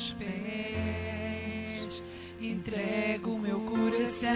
teus 0.00 0.12
pés, 0.12 2.02
entrego 2.40 3.34
o 3.34 3.38
meu 3.38 3.60
coração 3.60 4.32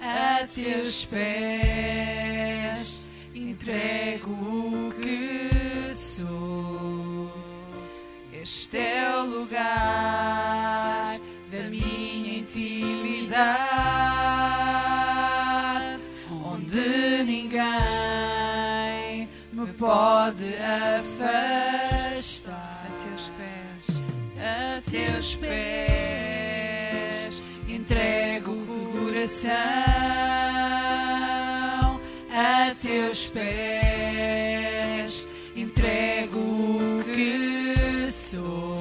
a 0.00 0.44
teus 0.52 1.04
pés, 1.04 3.00
entrego 3.32 4.32
o 4.32 4.92
que 5.00 5.94
sou. 5.94 7.32
Este 8.32 8.78
é 8.78 9.16
o 9.16 9.26
lugar 9.26 11.20
da 11.52 11.62
minha 11.70 12.38
intimidade, 12.40 13.30
onde 16.44 17.22
ninguém 17.22 17.62
me 19.52 19.72
pode 19.74 20.56
afirmar. 20.56 21.11
pés 25.36 27.42
entrego 27.68 28.52
o 28.52 28.92
coração 28.92 29.52
a 32.30 32.74
teus 32.80 33.28
pés 33.28 35.28
entrego 35.56 36.38
o 36.38 37.02
que 37.14 38.10
sou. 38.12 38.71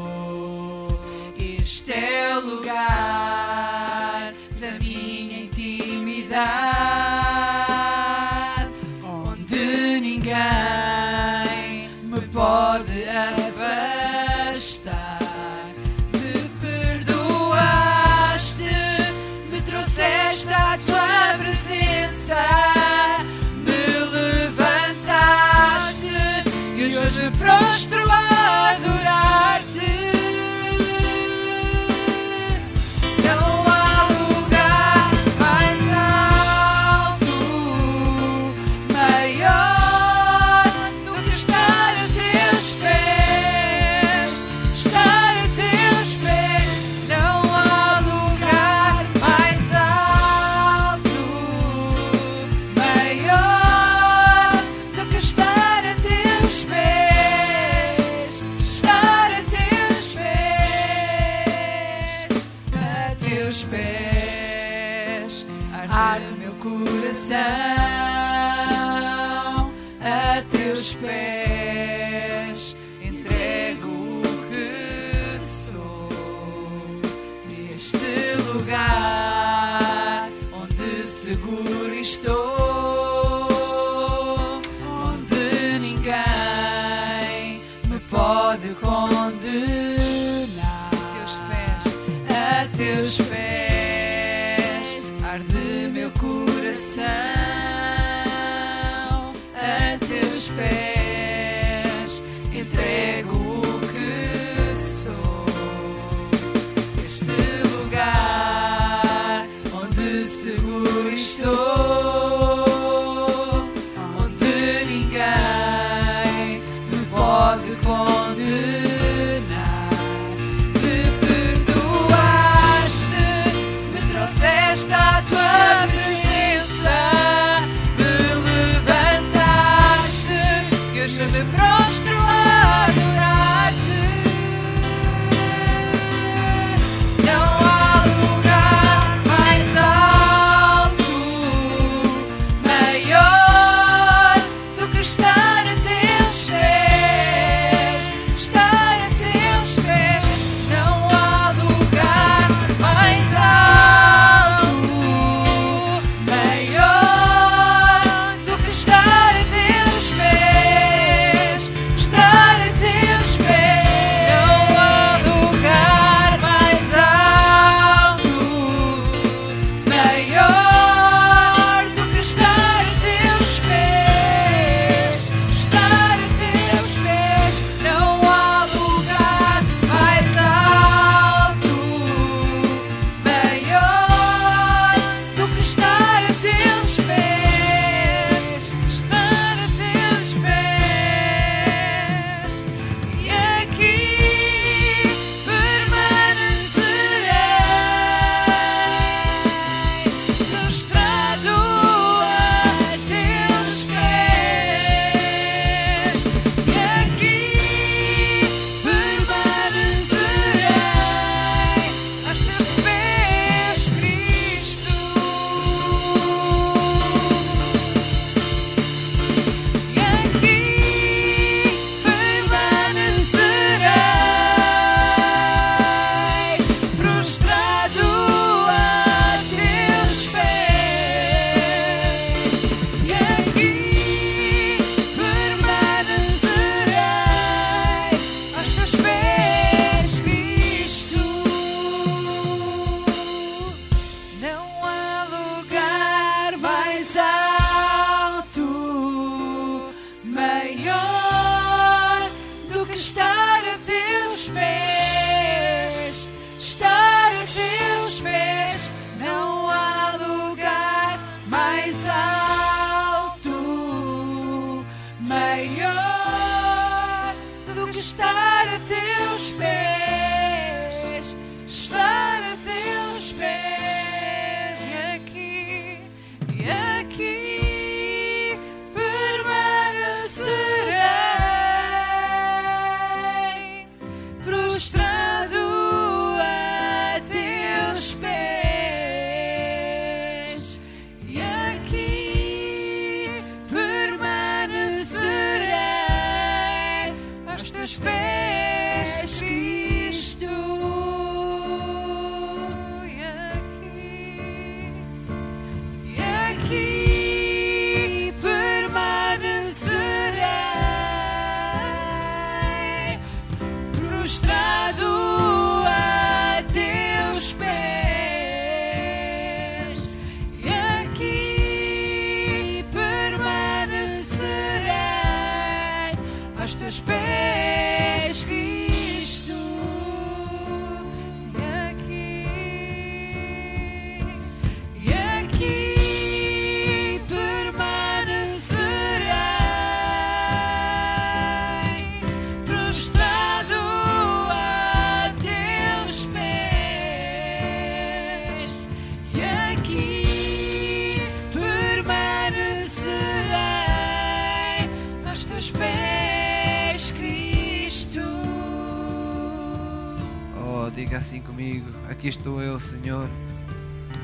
Aqui 362.21 362.27
estou 362.27 362.61
eu, 362.61 362.79
Senhor, 362.79 363.27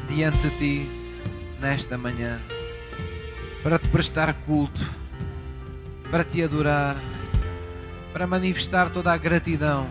diante 0.07 0.37
de 0.37 0.49
ti, 0.59 0.89
nesta 1.59 1.97
manhã, 1.97 2.39
para 3.63 3.79
te 3.79 3.89
prestar 3.89 4.31
culto, 4.45 4.87
para 6.11 6.23
te 6.23 6.43
adorar, 6.43 6.95
para 8.13 8.27
manifestar 8.27 8.91
toda 8.91 9.11
a 9.11 9.17
gratidão 9.17 9.87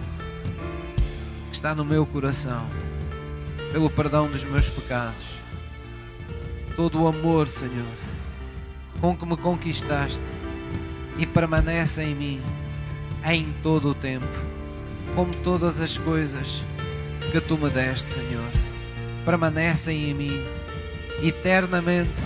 que 1.49 1.56
está 1.56 1.75
no 1.75 1.85
meu 1.85 2.06
coração, 2.06 2.70
pelo 3.73 3.91
perdão 3.91 4.31
dos 4.31 4.44
meus 4.44 4.69
pecados, 4.69 5.35
todo 6.76 7.02
o 7.02 7.09
amor, 7.09 7.49
Senhor, 7.49 7.93
com 9.00 9.17
que 9.17 9.26
me 9.26 9.37
conquistaste 9.37 10.23
e 11.19 11.26
permanece 11.26 12.05
em 12.05 12.14
mim 12.14 12.41
em 13.25 13.52
todo 13.64 13.88
o 13.88 13.94
tempo, 13.97 14.29
como 15.17 15.32
todas 15.38 15.81
as 15.81 15.99
coisas 15.99 16.62
que 17.31 17.40
tu 17.40 17.58
me 17.58 17.70
deste, 17.70 18.12
Senhor, 18.12 18.50
permanecem 19.25 20.11
em 20.11 20.14
mim 20.14 20.46
eternamente, 21.23 22.23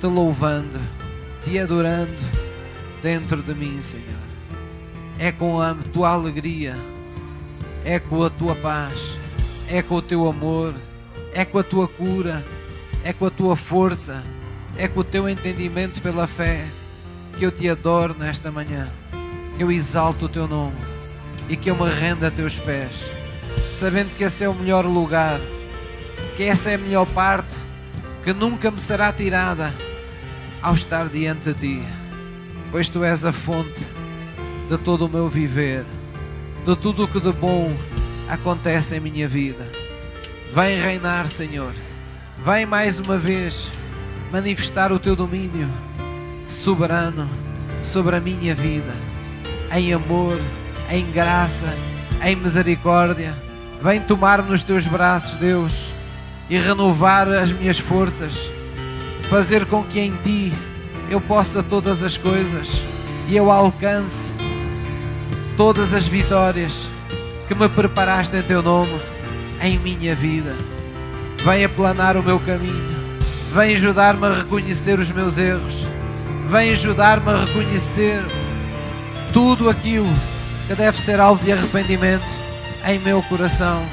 te 0.00 0.06
louvando, 0.06 0.80
te 1.42 1.58
adorando 1.58 2.12
dentro 3.02 3.42
de 3.42 3.54
mim, 3.54 3.80
Senhor. 3.80 4.04
É 5.18 5.32
com 5.32 5.60
a 5.60 5.74
tua 5.74 6.10
alegria, 6.10 6.76
é 7.84 7.98
com 7.98 8.22
a 8.24 8.30
tua 8.30 8.54
paz, 8.54 9.16
é 9.68 9.82
com 9.82 9.96
o 9.96 10.02
teu 10.02 10.28
amor, 10.28 10.74
é 11.32 11.44
com 11.44 11.58
a 11.58 11.62
tua 11.62 11.88
cura, 11.88 12.44
é 13.02 13.12
com 13.12 13.26
a 13.26 13.30
tua 13.30 13.56
força, 13.56 14.22
é 14.76 14.86
com 14.88 15.00
o 15.00 15.04
teu 15.04 15.28
entendimento 15.28 16.00
pela 16.00 16.26
fé 16.26 16.66
que 17.38 17.44
eu 17.44 17.50
te 17.50 17.68
adoro 17.68 18.14
nesta 18.18 18.50
manhã 18.50 18.90
que 19.56 19.62
eu 19.62 19.72
exalto 19.72 20.26
o 20.26 20.28
teu 20.28 20.46
nome 20.46 20.76
e 21.48 21.56
que 21.56 21.70
eu 21.70 21.76
me 21.76 21.88
renda 21.88 22.28
a 22.28 22.30
teus 22.30 22.58
pés, 22.58 23.10
sabendo 23.70 24.14
que 24.14 24.24
esse 24.24 24.44
é 24.44 24.48
o 24.48 24.54
melhor 24.54 24.84
lugar, 24.86 25.40
que 26.36 26.44
essa 26.44 26.70
é 26.70 26.74
a 26.74 26.78
melhor 26.78 27.06
parte 27.06 27.56
que 28.24 28.32
nunca 28.32 28.70
me 28.70 28.80
será 28.80 29.12
tirada 29.12 29.72
ao 30.60 30.74
estar 30.74 31.08
diante 31.08 31.52
de 31.52 31.54
ti, 31.54 31.82
pois 32.70 32.88
tu 32.88 33.04
és 33.04 33.24
a 33.24 33.32
fonte 33.32 33.86
de 34.68 34.76
todo 34.78 35.06
o 35.06 35.08
meu 35.08 35.28
viver, 35.28 35.84
de 36.64 36.76
tudo 36.76 37.04
o 37.04 37.08
que 37.08 37.20
de 37.20 37.32
bom 37.32 37.72
acontece 38.28 38.96
em 38.96 39.00
minha 39.00 39.28
vida. 39.28 39.70
Vem 40.52 40.80
reinar, 40.80 41.28
Senhor. 41.28 41.72
Vem 42.44 42.66
mais 42.66 42.98
uma 42.98 43.16
vez 43.16 43.70
manifestar 44.32 44.90
o 44.90 44.98
teu 44.98 45.14
domínio 45.14 45.70
soberano 46.48 47.28
sobre 47.82 48.16
a 48.16 48.20
minha 48.20 48.54
vida 48.54 48.94
em 49.72 49.92
amor, 49.92 50.40
em 50.90 51.10
graça, 51.10 51.66
em 52.22 52.36
misericórdia. 52.36 53.34
Vem 53.82 54.00
tomar-me 54.00 54.50
nos 54.50 54.62
teus 54.62 54.86
braços, 54.86 55.34
Deus, 55.36 55.92
e 56.48 56.58
renovar 56.58 57.28
as 57.28 57.52
minhas 57.52 57.78
forças, 57.78 58.50
fazer 59.28 59.66
com 59.66 59.82
que 59.82 60.00
em 60.00 60.16
ti 60.22 60.52
eu 61.10 61.20
possa 61.20 61.62
todas 61.62 62.02
as 62.02 62.16
coisas 62.16 62.68
e 63.28 63.36
eu 63.36 63.50
alcance 63.50 64.32
todas 65.56 65.92
as 65.92 66.06
vitórias 66.06 66.88
que 67.48 67.54
me 67.54 67.68
preparaste 67.68 68.36
em 68.36 68.42
teu 68.42 68.62
nome 68.62 69.00
em 69.60 69.78
minha 69.78 70.14
vida. 70.14 70.54
Vem 71.44 71.64
aplanar 71.64 72.16
o 72.16 72.22
meu 72.22 72.40
caminho, 72.40 72.96
vem 73.52 73.74
ajudar-me 73.74 74.26
a 74.26 74.34
reconhecer 74.34 74.98
os 74.98 75.10
meus 75.10 75.38
erros, 75.38 75.86
vem 76.48 76.70
ajudar-me 76.72 77.30
a 77.30 77.44
reconhecer 77.44 78.24
tudo 79.32 79.68
aquilo 79.68 80.12
que 80.66 80.74
deve 80.74 81.00
ser 81.00 81.20
alvo 81.20 81.44
de 81.44 81.52
arrependimento 81.52 82.26
em 82.86 82.98
meu 82.98 83.22
coração. 83.22 83.84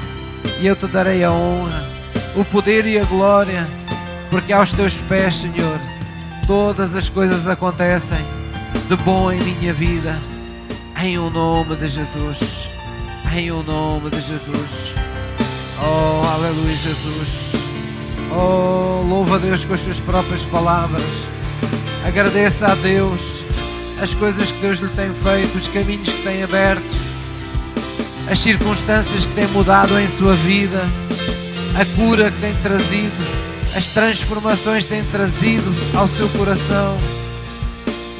E 0.60 0.66
eu 0.66 0.76
te 0.76 0.86
darei 0.86 1.24
a 1.24 1.30
honra, 1.30 1.88
o 2.34 2.44
poder 2.44 2.86
e 2.86 2.98
a 2.98 3.04
glória, 3.04 3.66
porque 4.30 4.52
aos 4.52 4.72
teus 4.72 4.94
pés, 4.94 5.36
Senhor, 5.36 5.78
todas 6.46 6.94
as 6.94 7.08
coisas 7.08 7.46
acontecem 7.46 8.24
de 8.88 8.96
bom 8.96 9.32
em 9.32 9.40
minha 9.40 9.72
vida. 9.72 10.16
Em 11.00 11.18
o 11.18 11.28
nome 11.28 11.76
de 11.76 11.88
Jesus. 11.88 12.68
Em 13.34 13.50
o 13.50 13.62
nome 13.62 14.10
de 14.10 14.20
Jesus. 14.20 14.94
Oh, 15.82 16.26
aleluia, 16.26 16.70
Jesus. 16.70 17.28
Oh, 18.30 19.04
louva 19.06 19.36
a 19.36 19.38
Deus 19.38 19.64
com 19.64 19.74
as 19.74 19.80
suas 19.80 19.98
próprias 19.98 20.42
palavras. 20.44 21.02
Agradeça 22.06 22.66
a 22.66 22.74
Deus 22.76 23.33
as 24.04 24.12
coisas 24.12 24.52
que 24.52 24.58
Deus 24.58 24.80
lhe 24.80 24.88
tem 24.88 25.10
feito, 25.14 25.56
os 25.56 25.66
caminhos 25.66 26.10
que 26.10 26.22
tem 26.22 26.42
aberto, 26.42 26.84
as 28.30 28.38
circunstâncias 28.38 29.24
que 29.24 29.32
tem 29.32 29.46
mudado 29.46 29.98
em 29.98 30.06
sua 30.06 30.34
vida, 30.34 30.78
a 31.80 31.96
cura 31.96 32.30
que 32.30 32.38
tem 32.38 32.54
trazido, 32.56 33.26
as 33.74 33.86
transformações 33.86 34.84
que 34.84 34.90
tem 34.90 35.04
trazido 35.04 35.74
ao 35.96 36.06
seu 36.06 36.28
coração. 36.28 36.98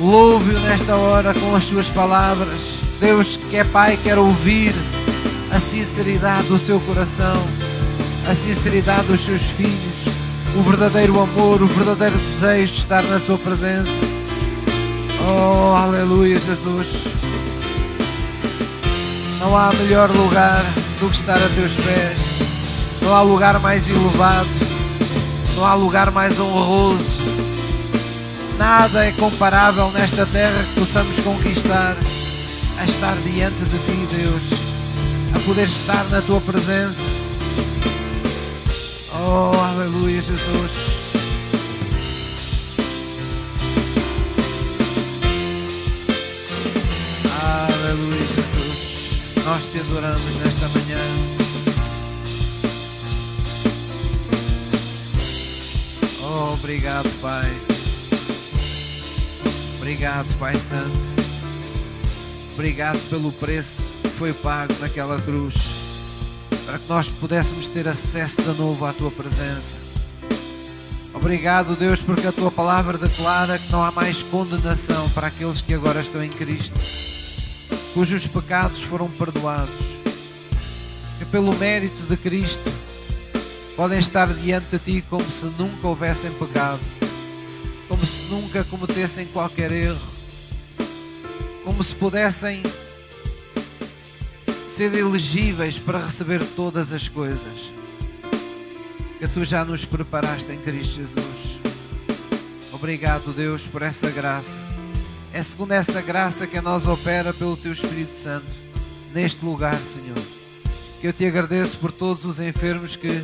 Louve-o 0.00 0.58
nesta 0.60 0.96
hora 0.96 1.34
com 1.34 1.54
as 1.54 1.64
suas 1.64 1.90
palavras. 1.90 2.78
Deus 2.98 3.36
que 3.50 3.56
é 3.58 3.64
Pai 3.64 3.98
quer 4.02 4.16
ouvir 4.18 4.72
a 5.52 5.60
sinceridade 5.60 6.48
do 6.48 6.58
seu 6.58 6.80
coração, 6.80 7.46
a 8.26 8.34
sinceridade 8.34 9.06
dos 9.06 9.20
seus 9.20 9.42
filhos, 9.42 10.16
o 10.56 10.62
verdadeiro 10.62 11.20
amor, 11.20 11.62
o 11.62 11.66
verdadeiro 11.66 12.16
desejo 12.16 12.72
de 12.72 12.78
estar 12.78 13.02
na 13.02 13.20
sua 13.20 13.36
presença. 13.36 14.13
Oh, 15.26 15.74
aleluia, 15.74 16.38
Jesus. 16.38 16.88
Não 19.40 19.56
há 19.56 19.70
melhor 19.72 20.10
lugar 20.10 20.62
do 21.00 21.08
que 21.08 21.16
estar 21.16 21.36
a 21.36 21.48
teus 21.54 21.72
pés. 21.76 22.18
Não 23.00 23.14
há 23.14 23.22
lugar 23.22 23.58
mais 23.60 23.88
elevado. 23.88 24.48
Não 25.56 25.66
há 25.66 25.74
lugar 25.74 26.10
mais 26.10 26.38
honroso. 26.38 27.24
Nada 28.58 29.06
é 29.06 29.12
comparável 29.12 29.90
nesta 29.92 30.26
terra 30.26 30.62
que 30.64 30.80
possamos 30.80 31.18
conquistar 31.20 31.96
a 32.78 32.84
estar 32.84 33.16
diante 33.24 33.64
de 33.64 33.78
ti, 33.78 34.16
Deus. 34.16 34.42
A 35.34 35.38
poder 35.40 35.64
estar 35.64 36.04
na 36.10 36.20
tua 36.20 36.40
presença. 36.40 37.02
Oh, 39.14 39.52
aleluia, 39.58 40.20
Jesus. 40.20 40.93
Nós 49.54 49.66
te 49.66 49.78
adoramos 49.78 50.34
nesta 50.42 50.68
manhã. 50.68 50.98
Oh, 56.24 56.54
obrigado, 56.54 57.08
Pai. 57.20 57.48
Obrigado, 59.76 60.26
Pai 60.40 60.56
Santo. 60.56 60.90
Obrigado 62.54 62.98
pelo 63.08 63.30
preço 63.30 63.84
que 64.02 64.08
foi 64.08 64.32
pago 64.32 64.74
naquela 64.80 65.20
cruz 65.20 65.54
para 66.66 66.76
que 66.76 66.88
nós 66.88 67.06
pudéssemos 67.06 67.68
ter 67.68 67.86
acesso 67.86 68.42
de 68.42 68.60
novo 68.60 68.84
à 68.84 68.92
tua 68.92 69.12
presença. 69.12 69.76
Obrigado, 71.14 71.76
Deus, 71.76 72.00
porque 72.00 72.26
a 72.26 72.32
tua 72.32 72.50
palavra 72.50 72.98
declara 72.98 73.56
que 73.56 73.70
não 73.70 73.84
há 73.84 73.92
mais 73.92 74.20
condenação 74.20 75.08
para 75.10 75.28
aqueles 75.28 75.60
que 75.60 75.74
agora 75.74 76.00
estão 76.00 76.24
em 76.24 76.28
Cristo 76.28 77.13
cujos 77.94 78.26
pecados 78.26 78.82
foram 78.82 79.08
perdoados, 79.08 79.72
que 81.16 81.24
pelo 81.26 81.54
mérito 81.54 82.02
de 82.08 82.16
Cristo 82.16 82.70
podem 83.76 84.00
estar 84.00 84.26
diante 84.34 84.76
de 84.76 84.78
Ti 84.78 85.04
como 85.08 85.24
se 85.24 85.46
nunca 85.56 85.86
houvessem 85.86 86.32
pecado, 86.32 86.80
como 87.88 88.04
se 88.04 88.24
nunca 88.24 88.64
cometessem 88.64 89.26
qualquer 89.26 89.70
erro, 89.70 90.12
como 91.62 91.84
se 91.84 91.94
pudessem 91.94 92.60
ser 94.76 94.92
elegíveis 94.92 95.78
para 95.78 96.04
receber 96.04 96.44
todas 96.44 96.92
as 96.92 97.06
coisas 97.06 97.72
que 99.20 99.28
Tu 99.28 99.44
já 99.44 99.64
nos 99.64 99.84
preparaste 99.84 100.50
em 100.50 100.58
Cristo 100.58 100.96
Jesus. 100.96 101.58
Obrigado, 102.72 103.32
Deus, 103.32 103.62
por 103.62 103.82
essa 103.82 104.10
graça. 104.10 104.58
É 105.34 105.42
segundo 105.42 105.72
essa 105.72 106.00
graça 106.00 106.46
que 106.46 106.56
a 106.56 106.62
nós 106.62 106.86
opera 106.86 107.34
pelo 107.34 107.56
Teu 107.56 107.72
Espírito 107.72 108.12
Santo 108.12 108.46
neste 109.12 109.44
lugar, 109.44 109.74
Senhor. 109.74 110.16
Que 111.00 111.08
eu 111.08 111.12
te 111.12 111.26
agradeço 111.26 111.76
por 111.78 111.90
todos 111.90 112.24
os 112.24 112.38
enfermos 112.38 112.94
que 112.94 113.20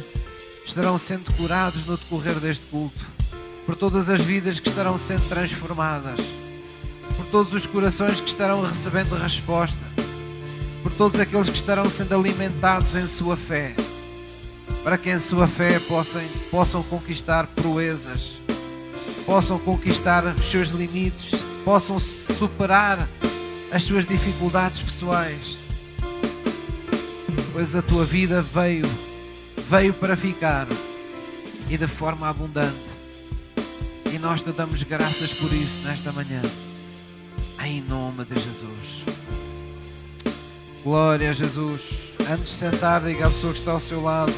estarão 0.67 0.99
sendo 0.99 1.33
curados 1.35 1.87
no 1.87 1.97
decorrer 1.97 2.35
deste 2.41 2.67
culto, 2.67 2.99
por 3.65 3.77
todas 3.77 4.09
as 4.09 4.21
vidas 4.21 4.59
que 4.59 4.69
estarão 4.69 4.99
sendo 4.99 5.29
transformadas, 5.29 6.19
por 7.17 7.27
todos 7.27 7.55
os 7.55 7.65
corações 7.65 8.19
que 8.19 8.29
estarão 8.29 8.61
recebendo 8.61 9.15
resposta, 9.15 9.79
por 10.83 10.91
todos 10.91 11.21
aqueles 11.21 11.49
que 11.49 11.55
estarão 11.55 11.89
sendo 11.89 12.13
alimentados 12.13 12.97
em 12.97 13.07
sua 13.07 13.37
fé, 13.37 13.73
para 14.83 14.99
que 14.99 15.11
em 15.11 15.19
sua 15.21 15.47
fé 15.47 15.79
possam, 15.79 16.23
possam 16.51 16.83
conquistar 16.83 17.47
proezas, 17.47 18.33
possam 19.25 19.61
conquistar 19.61 20.27
os 20.35 20.47
seus 20.47 20.71
limites 20.71 21.50
possam 21.65 21.99
superar 21.99 23.09
as 23.73 23.83
suas 23.83 24.07
dificuldades 24.07 24.83
pessoais. 24.83 25.59
pois 27.53 27.75
a 27.75 27.83
tua 27.83 28.05
vida 28.05 28.43
veio, 28.43 28.87
veio 29.69 29.93
para 29.95 30.17
ficar 30.17 30.67
e 31.69 31.77
de 31.77 31.87
forma 31.87 32.29
abundante. 32.29 32.91
E 34.13 34.19
nós 34.19 34.43
te 34.43 34.51
damos 34.51 34.83
graças 34.83 35.33
por 35.33 35.53
isso 35.53 35.83
nesta 35.85 36.11
manhã, 36.13 36.43
em 37.65 37.81
nome 37.83 38.25
de 38.25 38.35
Jesus. 38.35 39.05
Glória 40.83 41.31
a 41.31 41.35
Jesus. 41.35 42.15
Antes 42.29 42.45
de 42.45 42.51
sentar, 42.51 43.03
diga 43.03 43.27
à 43.27 43.31
pessoa 43.31 43.53
que 43.53 43.59
está 43.59 43.73
ao 43.73 43.81
seu 43.81 44.03
lado: 44.03 44.33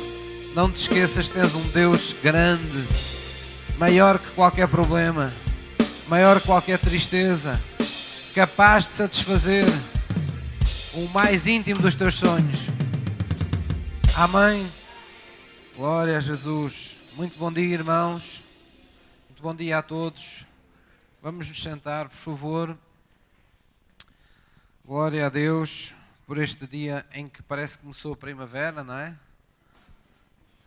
não 0.54 0.70
te 0.70 0.82
esqueças 0.82 1.28
que 1.28 1.34
tens 1.34 1.54
um 1.54 1.62
Deus 1.68 2.14
grande, 2.22 2.84
maior 3.78 4.18
que 4.18 4.30
qualquer 4.32 4.68
problema, 4.68 5.32
maior 6.08 6.40
que 6.40 6.46
qualquer 6.46 6.78
tristeza, 6.78 7.58
capaz 8.34 8.86
de 8.86 8.92
satisfazer 8.92 9.66
o 10.94 11.08
mais 11.08 11.46
íntimo 11.46 11.80
dos 11.80 11.94
teus 11.94 12.14
sonhos. 12.14 12.66
Amém. 14.16 14.66
Glória 15.76 16.18
a 16.18 16.20
Jesus. 16.20 16.96
Muito 17.14 17.38
bom 17.38 17.52
dia, 17.52 17.74
irmãos. 17.74 18.42
Muito 19.28 19.42
bom 19.42 19.54
dia 19.54 19.78
a 19.78 19.82
todos. 19.82 20.44
Vamos 21.22 21.48
nos 21.48 21.62
sentar, 21.62 22.08
por 22.08 22.18
favor. 22.18 22.78
Glória 24.84 25.26
a 25.26 25.28
Deus 25.28 25.94
por 26.26 26.38
este 26.38 26.66
dia 26.66 27.06
em 27.14 27.28
que 27.28 27.42
parece 27.42 27.76
que 27.76 27.82
começou 27.82 28.12
a 28.12 28.16
primavera, 28.16 28.82
não 28.82 28.98
é? 28.98 29.16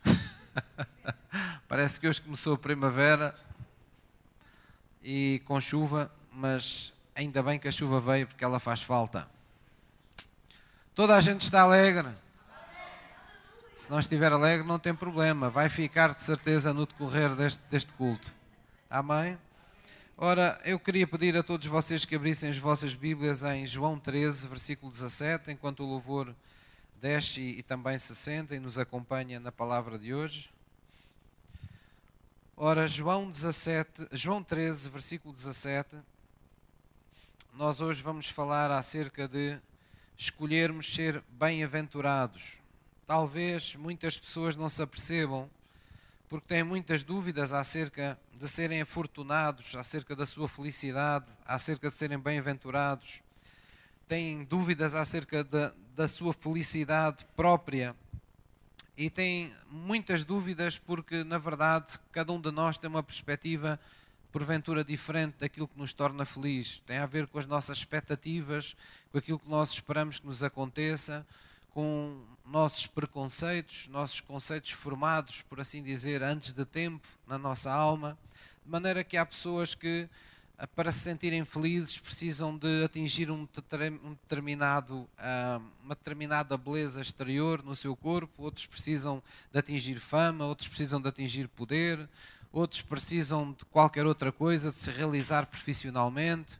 parece 1.68 2.00
que 2.00 2.08
hoje 2.08 2.20
começou 2.20 2.54
a 2.54 2.58
primavera 2.58 3.34
e 5.08 5.40
com 5.44 5.60
chuva, 5.60 6.10
mas 6.32 6.92
ainda 7.14 7.40
bem 7.40 7.60
que 7.60 7.68
a 7.68 7.72
chuva 7.72 8.00
veio 8.00 8.26
porque 8.26 8.44
ela 8.44 8.58
faz 8.58 8.82
falta. 8.82 9.28
Toda 10.96 11.14
a 11.14 11.20
gente 11.20 11.42
está 11.42 11.60
alegre. 11.60 12.08
Se 13.76 13.88
não 13.88 14.00
estiver 14.00 14.32
alegre, 14.32 14.66
não 14.66 14.80
tem 14.80 14.92
problema. 14.92 15.48
Vai 15.48 15.68
ficar 15.68 16.12
de 16.12 16.22
certeza 16.22 16.74
no 16.74 16.86
decorrer 16.86 17.36
deste, 17.36 17.62
deste 17.70 17.92
culto. 17.92 18.34
Amém? 18.90 19.38
Ora, 20.18 20.60
eu 20.64 20.80
queria 20.80 21.06
pedir 21.06 21.36
a 21.36 21.42
todos 21.42 21.68
vocês 21.68 22.04
que 22.04 22.16
abrissem 22.16 22.50
as 22.50 22.58
vossas 22.58 22.92
Bíblias 22.92 23.44
em 23.44 23.64
João 23.64 24.00
13, 24.00 24.48
versículo 24.48 24.90
17, 24.90 25.52
enquanto 25.52 25.84
o 25.84 25.86
louvor 25.86 26.34
desce 27.00 27.40
e, 27.40 27.62
também 27.62 27.96
se 27.96 28.16
senta 28.16 28.56
e 28.56 28.58
nos 28.58 28.76
acompanha 28.76 29.38
na 29.38 29.52
palavra 29.52 30.00
de 30.00 30.12
hoje. 30.12 30.50
Ora, 32.58 32.88
João, 32.88 33.28
17, 33.28 34.08
João 34.12 34.42
13, 34.42 34.88
versículo 34.88 35.30
17, 35.30 35.94
nós 37.52 37.82
hoje 37.82 38.02
vamos 38.02 38.30
falar 38.30 38.70
acerca 38.70 39.28
de 39.28 39.58
escolhermos 40.16 40.86
ser 40.94 41.22
bem-aventurados. 41.28 42.58
Talvez 43.06 43.76
muitas 43.76 44.16
pessoas 44.16 44.56
não 44.56 44.70
se 44.70 44.80
apercebam, 44.80 45.50
porque 46.30 46.46
têm 46.46 46.64
muitas 46.64 47.02
dúvidas 47.02 47.52
acerca 47.52 48.18
de 48.32 48.48
serem 48.48 48.80
afortunados, 48.80 49.74
acerca 49.74 50.16
da 50.16 50.24
sua 50.24 50.48
felicidade, 50.48 51.30
acerca 51.44 51.90
de 51.90 51.94
serem 51.94 52.18
bem-aventurados. 52.18 53.20
Têm 54.08 54.44
dúvidas 54.44 54.94
acerca 54.94 55.44
da, 55.44 55.74
da 55.94 56.08
sua 56.08 56.32
felicidade 56.32 57.26
própria. 57.36 57.94
E 58.96 59.10
têm 59.10 59.54
muitas 59.70 60.24
dúvidas 60.24 60.78
porque, 60.78 61.22
na 61.22 61.38
verdade, 61.38 61.98
cada 62.10 62.32
um 62.32 62.40
de 62.40 62.50
nós 62.50 62.78
tem 62.78 62.88
uma 62.88 63.02
perspectiva 63.02 63.78
porventura 64.32 64.84
diferente 64.84 65.36
daquilo 65.38 65.68
que 65.68 65.78
nos 65.78 65.92
torna 65.92 66.24
feliz. 66.24 66.82
Tem 66.86 66.98
a 66.98 67.06
ver 67.06 67.26
com 67.26 67.38
as 67.38 67.46
nossas 67.46 67.78
expectativas, 67.78 68.76
com 69.10 69.18
aquilo 69.18 69.38
que 69.38 69.48
nós 69.48 69.70
esperamos 69.70 70.18
que 70.18 70.26
nos 70.26 70.42
aconteça, 70.42 71.26
com 71.70 72.22
nossos 72.44 72.86
preconceitos, 72.86 73.88
nossos 73.88 74.20
conceitos 74.20 74.70
formados, 74.70 75.42
por 75.42 75.60
assim 75.60 75.82
dizer, 75.82 76.22
antes 76.22 76.52
de 76.52 76.64
tempo 76.64 77.06
na 77.26 77.36
nossa 77.36 77.70
alma, 77.70 78.16
de 78.64 78.70
maneira 78.70 79.04
que 79.04 79.16
há 79.16 79.26
pessoas 79.26 79.74
que 79.74 80.08
para 80.74 80.90
se 80.90 81.00
sentirem 81.00 81.44
felizes 81.44 81.98
precisam 81.98 82.56
de 82.56 82.84
atingir 82.84 83.30
um 83.30 83.46
determinado, 84.22 85.06
ah, 85.18 85.60
uma 85.84 85.94
determinada 85.94 86.56
beleza 86.56 87.02
exterior 87.02 87.62
no 87.62 87.76
seu 87.76 87.94
corpo, 87.94 88.42
outros 88.42 88.64
precisam 88.64 89.22
de 89.52 89.58
atingir 89.58 90.00
fama, 90.00 90.46
outros 90.46 90.68
precisam 90.68 91.00
de 91.00 91.08
atingir 91.08 91.46
poder, 91.48 92.08
outros 92.50 92.80
precisam 92.80 93.52
de 93.52 93.66
qualquer 93.66 94.06
outra 94.06 94.32
coisa, 94.32 94.70
de 94.70 94.76
se 94.76 94.90
realizar 94.90 95.44
profissionalmente, 95.46 96.54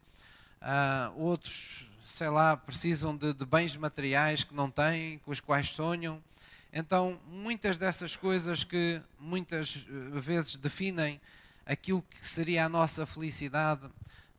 uh, 0.60 1.18
outros, 1.18 1.88
sei 2.04 2.28
lá, 2.28 2.54
precisam 2.54 3.16
de, 3.16 3.32
de, 3.32 3.46
bens 3.46 3.76
materiais 3.76 4.44
que 4.44 4.54
não 4.54 4.70
têm, 4.70 5.18
com 5.20 5.30
os 5.30 5.40
quais 5.40 5.70
sonham. 5.70 6.22
Então, 6.70 7.18
muitas 7.26 7.78
dessas 7.78 8.14
coisas 8.14 8.62
que 8.62 9.00
muitas 9.18 9.86
eh, 9.88 10.20
vezes 10.20 10.56
definem 10.56 11.18
aquilo 11.66 12.02
que 12.02 12.26
seria 12.26 12.64
a 12.64 12.68
nossa 12.68 13.04
felicidade, 13.04 13.82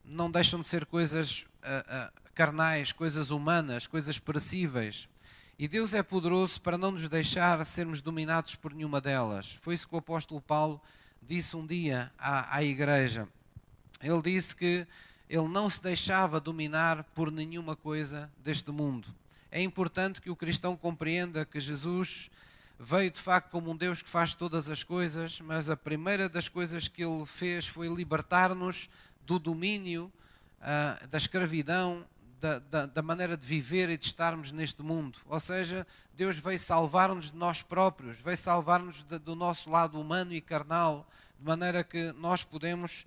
não 0.03 0.31
deixam 0.31 0.61
de 0.61 0.67
ser 0.67 0.85
coisas 0.85 1.45
uh, 1.61 2.07
uh, 2.07 2.31
carnais, 2.33 2.93
coisas 2.93 3.29
humanas, 3.29 3.85
coisas 3.85 4.17
perecíveis. 4.17 5.09
E 5.59 5.67
Deus 5.67 5.93
é 5.93 6.01
poderoso 6.01 6.61
para 6.61 6.77
não 6.77 6.91
nos 6.91 7.07
deixar 7.07 7.63
sermos 7.65 7.99
dominados 7.99 8.55
por 8.55 8.73
nenhuma 8.73 9.01
delas. 9.01 9.57
Foi 9.61 9.73
isso 9.73 9.87
que 9.87 9.95
o 9.95 9.99
apóstolo 9.99 10.39
Paulo 10.39 10.79
disse 11.21 11.57
um 11.57 11.65
dia 11.65 12.11
à, 12.17 12.57
à 12.57 12.63
igreja. 12.63 13.27
Ele 14.01 14.21
disse 14.21 14.55
que 14.55 14.87
ele 15.29 15.47
não 15.47 15.69
se 15.69 15.81
deixava 15.83 16.39
dominar 16.39 17.03
por 17.15 17.31
nenhuma 17.31 17.75
coisa 17.75 18.31
deste 18.41 18.71
mundo. 18.71 19.13
É 19.51 19.61
importante 19.61 20.21
que 20.21 20.29
o 20.29 20.35
cristão 20.35 20.77
compreenda 20.77 21.45
que 21.45 21.59
Jesus 21.59 22.29
veio 22.79 23.09
de 23.09 23.19
facto 23.19 23.49
como 23.49 23.71
um 23.71 23.75
Deus 23.75 24.01
que 24.01 24.09
faz 24.09 24.33
todas 24.33 24.69
as 24.69 24.83
coisas, 24.83 25.41
mas 25.41 25.69
a 25.69 25.75
primeira 25.77 26.29
das 26.29 26.47
coisas 26.47 26.87
que 26.87 27.03
ele 27.03 27.25
fez 27.25 27.67
foi 27.67 27.87
libertar-nos 27.87 28.89
do 29.25 29.39
domínio, 29.39 30.11
uh, 30.59 31.07
da 31.07 31.17
escravidão, 31.17 32.05
da, 32.39 32.59
da, 32.59 32.85
da, 32.85 33.01
maneira 33.01 33.35
de 33.35 33.45
viver 33.45 33.89
e 33.89 33.97
de 33.97 34.05
estarmos 34.05 34.51
neste 34.51 34.83
mundo. 34.83 35.19
Ou 35.25 35.39
seja, 35.39 35.87
Deus 36.13 36.37
veio 36.37 36.59
salvar-nos 36.59 37.31
de 37.31 37.37
nós 37.37 37.61
próprios, 37.61 38.17
veio 38.19 38.37
salvar-nos 38.37 39.01
do 39.03 39.35
nosso 39.35 39.69
lado 39.69 39.99
humano 39.99 40.33
e 40.33 40.39
carnal, 40.39 41.07
de 41.39 41.45
maneira 41.45 41.83
que 41.83 42.11
nós 42.13 42.43
podemos, 42.43 43.05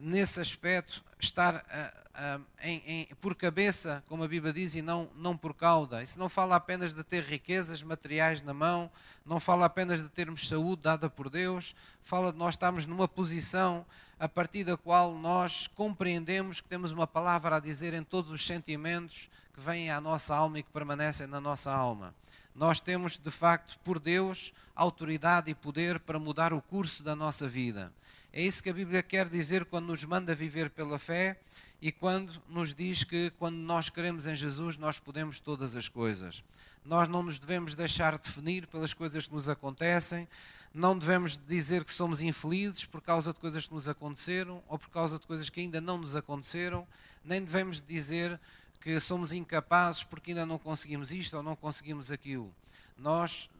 nesse 0.00 0.40
aspecto, 0.40 1.02
estar 1.18 1.54
uh, 1.54 2.38
uh, 2.38 2.44
em, 2.62 2.82
em, 2.86 3.06
por 3.20 3.34
cabeça, 3.34 4.02
como 4.08 4.24
a 4.24 4.28
Bíblia 4.28 4.52
diz, 4.52 4.74
e 4.74 4.82
não, 4.82 5.10
não 5.16 5.36
por 5.36 5.54
cauda. 5.54 6.02
Isso 6.02 6.18
não 6.18 6.28
fala 6.28 6.56
apenas 6.56 6.94
de 6.94 7.02
ter 7.02 7.22
riquezas 7.22 7.82
materiais 7.82 8.42
na 8.42 8.52
mão, 8.54 8.90
não 9.24 9.40
fala 9.40 9.66
apenas 9.66 10.02
de 10.02 10.08
termos 10.08 10.48
saúde 10.48 10.82
dada 10.82 11.08
por 11.08 11.30
Deus, 11.30 11.74
fala 12.02 12.32
de 12.32 12.38
nós 12.38 12.54
estarmos 12.54 12.86
numa 12.86 13.08
posição 13.08 13.84
a 14.18 14.28
partir 14.28 14.64
da 14.64 14.76
qual 14.76 15.14
nós 15.14 15.66
compreendemos 15.66 16.60
que 16.60 16.68
temos 16.68 16.92
uma 16.92 17.06
palavra 17.06 17.56
a 17.56 17.60
dizer 17.60 17.94
em 17.94 18.04
todos 18.04 18.30
os 18.30 18.46
sentimentos 18.46 19.30
que 19.54 19.60
vêm 19.60 19.90
à 19.90 20.00
nossa 20.00 20.34
alma 20.34 20.58
e 20.58 20.62
que 20.62 20.70
permanecem 20.70 21.26
na 21.26 21.40
nossa 21.40 21.72
alma. 21.72 22.14
Nós 22.54 22.80
temos, 22.80 23.16
de 23.16 23.30
facto, 23.30 23.78
por 23.84 23.98
Deus, 23.98 24.52
autoridade 24.74 25.50
e 25.50 25.54
poder 25.54 26.00
para 26.00 26.18
mudar 26.18 26.52
o 26.52 26.60
curso 26.60 27.02
da 27.02 27.16
nossa 27.16 27.48
vida. 27.48 27.92
É 28.32 28.40
isso 28.42 28.62
que 28.62 28.70
a 28.70 28.72
Bíblia 28.72 29.02
quer 29.02 29.28
dizer 29.28 29.64
quando 29.64 29.86
nos 29.86 30.04
manda 30.04 30.34
viver 30.34 30.70
pela 30.70 30.98
fé 31.00 31.36
e 31.82 31.90
quando 31.90 32.40
nos 32.48 32.72
diz 32.72 33.02
que, 33.02 33.30
quando 33.38 33.56
nós 33.56 33.88
queremos 33.88 34.26
em 34.26 34.36
Jesus, 34.36 34.76
nós 34.76 35.00
podemos 35.00 35.40
todas 35.40 35.74
as 35.74 35.88
coisas. 35.88 36.44
Nós 36.84 37.08
não 37.08 37.24
nos 37.24 37.40
devemos 37.40 37.74
deixar 37.74 38.16
definir 38.18 38.68
pelas 38.68 38.94
coisas 38.94 39.26
que 39.26 39.34
nos 39.34 39.48
acontecem, 39.48 40.28
não 40.72 40.96
devemos 40.96 41.36
dizer 41.36 41.84
que 41.84 41.92
somos 41.92 42.22
infelizes 42.22 42.84
por 42.84 43.00
causa 43.00 43.32
de 43.32 43.40
coisas 43.40 43.66
que 43.66 43.74
nos 43.74 43.88
aconteceram 43.88 44.62
ou 44.68 44.78
por 44.78 44.90
causa 44.90 45.18
de 45.18 45.26
coisas 45.26 45.50
que 45.50 45.60
ainda 45.60 45.80
não 45.80 45.98
nos 45.98 46.14
aconteceram, 46.14 46.86
nem 47.24 47.42
devemos 47.42 47.80
dizer 47.80 48.38
que 48.80 49.00
somos 49.00 49.32
incapazes 49.32 50.04
porque 50.04 50.30
ainda 50.30 50.46
não 50.46 50.58
conseguimos 50.58 51.10
isto 51.10 51.36
ou 51.36 51.42
não 51.42 51.56
conseguimos 51.56 52.12
aquilo. 52.12 52.54
Nós, 52.96 53.50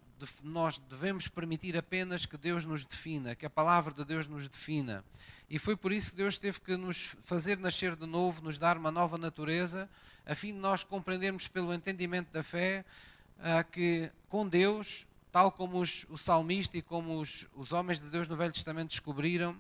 nós 0.43 0.79
devemos 0.79 1.29
permitir 1.29 1.77
apenas 1.77 2.27
que 2.27 2.37
Deus 2.37 2.65
nos 2.65 2.85
defina, 2.85 3.35
que 3.35 3.47
a 3.47 3.50
palavra 3.50 3.93
de 3.93 4.05
Deus 4.05 4.27
nos 4.27 4.49
defina. 4.49 5.05
E 5.49 5.59
foi 5.59 5.77
por 5.77 5.93
isso 5.93 6.11
que 6.11 6.17
Deus 6.17 6.39
teve 6.39 6.61
que 6.61 6.77
nos 6.77 7.15
fazer 7.23 7.59
nascer 7.59 7.97
de 7.97 8.07
novo, 8.07 8.43
nos 8.43 8.59
dar 8.59 8.77
uma 8.77 8.91
nova 8.91 9.19
natureza, 9.19 9.89
a 10.27 10.35
fim 10.35 10.53
de 10.53 10.59
nós 10.59 10.85
compreendermos 10.85 11.49
pelo 11.49 11.73
entendimento 11.73 12.31
da 12.33 12.43
fé 12.43 12.85
ah, 13.41 13.65
que 13.65 14.11
com 14.29 14.47
Deus 14.47 15.07
tal 15.33 15.53
como 15.53 15.79
os, 15.79 16.07
o 16.11 16.19
salmista 16.19 16.77
e 16.77 16.83
como 16.83 17.21
os, 17.21 17.47
os 17.55 17.73
homens 17.73 18.00
de 18.00 18.09
Deus 18.09 18.29
no 18.29 18.37
Velho 18.37 18.53
Testamento 18.53 18.91
descobriram, 18.91 19.57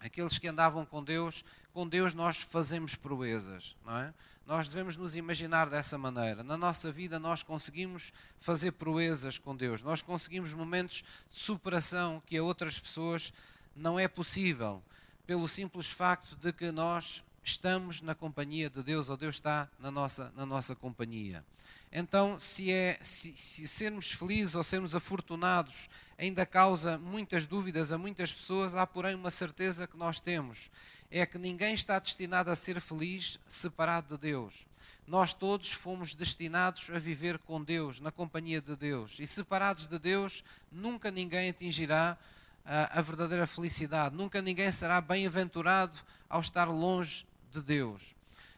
aqueles 0.00 0.38
que 0.38 0.48
andavam 0.48 0.84
com 0.84 1.02
Deus, 1.02 1.44
com 1.72 1.86
Deus 1.86 2.14
nós 2.14 2.40
fazemos 2.40 2.94
proezas, 2.94 3.76
não 3.84 3.98
é? 3.98 4.14
Nós 4.46 4.68
devemos 4.68 4.96
nos 4.96 5.14
imaginar 5.14 5.70
dessa 5.70 5.96
maneira. 5.96 6.42
Na 6.42 6.56
nossa 6.56 6.92
vida 6.92 7.18
nós 7.18 7.42
conseguimos 7.42 8.12
fazer 8.38 8.72
proezas 8.72 9.38
com 9.38 9.56
Deus. 9.56 9.82
Nós 9.82 10.02
conseguimos 10.02 10.52
momentos 10.52 11.02
de 11.30 11.38
superação 11.38 12.22
que 12.26 12.36
a 12.36 12.42
outras 12.42 12.78
pessoas 12.78 13.32
não 13.74 13.98
é 13.98 14.06
possível, 14.06 14.82
pelo 15.26 15.48
simples 15.48 15.88
facto 15.88 16.36
de 16.36 16.52
que 16.52 16.70
nós 16.70 17.22
estamos 17.42 18.00
na 18.00 18.14
companhia 18.14 18.68
de 18.68 18.82
Deus 18.82 19.08
ou 19.08 19.16
Deus 19.16 19.36
está 19.36 19.68
na 19.78 19.90
nossa, 19.90 20.32
na 20.36 20.44
nossa 20.44 20.74
companhia. 20.74 21.44
Então, 21.90 22.38
se, 22.40 22.72
é, 22.72 22.98
se, 23.02 23.36
se 23.36 23.68
sermos 23.68 24.10
felizes 24.10 24.54
ou 24.54 24.64
sermos 24.64 24.94
afortunados 24.94 25.88
ainda 26.18 26.46
causa 26.46 26.98
muitas 26.98 27.46
dúvidas 27.46 27.92
a 27.92 27.98
muitas 27.98 28.32
pessoas, 28.32 28.74
há 28.74 28.86
porém 28.86 29.14
uma 29.14 29.30
certeza 29.30 29.86
que 29.86 29.96
nós 29.96 30.20
temos: 30.20 30.70
é 31.10 31.24
que 31.24 31.38
ninguém 31.38 31.74
está 31.74 31.98
destinado 31.98 32.50
a 32.50 32.56
ser 32.56 32.80
feliz 32.80 33.38
separado 33.48 34.16
de 34.16 34.20
Deus. 34.20 34.66
Nós 35.06 35.32
todos 35.34 35.70
fomos 35.70 36.14
destinados 36.14 36.88
a 36.90 36.98
viver 36.98 37.38
com 37.38 37.62
Deus, 37.62 38.00
na 38.00 38.10
companhia 38.10 38.60
de 38.60 38.74
Deus. 38.74 39.18
E 39.18 39.26
separados 39.26 39.86
de 39.86 39.98
Deus, 39.98 40.42
nunca 40.72 41.10
ninguém 41.10 41.50
atingirá 41.50 42.16
a, 42.64 42.98
a 42.98 43.02
verdadeira 43.02 43.46
felicidade. 43.46 44.16
Nunca 44.16 44.40
ninguém 44.40 44.70
será 44.70 45.00
bem-aventurado 45.02 45.96
ao 46.28 46.40
estar 46.40 46.64
longe 46.64 47.26
de 47.52 47.60
Deus. 47.60 48.14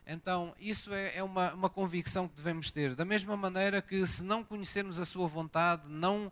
Então, 0.07 0.55
isso 0.61 0.95
é, 0.95 1.17
é 1.17 1.23
uma, 1.23 1.53
uma, 1.53 1.69
convicção 1.69 2.29
que 2.29 2.37
devemos 2.37 2.71
ter. 2.71 2.95
Da 2.95 3.05
mesma 3.05 3.37
maneira 3.37 3.83
que, 3.83 4.07
se 4.07 4.23
não 4.23 4.45
conhecermos 4.45 5.01
a 5.01 5.05
Sua 5.05 5.27
vontade, 5.27 5.83
não 5.89 6.31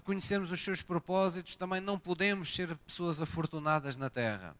conhecermos 0.00 0.50
os 0.50 0.62
seus 0.62 0.82
propósitos, 0.82 1.56
também 1.56 1.80
não 1.80 1.98
podemos 1.98 2.54
ser 2.54 2.76
pessoas 2.86 3.20
afortunadas 3.20 3.96
na 3.96 4.08
terra 4.08 4.54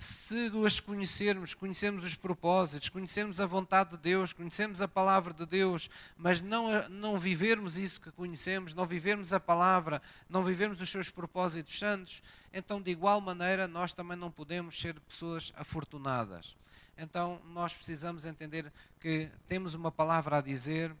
se 0.00 0.50
as 0.64 0.80
conhecermos, 0.80 1.52
conhecermos 1.52 2.04
os 2.04 2.14
propósitos, 2.14 2.88
conhecermos 2.88 3.38
a 3.38 3.44
vontade 3.44 3.90
de 3.90 3.98
Deus, 3.98 4.32
conhecermos 4.32 4.80
a 4.80 4.88
palavra 4.88 5.34
de 5.34 5.44
Deus, 5.44 5.90
mas 6.16 6.40
não, 6.40 6.88
não 6.88 7.18
vivermos 7.18 7.76
isso 7.76 8.00
que 8.00 8.10
conhecemos, 8.10 8.72
não 8.72 8.86
vivermos 8.86 9.34
a 9.34 9.38
palavra, 9.38 10.00
não 10.26 10.42
vivermos 10.42 10.80
os 10.80 10.88
seus 10.88 11.10
propósitos 11.10 11.78
santos, 11.78 12.22
então 12.50 12.80
de 12.80 12.90
igual 12.90 13.20
maneira 13.20 13.68
nós 13.68 13.92
também 13.92 14.16
não 14.16 14.30
podemos 14.30 14.80
ser 14.80 14.98
pessoas 15.00 15.52
afortunadas. 15.54 16.56
Então 16.96 17.38
nós 17.52 17.74
precisamos 17.74 18.24
entender 18.24 18.72
que 19.00 19.28
temos 19.46 19.74
uma 19.74 19.92
palavra 19.92 20.38
a 20.38 20.40
dizer 20.40 20.96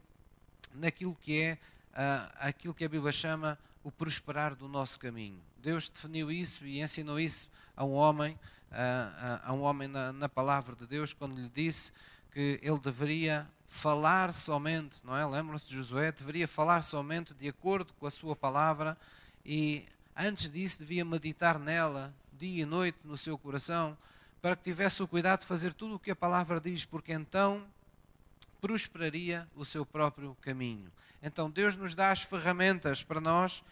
naquilo 0.74 1.16
que 1.22 1.40
é 1.40 1.58
uh, 1.94 2.30
aquilo 2.38 2.74
que 2.74 2.84
a 2.84 2.88
Bíblia 2.88 3.12
chama 3.12 3.58
o 3.82 3.90
prosperar 3.90 4.54
do 4.54 4.68
nosso 4.68 4.98
caminho. 4.98 5.40
Deus 5.58 5.88
definiu 5.88 6.30
isso 6.30 6.64
e 6.64 6.80
ensinou 6.82 7.18
isso 7.18 7.48
a 7.76 7.84
um 7.84 7.92
homem 7.92 8.38
a, 8.70 9.48
a, 9.48 9.52
um 9.52 9.62
homem 9.62 9.88
na, 9.88 10.12
na, 10.12 10.28
palavra 10.28 10.76
de 10.76 10.86
Deus 10.86 11.12
quando 11.12 11.34
lhe 11.34 11.50
disse 11.50 11.92
que 12.30 12.60
ele 12.62 12.78
deveria 12.78 13.48
falar 13.66 14.32
somente, 14.32 15.04
não 15.04 15.16
é? 15.16 15.26
Lembram-se 15.26 15.66
de 15.66 15.74
Josué? 15.74 16.12
Deveria 16.12 16.46
falar 16.46 16.82
somente 16.82 17.34
de 17.34 17.48
acordo 17.48 17.92
com 17.94 18.06
a 18.06 18.10
sua 18.10 18.36
palavra 18.36 18.96
e 19.44 19.84
antes 20.16 20.48
disso 20.48 20.78
devia 20.78 21.04
meditar 21.04 21.58
nela 21.58 22.14
dia 22.32 22.62
e 22.62 22.64
noite 22.64 22.98
no 23.04 23.16
seu 23.16 23.36
coração 23.36 23.96
para 24.40 24.56
que 24.56 24.62
tivesse 24.62 25.02
o 25.02 25.08
cuidado 25.08 25.40
de 25.40 25.46
fazer 25.46 25.74
tudo 25.74 25.96
o 25.96 25.98
que 25.98 26.10
a 26.10 26.16
palavra 26.16 26.60
diz, 26.60 26.84
porque 26.84 27.12
então 27.12 27.66
prosperaria 28.60 29.48
o 29.54 29.64
seu 29.64 29.84
próprio 29.84 30.36
caminho. 30.40 30.90
Então 31.22 31.50
Deus 31.50 31.76
nos 31.76 31.94
dá 31.94 32.10
as 32.10 32.22
ferramentas 32.22 33.02
para 33.02 33.20
nós 33.20 33.62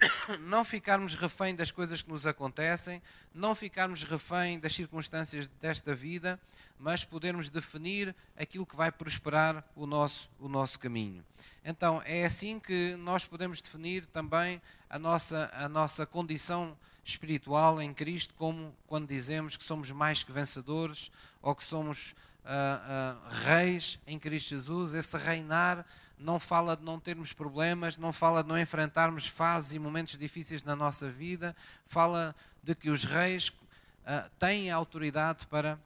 não 0.40 0.64
ficarmos 0.64 1.14
refém 1.14 1.54
das 1.54 1.70
coisas 1.70 2.02
que 2.02 2.10
nos 2.10 2.26
acontecem, 2.26 3.02
não 3.34 3.54
ficarmos 3.54 4.02
refém 4.02 4.58
das 4.58 4.74
circunstâncias 4.74 5.48
desta 5.60 5.94
vida, 5.94 6.38
mas 6.78 7.04
podermos 7.04 7.48
definir 7.48 8.14
aquilo 8.36 8.66
que 8.66 8.76
vai 8.76 8.92
prosperar 8.92 9.64
o 9.74 9.86
nosso, 9.86 10.28
o 10.38 10.48
nosso 10.48 10.78
caminho. 10.78 11.24
Então, 11.64 12.02
é 12.04 12.24
assim 12.24 12.60
que 12.60 12.94
nós 12.96 13.24
podemos 13.24 13.60
definir 13.60 14.06
também 14.06 14.60
a 14.88 14.98
nossa, 14.98 15.50
a 15.54 15.68
nossa 15.68 16.04
condição 16.04 16.76
espiritual 17.04 17.80
em 17.80 17.94
Cristo, 17.94 18.34
como 18.34 18.74
quando 18.86 19.08
dizemos 19.08 19.56
que 19.56 19.64
somos 19.64 19.90
mais 19.90 20.22
que 20.22 20.32
vencedores 20.32 21.10
ou 21.40 21.54
que 21.54 21.64
somos 21.64 22.14
uh, 22.46 23.28
reis 23.44 23.98
em 24.06 24.18
Cristo 24.18 24.50
Jesus. 24.50 24.94
Esse 24.94 25.16
reinar 25.16 25.84
não 26.18 26.40
fala 26.40 26.76
de 26.76 26.84
não 26.84 26.98
termos 26.98 27.32
problemas, 27.32 27.96
não 27.96 28.12
fala 28.12 28.42
de 28.42 28.48
não 28.48 28.58
enfrentarmos 28.58 29.26
fases 29.26 29.72
e 29.72 29.78
momentos 29.78 30.16
difíceis 30.16 30.62
na 30.62 30.74
nossa 30.74 31.10
vida, 31.10 31.54
fala 31.86 32.34
de 32.62 32.74
que 32.74 32.88
os 32.88 33.04
reis 33.04 33.48
uh, 33.48 34.30
têm 34.38 34.70
autoridade 34.70 35.46
para 35.46 35.78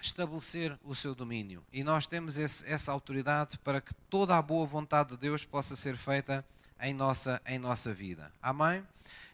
estabelecer 0.00 0.78
o 0.84 0.94
seu 0.94 1.14
domínio. 1.14 1.64
E 1.72 1.82
nós 1.82 2.06
temos 2.06 2.36
esse, 2.36 2.66
essa 2.66 2.92
autoridade 2.92 3.58
para 3.58 3.80
que 3.80 3.94
toda 4.10 4.36
a 4.36 4.42
boa 4.42 4.66
vontade 4.66 5.10
de 5.10 5.16
Deus 5.16 5.44
possa 5.44 5.74
ser 5.74 5.96
feita 5.96 6.44
em 6.80 6.92
nossa, 6.92 7.40
em 7.46 7.58
nossa 7.58 7.94
vida. 7.94 8.30
Amém? 8.42 8.86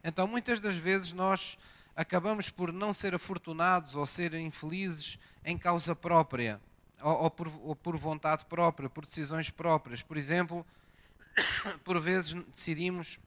Então, 0.04 0.28
muitas 0.28 0.60
das 0.60 0.76
vezes 0.76 1.12
nós 1.12 1.58
acabamos 1.96 2.48
por 2.48 2.72
não 2.72 2.92
ser 2.92 3.14
afortunados 3.14 3.96
ou 3.96 4.06
ser 4.06 4.32
infelizes 4.34 5.18
em 5.44 5.56
causa 5.56 5.94
própria 5.94 6.60
ou, 7.02 7.22
ou, 7.24 7.30
por, 7.30 7.48
ou 7.62 7.76
por 7.76 7.96
vontade 7.96 8.44
própria, 8.44 8.88
por 8.88 9.04
decisões 9.04 9.50
próprias. 9.50 10.02
Por 10.02 10.16
exemplo, 10.16 10.66
por 11.84 12.00
vezes 12.00 12.34
decidimos 12.52 13.18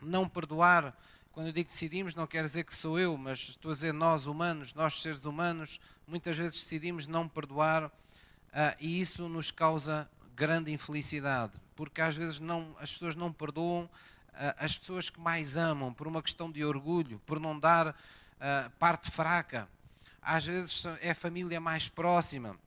não 0.00 0.28
perdoar. 0.28 0.96
Quando 1.32 1.48
eu 1.48 1.52
digo 1.52 1.68
decidimos, 1.68 2.14
não 2.14 2.26
quer 2.26 2.42
dizer 2.42 2.64
que 2.64 2.74
sou 2.74 2.98
eu, 2.98 3.16
mas 3.16 3.40
estou 3.40 3.70
a 3.70 3.74
dizer 3.74 3.92
nós 3.92 4.26
humanos, 4.26 4.72
nós 4.72 5.00
seres 5.02 5.24
humanos, 5.24 5.78
muitas 6.06 6.36
vezes 6.36 6.62
decidimos 6.62 7.06
não 7.06 7.28
perdoar 7.28 7.86
uh, 7.86 7.90
e 8.80 9.00
isso 9.00 9.28
nos 9.28 9.50
causa 9.50 10.08
grande 10.34 10.72
infelicidade, 10.72 11.52
porque 11.74 12.00
às 12.00 12.14
vezes 12.14 12.38
não, 12.40 12.74
as 12.78 12.92
pessoas 12.92 13.14
não 13.14 13.32
perdoam 13.32 13.84
uh, 13.84 13.90
as 14.58 14.78
pessoas 14.78 15.10
que 15.10 15.20
mais 15.20 15.56
amam 15.56 15.92
por 15.92 16.06
uma 16.06 16.22
questão 16.22 16.50
de 16.50 16.64
orgulho, 16.64 17.20
por 17.26 17.38
não 17.38 17.58
dar 17.58 17.88
uh, 17.88 18.70
parte 18.78 19.10
fraca. 19.10 19.68
Às 20.28 20.44
vezes 20.44 20.84
é 21.00 21.12
a 21.12 21.14
família 21.14 21.60
mais 21.60 21.86
próxima 21.86 22.58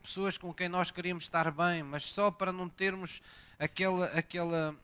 pessoas 0.00 0.38
com 0.38 0.54
quem 0.54 0.68
nós 0.68 0.92
queríamos 0.92 1.24
estar 1.24 1.50
bem, 1.50 1.82
mas 1.82 2.04
só 2.04 2.30
para 2.30 2.52
não 2.52 2.68
termos 2.68 3.20
aquela, 3.58 4.06
aquela 4.06 4.76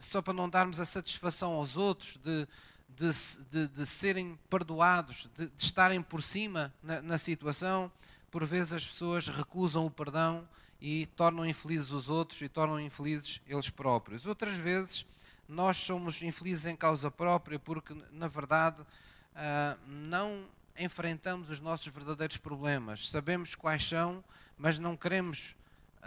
só 0.00 0.20
para 0.20 0.32
não 0.32 0.48
darmos 0.48 0.80
a 0.80 0.84
satisfação 0.84 1.52
aos 1.52 1.76
outros 1.76 2.16
de, 2.16 2.48
de, 2.88 3.10
de, 3.48 3.68
de 3.68 3.86
serem 3.86 4.36
perdoados, 4.50 5.28
de, 5.36 5.46
de, 5.46 5.52
estarem 5.62 6.02
por 6.02 6.20
cima 6.20 6.74
na, 6.82 7.00
na 7.00 7.16
situação, 7.16 7.92
por 8.28 8.44
vezes 8.44 8.72
as 8.72 8.84
pessoas 8.84 9.28
recusam 9.28 9.86
o 9.86 9.90
perdão 9.90 10.48
e 10.80 11.06
tornam 11.14 11.46
infelizes 11.46 11.92
os 11.92 12.08
outros 12.08 12.42
e 12.42 12.48
tornam 12.48 12.80
infelizes 12.80 13.40
eles 13.46 13.70
próprios. 13.70 14.26
Outras 14.26 14.56
vezes 14.56 15.06
nós 15.48 15.76
somos 15.76 16.22
infelizes 16.22 16.66
em 16.66 16.74
causa 16.74 17.08
própria 17.08 17.56
porque, 17.56 17.94
na 18.10 18.26
verdade, 18.26 18.80
uh, 18.80 19.78
não 19.86 20.44
enfrentamos 20.78 21.50
os 21.50 21.60
nossos 21.60 21.86
verdadeiros 21.88 22.36
problemas. 22.36 23.08
Sabemos 23.08 23.54
quais 23.54 23.86
são, 23.86 24.24
mas 24.56 24.78
não 24.78 24.96
queremos, 24.96 25.54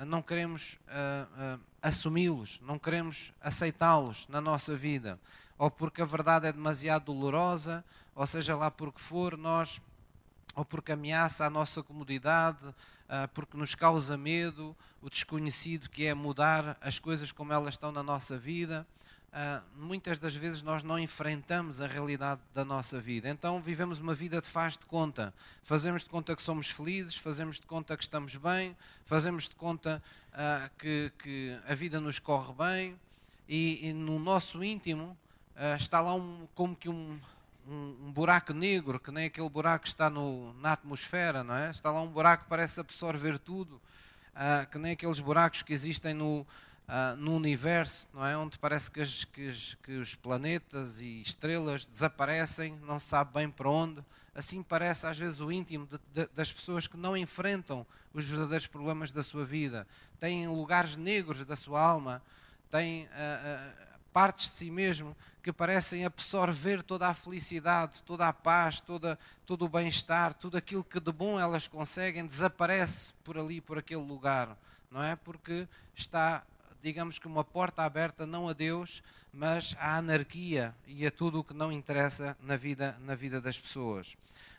não 0.06 0.21
queremos 0.21 0.78
uh, 0.88 1.58
uh, 1.58 1.62
assumi-los, 1.82 2.60
não 2.62 2.80
queremos 2.80 3.34
aceitá-los 3.41 4.28
na 4.28 4.41
nossa 4.41 4.75
vida, 4.75 5.19
ou 5.58 5.69
porque 5.69 6.01
a 6.01 6.06
verdade 6.06 6.47
é 6.47 6.51
demasiado 6.51 7.06
dolorosa, 7.06 7.84
ou 8.13 8.25
seja 8.25 8.56
lá 8.56 8.71
porque 8.71 8.99
for, 8.99 9.38
nós, 9.38 9.82
ou 10.56 10.63
porque 10.63 10.91
ameaça 10.91 11.45
a 11.45 11.49
nossa 11.49 11.84
comodidade, 11.84 12.65
uh, 12.65 13.28
porque 13.34 13.58
nos 13.58 13.75
causa 13.75 14.17
medo, 14.17 14.75
o 15.01 15.10
desconhecido 15.10 15.89
que 15.89 16.06
é 16.06 16.13
mudar 16.13 16.78
as 16.82 16.97
coisas 16.97 17.32
como 17.32 17.54
elas 17.54 17.75
estão 17.75 17.91
na 17.91 18.01
nossa 18.01 18.38
vida. 18.38 18.88
Uh, 19.36 19.62
muitas 19.76 20.17
das 20.17 20.34
vezes 20.34 20.62
nós 20.62 20.82
não 20.82 20.98
enfrentamos 20.98 21.82
a 21.82 21.88
realidade 21.88 22.39
da 22.54 22.63
nossa 22.63 23.02
vida. 23.02 23.28
Então 23.28 23.62
vivemos 23.62 24.00
uma 24.00 24.15
vida 24.15 24.39
de 24.39 24.48
faz 24.48 24.78
de 24.78 24.86
conta. 24.86 25.34
Fazemos 25.62 26.06
de 26.06 26.10
conta 26.10 26.34
que 26.38 26.41
somos 26.41 26.69
felizes, 26.69 27.17
fazemos 27.17 27.60
de 27.60 27.67
conta 27.67 27.98
que 27.98 28.04
estamos 28.04 28.38
bem, 28.38 28.78
fazemos 29.06 29.50
de 29.50 29.56
conta 29.56 30.02
uh, 30.32 30.69
que, 30.78 31.12
que, 31.19 31.60
a 31.67 31.76
vida 31.76 32.00
nos 32.00 32.17
corre 32.17 32.54
bem 32.54 33.00
e, 33.45 33.89
e 33.89 33.91
no 33.91 34.17
nosso 34.19 34.63
íntimo 34.63 35.17
uh, 35.58 35.76
está 35.76 36.00
lá 36.00 36.13
um, 36.13 36.48
como 36.56 36.74
que 36.74 36.88
um, 36.88 37.19
um, 37.67 37.95
um, 38.06 38.12
buraco 38.13 38.54
negro, 38.54 39.02
que 39.02 39.12
nem 39.12 39.26
aquele 39.26 39.50
buraco 39.50 39.84
que 39.84 39.89
está 39.89 40.10
no, 40.10 40.54
na 40.62 40.71
atmosfera, 40.71 41.43
não 41.43 41.56
é? 41.56 41.71
Está 41.71 41.91
lá 41.91 42.02
um 42.02 42.08
buraco 42.08 42.45
que 42.45 42.50
parece 42.50 42.80
absorver 42.80 43.38
tudo, 43.38 43.82
que 44.69 44.78
nem 44.78 44.91
aqueles 44.91 45.21
buracos 45.21 45.62
que 45.62 45.71
existem 45.71 46.13
no 46.13 46.45
uh, 46.88 47.15
no 47.17 47.36
universo, 47.36 48.08
não 48.13 48.26
é? 48.26 48.38
Onde 48.38 48.58
parece 48.58 48.89
que, 48.89 49.02
as, 49.02 49.24
que, 49.24 49.48
as, 49.48 49.78
que, 49.84 49.91
os 49.93 50.15
planetas 50.15 51.00
e 51.00 51.21
estrelas 51.21 51.86
desaparecem, 51.86 52.78
não 52.84 53.00
se 53.00 53.08
sabe 53.08 53.34
bem 53.34 53.50
para 53.50 53.69
onde. 53.69 54.04
Assim 54.34 54.62
parece 54.62 55.08
às 55.08 55.17
vezes 55.17 55.39
o 55.39 55.52
íntimo 55.52 55.88
de, 55.88 56.00
de, 56.13 56.30
das 56.34 56.52
pessoas 56.52 56.88
que 56.88 56.98
não 56.98 57.15
enfrentam 57.15 57.86
os 58.13 58.28
verdadeiros 58.28 58.67
problemas 58.67 59.12
da 59.12 59.24
sua 59.24 59.45
vida. 59.45 59.88
Têm 60.19 60.48
lugares 60.48 60.95
negros 60.95 61.45
da 61.45 61.56
sua 61.56 61.82
alma, 61.82 62.21
têm 62.69 63.06
uh, 63.06 63.08
uh, 63.08 63.86
partes 64.12 64.50
de 64.50 64.56
si 64.56 64.71
mesmo 64.71 65.15
que 65.43 65.54
parecem 65.54 66.06
absorver 66.06 66.82
toda 66.82 67.08
a 67.08 67.13
felicidade, 67.13 68.02
toda 68.02 68.28
a 68.28 68.34
paz, 68.34 68.80
toda, 68.80 69.19
todo 69.45 69.65
o 69.65 69.69
bem-estar, 69.69 70.34
tudo 70.34 70.58
aquilo 70.58 70.84
que 70.84 71.00
de 71.00 71.12
bom 71.12 71.39
elas 71.39 71.67
conseguem, 71.67 72.26
desaparece 72.26 73.13
por 73.24 73.38
ali, 73.38 73.62
por 73.62 73.78
aquele 73.78 74.02
lugar, 74.02 74.58
não 74.89 75.04
é? 75.04 75.15
Porque 75.15 75.67
está 75.93 76.43
digamos 76.86 77.17
que 77.17 77.26
uma 77.26 77.43
porta 77.43 77.82
aberta 77.82 78.28
não 78.28 78.48
a 78.48 78.54
Deus, 78.54 79.02
mas 79.34 79.76
à 79.80 79.98
anarquia 79.98 80.76
e 80.86 81.04
a 81.04 81.10
tudo 81.10 81.39
o 81.39 81.43
que 81.43 81.52
não 81.52 81.71
interessa 81.71 82.38
na 82.39 82.56
vida, 82.56 82.95
na 83.02 83.15
vida 83.15 83.41
das 83.41 83.58
pessoas. 83.58 84.15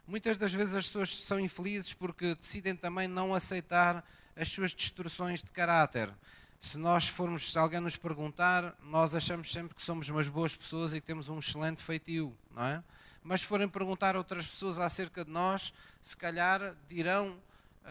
Muitas 0.08 0.36
das 0.36 0.52
vezes 0.52 0.74
as 0.74 0.86
pessoas 0.86 1.14
são 1.22 1.38
infelizes 1.38 1.92
porque 1.92 2.34
decidem 2.34 2.74
também 2.74 3.06
não 3.06 3.32
aceitar 3.32 4.04
as 4.34 4.48
suas 4.48 4.74
distorções 4.74 5.40
de 5.40 5.52
caráter. 5.52 6.12
Se 6.58 6.78
nós 6.78 7.06
formos, 7.06 7.52
se 7.52 7.58
alguém 7.58 7.78
nos 7.78 7.96
perguntar, 7.96 8.76
nós 8.82 9.14
achamos 9.14 9.52
sempre 9.52 9.76
que 9.76 9.82
somos 9.84 10.08
umas 10.08 10.26
boas 10.26 10.56
pessoas 10.56 10.92
e 10.92 11.00
que 11.00 11.06
temos 11.06 11.28
um 11.28 11.38
excelente 11.38 11.80
feitio, 11.80 12.36
não 12.50 12.64
é? 12.64 12.82
Mas 13.22 13.42
se 13.42 13.46
forem 13.46 13.68
perguntar 13.68 14.16
a 14.16 14.18
outras 14.18 14.48
pessoas 14.48 14.80
acerca 14.80 15.24
de 15.24 15.30
nós, 15.30 15.72
se 16.02 16.16
calhar 16.16 16.74
dirão 16.88 17.38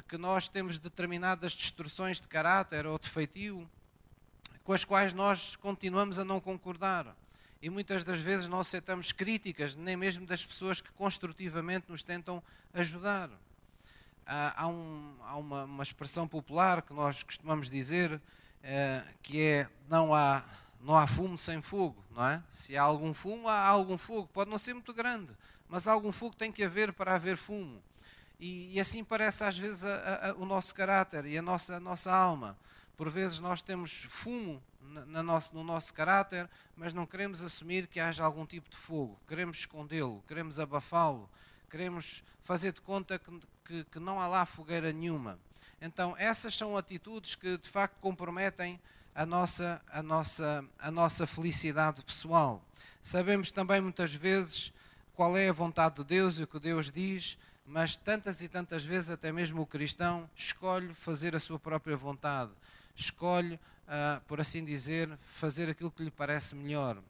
que 0.10 0.18
nós 0.18 0.50
temos 0.50 0.78
determinadas 0.78 1.54
distorções 1.54 2.20
de 2.20 2.28
caráter 2.28 2.86
ou 2.86 3.00
de 3.00 3.08
feitio 3.08 3.66
com 4.66 4.74
as 4.74 4.84
quais 4.84 5.14
nós 5.14 5.56
continuamos 5.56 6.18
a 6.18 6.26
não 6.26 6.42
concordar. 6.42 7.16
E 7.62 7.70
muitas 7.70 8.04
das 8.04 8.20
vezes 8.20 8.48
não 8.48 8.60
aceitamos 8.60 9.12
críticas, 9.12 9.76
nem 9.76 9.96
mesmo 9.96 10.26
das 10.26 10.44
pessoas 10.44 10.82
que 10.82 10.92
construtivamente 10.94 11.86
nos 11.88 12.02
tentam 12.02 12.44
ajudar. 12.74 13.30
Há, 14.26 14.68
um, 14.68 15.16
há 15.22 15.38
uma, 15.38 15.64
uma, 15.66 15.84
expressão 15.84 16.28
popular 16.28 16.82
que 16.82 16.94
nós 16.94 17.22
costumamos 17.22 17.70
dizer 17.70 18.20
é, 18.64 19.04
que 19.22 19.40
é 19.40 19.70
não 19.88 20.16
há, 20.16 20.44
não 20.82 20.98
há 20.98 21.06
fumo 21.06 21.38
sem 21.38 21.62
fogo, 21.62 22.04
não 22.10 22.26
é? 22.26 22.42
Se 22.50 22.76
há 22.76 22.82
algum 22.82 23.14
fumo, 23.14 23.48
há 23.48 23.68
algum 23.68 24.00
fogo. 24.00 24.28
Pode 24.34 24.50
não 24.50 24.58
ser 24.58 24.74
muito 24.74 24.96
grande, 24.96 25.38
mas 25.70 25.88
algum 25.88 26.12
fogo 26.12 26.36
tem 26.36 26.52
que 26.52 26.64
haver 26.64 26.92
para 26.92 27.14
haver 27.14 27.38
fumo. 27.38 27.80
E, 28.40 28.74
e 28.74 28.80
assim 28.80 29.04
parece 29.04 29.44
às 29.44 29.60
vezes 29.60 29.86
a, 29.86 30.32
a, 30.32 30.34
o 30.34 30.46
nosso 30.46 30.74
caráter 30.74 31.26
e 31.28 31.38
a 31.38 31.42
nossa, 31.44 31.76
a 31.76 31.80
nossa 31.80 32.12
alma. 32.12 32.58
Por 32.98 33.10
vezes 33.10 33.40
nós 33.40 33.62
temos 33.62 34.06
fumo 34.10 34.62
na 35.08 35.22
nosso, 35.22 35.54
no 35.54 35.64
nosso 35.64 35.94
caráter, 35.94 36.50
mas 36.76 36.94
não 36.94 37.06
queremos 37.06 37.44
assumir 37.44 37.88
que 37.88 38.00
haja 38.00 38.24
algum 38.24 38.46
tipo 38.46 38.70
de 38.70 38.78
fogo. 38.78 39.20
Queremos 39.28 39.58
escondê-lo, 39.58 40.24
queremos 40.28 40.60
abafá-lo, 40.60 41.30
queremos 41.70 42.24
fazer 42.44 42.72
de 42.72 42.82
conta 42.82 43.20
que, 43.20 43.40
que, 43.66 43.84
que 43.86 44.00
não 44.00 44.20
há 44.20 44.28
lá 44.28 44.46
fogueira 44.46 44.94
nenhuma. 44.94 45.40
Então, 45.82 46.16
essas 46.18 46.56
são 46.56 46.78
atitudes 46.78 47.36
que 47.36 47.58
de 47.58 47.68
facto 47.68 48.00
comprometem 48.00 48.80
a 49.14 49.26
nossa, 49.26 49.82
a 49.90 50.02
nossa, 50.02 50.66
a 50.80 50.92
nossa 50.92 51.28
felicidade 51.28 52.04
pessoal. 52.04 52.64
Sabemos 53.02 53.52
também 53.52 53.82
muitas 53.82 54.14
vezes 54.14 54.74
qual 55.14 55.38
é 55.38 55.50
a 55.50 55.54
vontade 55.54 55.96
de 55.96 56.04
Deus 56.04 56.40
e 56.40 56.44
o 56.44 56.48
que 56.48 56.60
Deus 56.60 56.92
diz, 56.92 57.38
mas 57.66 57.96
tantas 57.96 58.42
e 58.42 58.48
tantas 58.48 58.84
vezes 58.84 59.10
até 59.10 59.32
mesmo 59.32 59.62
o 59.62 59.66
cristão 59.66 60.30
escolhe 60.36 60.94
fazer 60.94 61.36
a 61.36 61.40
sua 61.40 61.58
própria 61.58 61.98
vontade, 61.98 62.52
escolhe, 62.96 63.56
uh, 63.56 64.22
por 64.28 64.40
assim 64.40 64.64
dizer, 64.64 65.18
fazer 65.34 65.70
aquilo 65.70 65.92
que 65.92 66.04
lhe 66.04 66.12
parece 66.12 66.56
melhor. 66.56 67.02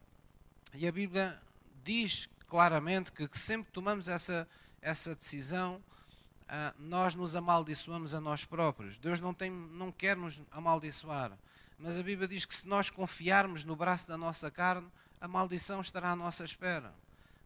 E 0.74 0.86
a 0.86 0.92
Bíblia 0.92 1.40
diz 1.84 2.28
claramente 2.48 3.12
que, 3.12 3.26
que 3.28 3.38
sempre 3.38 3.70
tomamos 3.72 4.08
essa, 4.08 4.48
essa 4.80 5.14
decisão, 5.14 5.76
uh, 5.76 6.74
nós 6.78 7.14
nos 7.14 7.36
amaldiçoamos 7.36 8.14
a 8.14 8.20
nós 8.20 8.44
próprios. 8.44 8.98
Deus 8.98 9.20
não, 9.20 9.32
tem, 9.32 9.50
não 9.50 9.90
quer 9.92 10.16
nos 10.16 10.40
amaldiçoar, 10.50 11.32
mas 11.78 11.96
a 11.96 12.02
Bíblia 12.02 12.26
diz 12.26 12.44
que 12.44 12.54
se 12.54 12.66
nós 12.66 12.90
confiarmos 12.90 13.64
no 13.64 13.76
braço 13.76 14.08
da 14.08 14.16
nossa 14.16 14.50
carne, 14.50 14.88
a 15.20 15.28
maldição 15.28 15.80
estará 15.80 16.12
à 16.12 16.16
nossa 16.16 16.44
espera. 16.44 16.92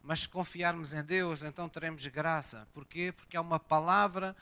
Mas 0.03 0.21
se 0.21 0.29
confiarmos 0.29 0.95
em 0.95 1.05
Deus, 1.05 1.43
então 1.43 1.69
teremos 1.69 2.07
graça. 2.07 2.67
Porquê? 2.73 3.13
Porque 3.13 3.37
é 3.37 3.41
uma 3.41 3.61
palavra 3.61 4.35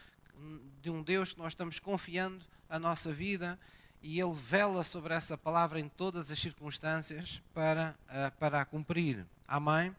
de 0.80 0.88
um 0.90 1.02
Deus 1.02 1.32
que 1.32 1.38
nós 1.38 1.52
estamos 1.52 1.80
confiando 1.80 2.44
a 2.68 2.78
nossa 2.78 3.12
vida 3.12 3.58
e 4.02 4.20
Ele 4.20 4.34
vela 4.34 4.84
sobre 4.84 5.14
essa 5.14 5.36
palavra 5.36 5.80
em 5.80 5.88
todas 5.88 6.30
as 6.30 6.38
circunstâncias 6.38 7.42
para, 7.52 7.94
uh, 8.08 8.36
para 8.38 8.60
a 8.60 8.64
cumprir. 8.64 9.26
Amém? 9.46 9.94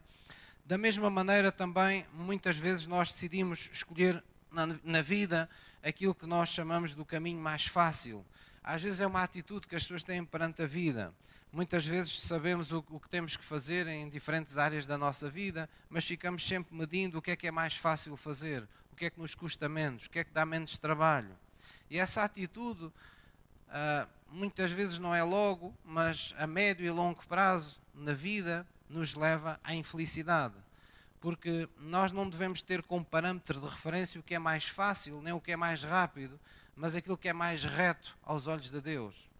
Da 0.64 0.78
mesma 0.78 1.10
maneira, 1.10 1.50
também, 1.50 2.06
muitas 2.12 2.56
vezes 2.56 2.86
nós 2.86 3.10
decidimos 3.10 3.68
escolher 3.72 4.22
na, 4.50 4.66
na 4.84 5.02
vida 5.02 5.48
aquilo 5.82 6.14
que 6.14 6.26
nós 6.26 6.50
chamamos 6.50 6.94
do 6.94 7.04
caminho 7.04 7.40
mais 7.40 7.66
fácil. 7.66 8.24
Às 8.62 8.82
vezes 8.82 9.00
é 9.00 9.06
uma 9.06 9.22
atitude 9.22 9.66
que 9.66 9.74
as 9.74 9.82
pessoas 9.82 10.02
têm 10.02 10.24
perante 10.24 10.62
a 10.62 10.66
vida. 10.66 11.14
Muitas 11.52 11.84
vezes 11.84 12.20
sabemos 12.20 12.70
o, 12.70 12.84
o, 12.90 13.00
que 13.00 13.08
temos 13.08 13.36
que 13.36 13.44
fazer 13.44 13.86
em 13.88 14.08
diferentes 14.08 14.56
áreas 14.56 14.86
da 14.86 14.96
nossa 14.96 15.28
vida, 15.28 15.68
mas 15.88 16.06
ficamos 16.06 16.46
sempre 16.46 16.74
medindo 16.74 17.18
o 17.18 17.22
que 17.22 17.32
é 17.32 17.36
que 17.36 17.48
é 17.48 17.50
mais 17.50 17.74
fácil 17.74 18.16
fazer, 18.16 18.62
o 18.92 18.96
que 18.96 19.06
é 19.06 19.10
que 19.10 19.18
nos 19.18 19.34
custa 19.34 19.68
menos, 19.68 20.06
o 20.06 20.10
que 20.10 20.20
é 20.20 20.24
que 20.24 20.32
dá 20.32 20.46
menos 20.46 20.78
trabalho. 20.78 21.36
E 21.90 21.98
essa 21.98 22.22
atitude 22.22 22.92
muitas 24.30 24.72
vezes 24.72 24.98
não 24.98 25.14
é 25.14 25.22
logo, 25.22 25.74
mas 25.84 26.34
a 26.38 26.46
médio 26.46 26.86
e 26.86 26.90
longo 26.90 27.24
prazo 27.26 27.80
na 27.94 28.12
vida 28.12 28.66
nos 28.88 29.14
leva 29.14 29.60
à 29.62 29.74
infelicidade. 29.74 30.54
Porque 31.20 31.68
nós 31.78 32.12
não 32.12 32.28
devemos 32.28 32.62
ter 32.62 32.82
como 32.82 33.04
parâmetro 33.04 33.60
de 33.60 33.66
referência 33.66 34.20
o 34.20 34.22
que 34.22 34.34
é 34.34 34.38
mais 34.38 34.66
fácil, 34.66 35.20
nem 35.20 35.32
o 35.32 35.40
que 35.40 35.52
é 35.52 35.56
mais 35.56 35.84
rápido, 35.84 36.40
mas 36.74 36.94
aquilo 36.94 37.18
que 37.18 37.28
é 37.28 37.32
mais 37.32 37.64
reto 37.64 38.16
aos 38.22 38.46
olhos 38.46 38.70
de 38.70 38.80
Deus 38.80 39.30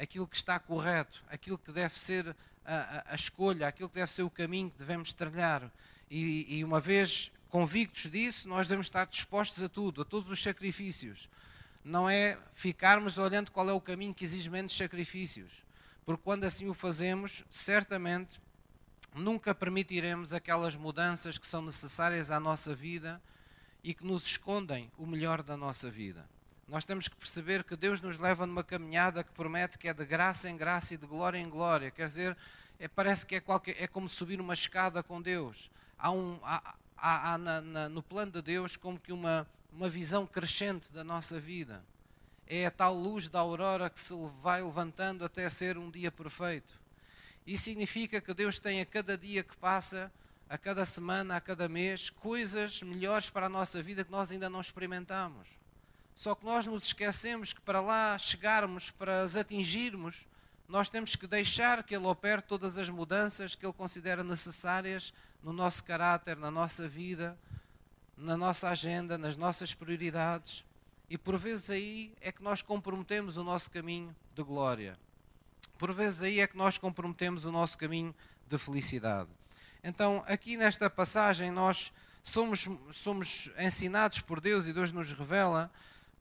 aquilo 0.00 0.26
que 0.26 0.36
está 0.36 0.58
correto, 0.58 1.22
aquilo 1.28 1.58
que 1.58 1.70
deve 1.70 1.96
ser 1.98 2.34
a, 2.64 2.74
a, 2.74 3.12
a 3.12 3.14
escolha, 3.14 3.68
aquilo 3.68 3.88
que 3.88 3.96
deve 3.96 4.10
ser 4.10 4.22
o 4.22 4.30
caminho 4.30 4.70
que 4.70 4.78
devemos 4.78 5.12
trilhar. 5.12 5.70
E, 6.10 6.58
e, 6.58 6.64
uma 6.64 6.80
vez 6.80 7.30
convictos 7.50 8.10
disso, 8.10 8.48
nós 8.48 8.66
devemos 8.66 8.86
estar 8.86 9.06
dispostos 9.06 9.62
a 9.62 9.68
tudo, 9.68 10.00
a 10.00 10.04
todos 10.04 10.30
os 10.30 10.42
sacrifícios. 10.42 11.28
Não 11.84 12.08
é 12.08 12.38
ficarmos 12.52 13.18
olhando 13.18 13.50
qual 13.50 13.68
é 13.68 13.72
o 13.72 13.80
caminho 13.80 14.14
que 14.14 14.24
exige 14.24 14.50
menos 14.50 14.76
sacrifícios. 14.76 15.64
Porque 16.04 16.22
quando 16.22 16.44
assim 16.44 16.68
o 16.68 16.74
fazemos, 16.74 17.44
certamente 17.50 18.40
nunca 19.14 19.54
permitiremos 19.54 20.32
aquelas 20.32 20.76
mudanças 20.76 21.38
que 21.38 21.46
são 21.46 21.62
necessárias 21.62 22.30
à 22.30 22.38
nossa 22.38 22.74
vida 22.74 23.20
e 23.82 23.94
que 23.94 24.04
nos 24.04 24.24
escondem 24.24 24.90
o 24.98 25.06
melhor 25.06 25.42
da 25.42 25.56
nossa 25.56 25.90
vida. 25.90 26.28
Nós 26.68 26.84
temos 26.84 27.08
que 27.08 27.16
perceber 27.16 27.64
que 27.64 27.74
Deus 27.74 28.00
nos 28.00 28.18
leva 28.18 28.46
numa 28.46 28.62
caminhada 28.62 29.24
que 29.24 29.32
promete 29.32 29.76
que 29.76 29.88
é 29.88 29.94
de 29.94 30.04
graça 30.04 30.48
em 30.48 30.56
graça 30.56 30.94
e 30.94 30.96
de 30.96 31.06
glória 31.06 31.38
em 31.38 31.48
glória. 31.48 31.90
Quer 31.90 32.06
dizer, 32.06 32.36
é, 32.78 32.86
parece 32.86 33.26
que 33.26 33.34
é, 33.34 33.40
qualquer, 33.40 33.74
é 33.82 33.88
como 33.88 34.08
subir 34.08 34.40
uma 34.40 34.54
escada 34.54 35.02
com 35.02 35.20
Deus. 35.20 35.70
Há, 35.98 36.12
um, 36.12 36.38
há, 36.44 36.76
há, 36.96 37.32
há 37.32 37.38
na, 37.38 37.60
na, 37.60 37.88
no 37.88 38.02
plano 38.02 38.30
de 38.30 38.42
Deus 38.42 38.76
como 38.76 39.00
que 39.00 39.12
uma, 39.12 39.46
uma 39.72 39.88
visão 39.88 40.26
crescente 40.26 40.92
da 40.92 41.04
nossa 41.04 41.38
vida. 41.38 41.82
É 42.46 42.66
a 42.66 42.70
tal 42.70 42.94
luz 42.94 43.28
da 43.28 43.40
aurora 43.40 43.88
que 43.88 44.00
se 44.00 44.14
vai 44.42 44.62
levantando 44.62 45.24
até 45.24 45.48
ser 45.48 45.78
um 45.78 45.90
dia 45.90 46.10
perfeito. 46.10 46.78
Isso 47.46 47.64
significa 47.64 48.20
que 48.20 48.34
Deus 48.34 48.58
tem 48.58 48.80
a 48.80 48.86
cada 48.86 49.16
dia 49.16 49.42
que 49.42 49.56
passa, 49.56 50.12
a 50.48 50.58
cada 50.58 50.84
semana, 50.84 51.36
a 51.36 51.40
cada 51.40 51.68
mês, 51.68 52.10
coisas 52.10 52.82
melhores 52.82 53.30
para 53.30 53.46
a 53.46 53.48
nossa 53.48 53.82
vida 53.82 54.04
que 54.04 54.10
nós 54.10 54.30
ainda 54.30 54.50
não 54.50 54.60
experimentamos. 54.60 55.48
Só 56.14 56.34
que 56.34 56.44
nós 56.44 56.66
nos 56.66 56.84
esquecemos 56.84 57.52
que 57.52 57.60
para 57.60 57.80
lá 57.80 58.18
chegarmos, 58.18 58.90
para 58.90 59.22
as 59.22 59.36
atingirmos, 59.36 60.26
nós 60.68 60.88
temos 60.88 61.16
que 61.16 61.26
deixar 61.26 61.82
que 61.82 61.94
Ele 61.94 62.06
opere 62.06 62.42
todas 62.42 62.76
as 62.76 62.88
mudanças 62.90 63.54
que 63.54 63.64
Ele 63.64 63.72
considera 63.72 64.22
necessárias 64.22 65.14
no 65.42 65.52
nosso 65.52 65.82
caráter, 65.82 66.36
na 66.36 66.50
nossa 66.50 66.86
vida, 66.86 67.38
na 68.20 68.36
nossa 68.36 68.68
agenda, 68.68 69.16
nas 69.16 69.36
nossas 69.36 69.74
prioridades. 69.74 70.64
E 71.08 71.18
por 71.18 71.36
vezes 71.36 71.70
aí 71.70 72.12
é 72.20 72.30
que 72.30 72.42
nós 72.42 72.62
comprometemos 72.62 73.36
o 73.36 73.42
nosso 73.42 73.70
caminho 73.70 74.14
de 74.34 74.42
glória. 74.42 74.98
Por 75.78 75.92
vezes 75.92 76.22
aí 76.22 76.40
é 76.40 76.46
que 76.46 76.56
nós 76.56 76.78
comprometemos 76.78 77.44
o 77.44 77.50
nosso 77.50 77.76
caminho 77.76 78.14
de 78.46 78.58
felicidade. 78.58 79.30
Então, 79.82 80.22
aqui 80.26 80.56
nesta 80.56 80.90
passagem, 80.90 81.50
nós 81.50 81.92
somos, 82.22 82.68
somos 82.92 83.50
ensinados 83.58 84.20
por 84.20 84.40
Deus 84.40 84.66
e 84.66 84.72
Deus 84.72 84.92
nos 84.92 85.10
revela 85.10 85.70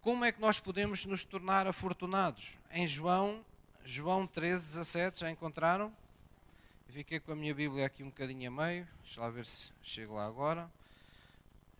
como 0.02 0.24
é 0.24 0.32
que 0.32 0.40
nós 0.40 0.60
podemos 0.60 1.06
nos 1.06 1.26
tornar 1.26 1.68
afortunados? 1.68 2.58
Em 2.72 2.88
João, 2.88 3.44
João 3.84 4.26
13, 4.26 4.66
17, 4.78 5.20
já 5.20 5.30
encontraram? 5.30 5.92
Fiquei 6.88 7.20
com 7.20 7.34
a 7.34 7.36
minha 7.36 7.54
Bíblia 7.54 7.86
aqui 7.86 8.02
um 8.02 8.08
bocadinho 8.08 8.50
a 8.50 8.52
meio, 8.52 8.88
deixa 9.04 9.20
lá 9.20 9.30
ver 9.30 9.46
se 9.46 9.72
chego 9.84 10.16
lá 10.16 10.26
agora. 10.26 10.72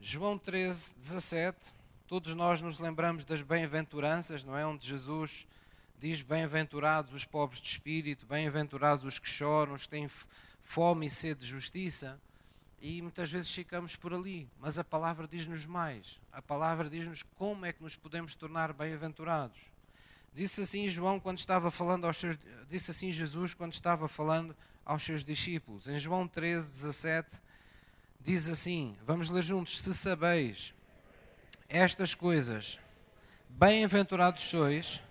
João 0.02 0.38
13, 0.38 0.96
17, 0.96 1.76
todos 2.08 2.34
nós 2.34 2.62
nos 2.62 2.80
lembramos 2.80 3.26
das 3.26 3.42
bem-aventuranças, 3.42 4.44
não 4.44 4.58
é? 4.58 4.66
Onde 4.66 4.88
Jesus 4.88 5.46
diz: 5.98 6.22
Bem-aventurados 6.22 7.14
os 7.14 7.26
pobres 7.26 7.62
de 7.62 7.68
espírito, 7.68 8.26
bem-aventurados 8.26 9.04
os 9.04 9.20
que 9.20 9.28
choram, 9.28 9.74
os 9.74 9.84
que 9.84 9.90
têm 9.90 10.10
fome 10.62 11.08
e 11.08 11.10
sede 11.10 11.42
de 11.42 11.48
justiça 11.48 12.20
e 12.82 13.02
muitas 13.02 13.30
vezes 13.32 13.54
ficamos 13.54 13.96
por 13.96 14.14
ali, 14.14 14.50
mas 14.60 14.78
a 14.80 14.84
palavra 14.84 15.28
diz-nos 15.28 15.66
mais. 15.66 16.22
A 16.32 16.42
palavra 16.42 16.90
diz-nos 16.90 17.24
como 17.24 17.66
é 17.66 17.74
que 17.74 17.84
nos 17.84 17.96
podemos 17.96 18.34
tornar 18.36 18.72
bem-aventurados. 18.72 19.60
Disse 20.34 20.62
assim 20.62 20.88
João 20.88 21.20
quando 21.20 21.40
estava 21.40 21.70
falando 21.70 22.06
aos 22.06 22.18
seus 22.18 22.38
disse 22.70 22.92
assim 22.92 23.12
Jesus 23.12 23.54
quando 23.54 23.74
estava 23.74 24.08
falando 24.08 24.56
aos 24.86 25.04
seus 25.04 25.24
discípulos. 25.24 25.88
Em 25.88 26.00
João 26.00 26.28
13, 26.28 26.72
17 26.72 27.42
diz 28.20 28.48
assim: 28.48 28.96
Vamos 29.06 29.30
ler 29.30 29.44
juntos, 29.44 29.82
se 29.82 29.94
sabeis 29.94 30.74
estas 31.68 32.14
coisas, 32.14 32.80
bem-aventurados 33.48 34.44
sois 34.44 35.02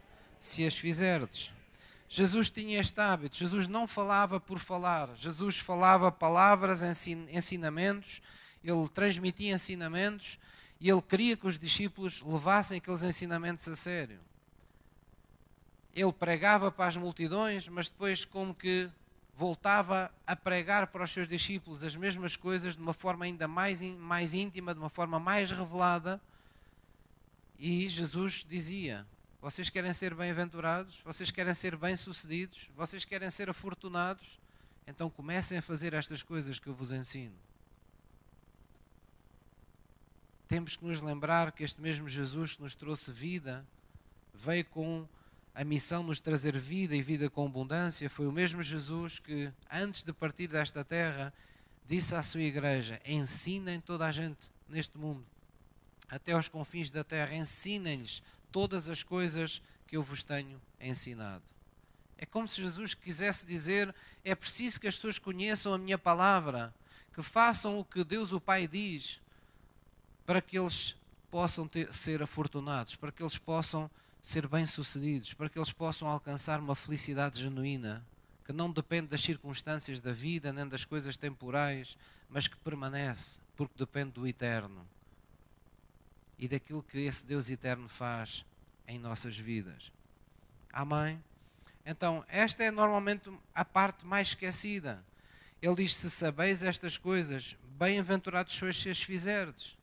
se 0.41 0.67
as 0.67 0.77
fizerdes. 0.77 1.53
Jesus 2.09 2.49
tinha 2.49 2.81
este 2.81 2.99
hábito. 3.01 3.37
Jesus 3.37 3.69
não 3.69 3.87
falava 3.87 4.41
por 4.41 4.59
falar. 4.59 5.15
Jesus 5.15 5.59
falava 5.59 6.11
palavras, 6.11 6.81
ensinamentos 6.83 8.23
ele 8.63 8.89
transmitia 8.89 9.55
ensinamentos 9.55 10.39
e 10.81 10.89
ele 10.89 11.03
queria 11.03 11.37
que 11.37 11.47
os 11.47 11.59
discípulos 11.59 12.23
levassem 12.23 12.79
aqueles 12.79 13.03
ensinamentos 13.03 13.67
a 13.69 13.75
sério. 13.75 14.21
Ele 15.95 16.13
pregava 16.13 16.71
para 16.71 16.87
as 16.87 16.97
multidões, 16.97 17.67
mas 17.69 17.89
depois, 17.89 18.25
como 18.25 18.55
que 18.55 18.89
voltava 19.39 20.13
a 20.27 20.35
pregar 20.35 20.89
para 20.89 21.05
os 21.05 21.13
seus 21.13 21.29
discípulos 21.29 21.85
as 21.85 21.95
mesmas 21.95 22.35
coisas 22.35 22.75
de 22.75 22.83
uma 22.83 22.93
forma 22.93 23.25
ainda 23.25 23.47
mais, 23.47 23.81
mais 23.81 24.35
íntima, 24.35 24.75
de 24.75 24.81
uma 24.81 24.89
forma 24.89 25.21
mais 25.21 25.51
revelada. 25.51 26.21
E 27.59 27.89
Jesus 27.89 28.45
dizia: 28.47 29.07
Vocês 29.41 29.71
querem 29.71 29.93
ser 29.93 30.13
bem-aventurados? 30.13 31.01
Vocês 31.05 31.31
querem 31.31 31.55
ser 31.55 31.77
bem-sucedidos? 31.77 32.69
Vocês 32.77 33.05
querem 33.05 33.31
ser 33.31 33.49
afortunados? 33.49 34.41
Então 34.87 35.09
comecem 35.09 35.59
a 35.59 35.63
fazer 35.63 35.95
estas 35.95 36.23
coisas 36.23 36.59
que 36.59 36.67
eu 36.67 36.75
vos 36.75 36.91
ensino 36.91 37.37
temos 40.49 40.75
que 40.75 40.85
nos 40.85 41.01
lembrar 41.01 41.53
que 41.53 41.63
este 41.63 41.79
mesmo 41.79 42.09
Jesus 42.09 42.55
que 42.55 42.63
nos 42.63 42.75
trouxe 42.75 43.13
vida, 43.13 43.65
veio 44.35 44.65
com 44.65 45.07
a 45.59 45.65
missão 45.65 46.03
de 46.03 46.07
nos 46.07 46.21
trazer 46.21 46.57
vida 46.57 46.95
e 46.95 47.03
vida 47.03 47.29
com 47.29 47.45
abundância. 47.45 48.09
Foi 48.09 48.29
o 48.29 48.33
mesmo 48.33 48.63
Jesus 48.63 49.19
que, 49.19 49.53
antes 49.69 50.05
de 50.05 50.13
partir 50.13 50.47
desta 50.47 50.85
terra, 50.85 51.35
disse 51.85 52.15
à 52.15 52.23
sua 52.23 52.43
igreja: 52.43 53.01
ensinem 53.05 53.81
toda 53.81 54.07
a 54.07 54.13
gente 54.13 54.49
neste 54.69 54.97
mundo, 54.97 55.27
até 56.09 56.31
aos 56.31 56.47
confins 56.47 56.93
da 56.93 57.03
terra, 57.03 57.35
ensinem-lhes 57.35 58.23
todas 58.53 58.89
as 58.89 59.03
coisas 59.03 59.61
que 59.89 59.97
eu 59.97 60.03
vos 60.05 60.23
tenho 60.23 60.63
ensinado. 60.81 61.43
É 62.17 62.25
como 62.25 62.47
se 62.47 62.63
Jesus 62.63 62.95
quisesse 62.95 63.45
dizer: 63.45 63.93
é 64.25 64.37
preciso 64.37 64.81
que 64.81 64.87
as 64.87 64.95
pessoas 64.95 65.19
conheçam 65.19 65.75
a 65.75 65.79
minha 65.79 65.99
palavra, 65.99 66.73
que 67.13 67.21
façam 67.21 67.81
o 67.81 67.85
que 67.85 68.05
Deus 68.05 68.31
o 68.31 68.41
Pai 68.41 68.69
diz, 68.69 69.21
para 70.25 70.41
que 70.41 70.57
eles 70.57 70.95
possam 71.33 71.67
ter, 71.67 71.93
ser 71.93 72.23
afortunados, 72.23 72.95
para 72.95 73.11
que 73.11 73.25
eles 73.25 73.39
possam 73.39 73.91
ser 74.23 74.47
bem-sucedidos, 74.47 75.35
para 75.35 75.49
que 75.49 75.59
eles 75.59 75.73
possam 75.73 76.09
alcançar 76.09 76.61
uma 76.61 76.75
felicidade 76.75 77.41
genuína, 77.41 78.05
que 78.45 78.53
não 78.53 78.71
depende 78.71 79.09
das 79.09 79.21
circunstâncias 79.21 80.01
da 80.01 80.13
vida, 80.13 80.53
nem 80.53 80.67
das 80.67 80.85
coisas 80.85 81.17
temporais, 81.17 81.97
mas 82.29 82.47
que 82.47 82.57
permanece, 82.57 83.41
porque 83.57 83.75
depende 83.77 84.13
do 84.13 84.27
eterno 84.27 84.87
e 86.39 86.47
daquilo 86.47 86.83
que 86.83 86.99
esse 86.99 87.27
Deus 87.27 87.51
eterno 87.51 87.89
faz 87.89 88.45
em 88.87 88.99
nossas 88.99 89.37
vidas. 89.37 89.91
Amém? 90.73 91.23
Então, 91.85 92.25
esta 92.29 92.63
é 92.63 92.71
normalmente 92.71 93.31
a 93.55 93.65
parte 93.65 94.07
mais 94.07 94.29
esquecida. 94.29 95.03
Ele 95.61 95.75
diz: 95.75 95.95
Se 95.95 96.11
sabeis 96.11 96.63
estas 96.63 96.97
coisas, 96.97 97.57
bem-aventurados 97.79 98.55
sois 98.55 98.77
se 98.77 98.89
as 98.89 99.03
fizerdes 99.03 99.78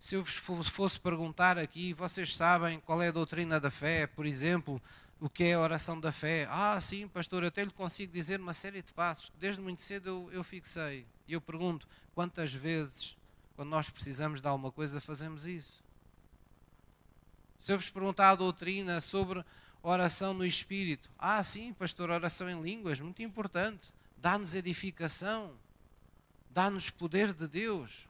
se 0.00 0.14
eu 0.14 0.24
vos 0.24 0.66
fosse 0.66 0.98
perguntar 0.98 1.58
aqui, 1.58 1.92
vocês 1.92 2.34
sabem 2.34 2.80
qual 2.80 3.02
é 3.02 3.08
a 3.08 3.12
doutrina 3.12 3.60
da 3.60 3.70
fé, 3.70 4.06
por 4.06 4.24
exemplo, 4.24 4.80
o 5.20 5.28
que 5.28 5.44
é 5.44 5.52
a 5.52 5.60
oração 5.60 6.00
da 6.00 6.10
fé? 6.10 6.48
Ah, 6.50 6.80
sim, 6.80 7.06
pastor, 7.06 7.44
até 7.44 7.62
lhe 7.62 7.70
consigo 7.70 8.10
dizer 8.10 8.40
uma 8.40 8.54
série 8.54 8.80
de 8.80 8.94
passos, 8.94 9.30
desde 9.38 9.60
muito 9.60 9.82
cedo 9.82 10.08
eu, 10.08 10.32
eu 10.32 10.42
fixei. 10.42 11.06
E 11.28 11.34
eu 11.34 11.40
pergunto, 11.40 11.86
quantas 12.14 12.54
vezes, 12.54 13.14
quando 13.54 13.68
nós 13.68 13.90
precisamos 13.90 14.40
de 14.40 14.48
alguma 14.48 14.72
coisa, 14.72 15.02
fazemos 15.02 15.46
isso? 15.46 15.84
Se 17.58 17.70
eu 17.70 17.76
vos 17.76 17.90
perguntar 17.90 18.30
a 18.30 18.36
doutrina 18.36 19.02
sobre 19.02 19.44
oração 19.82 20.32
no 20.32 20.46
Espírito, 20.46 21.10
ah, 21.18 21.44
sim, 21.44 21.74
pastor, 21.74 22.08
oração 22.08 22.48
em 22.48 22.62
línguas, 22.62 23.00
muito 23.00 23.22
importante, 23.22 23.92
dá-nos 24.16 24.54
edificação, 24.54 25.52
dá-nos 26.48 26.88
poder 26.88 27.34
de 27.34 27.46
Deus, 27.46 28.08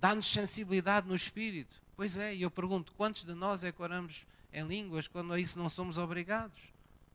dá-nos 0.00 0.26
sensibilidade 0.26 1.06
no 1.06 1.14
espírito. 1.14 1.80
Pois 1.94 2.16
é, 2.16 2.34
e 2.34 2.42
eu 2.42 2.50
pergunto: 2.50 2.92
quantos 2.94 3.24
de 3.24 3.34
nós 3.34 3.62
é 3.62 3.70
que 3.70 3.82
oramos 3.82 4.26
em 4.52 4.66
línguas 4.66 5.06
quando 5.06 5.32
a 5.32 5.38
isso 5.38 5.58
não 5.58 5.68
somos 5.68 5.98
obrigados? 5.98 6.58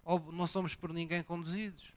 Ou 0.04 0.32
não 0.32 0.46
somos 0.46 0.76
por 0.76 0.94
ninguém 0.94 1.24
conduzidos? 1.24 1.92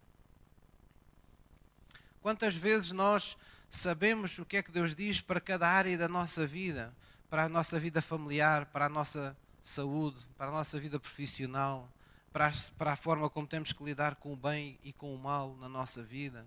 Quantas 2.23 2.55
vezes 2.55 2.91
nós 2.91 3.37
sabemos 3.69 4.39
o 4.39 4.47
que 4.47 4.57
é 4.57 4.63
que 4.63 4.73
Deus 4.73 4.95
diz 4.95 5.21
para 5.21 5.41
cada 5.41 5.69
área 5.69 5.97
da 5.99 6.09
nossa 6.09 6.47
vida, 6.47 6.95
para 7.29 7.45
a 7.45 7.49
nossa 7.49 7.79
vida 7.79 8.01
familiar, 8.01 8.67
para 8.67 8.87
a 8.87 8.89
nossa 8.89 9.37
saúde, 9.63 10.19
para 10.39 10.49
a 10.49 10.51
nossa 10.51 10.81
vida 10.81 10.99
profissional, 10.99 11.93
para 12.33 12.49
a, 12.49 12.53
para 12.79 12.93
a 12.93 12.97
forma 12.97 13.29
como 13.29 13.47
temos 13.47 13.73
que 13.73 13.85
lidar 13.85 14.15
com 14.17 14.33
o 14.33 14.37
bem 14.37 14.79
e 14.83 14.93
com 14.93 15.15
o 15.15 15.19
mal 15.19 15.55
na 15.57 15.69
nossa 15.69 16.03
vida? 16.03 16.47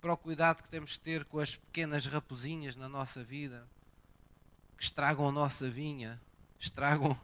Para 0.00 0.12
o 0.12 0.16
cuidado 0.16 0.62
que 0.62 0.68
temos 0.68 0.96
que 0.96 1.02
ter 1.02 1.24
com 1.24 1.38
as 1.38 1.56
pequenas 1.56 2.06
raposinhas 2.06 2.76
na 2.76 2.88
nossa 2.88 3.22
vida, 3.24 3.66
que 4.76 4.84
estragam 4.84 5.28
a 5.28 5.32
nossa 5.32 5.68
vinha, 5.68 6.20
estragam 6.58 7.18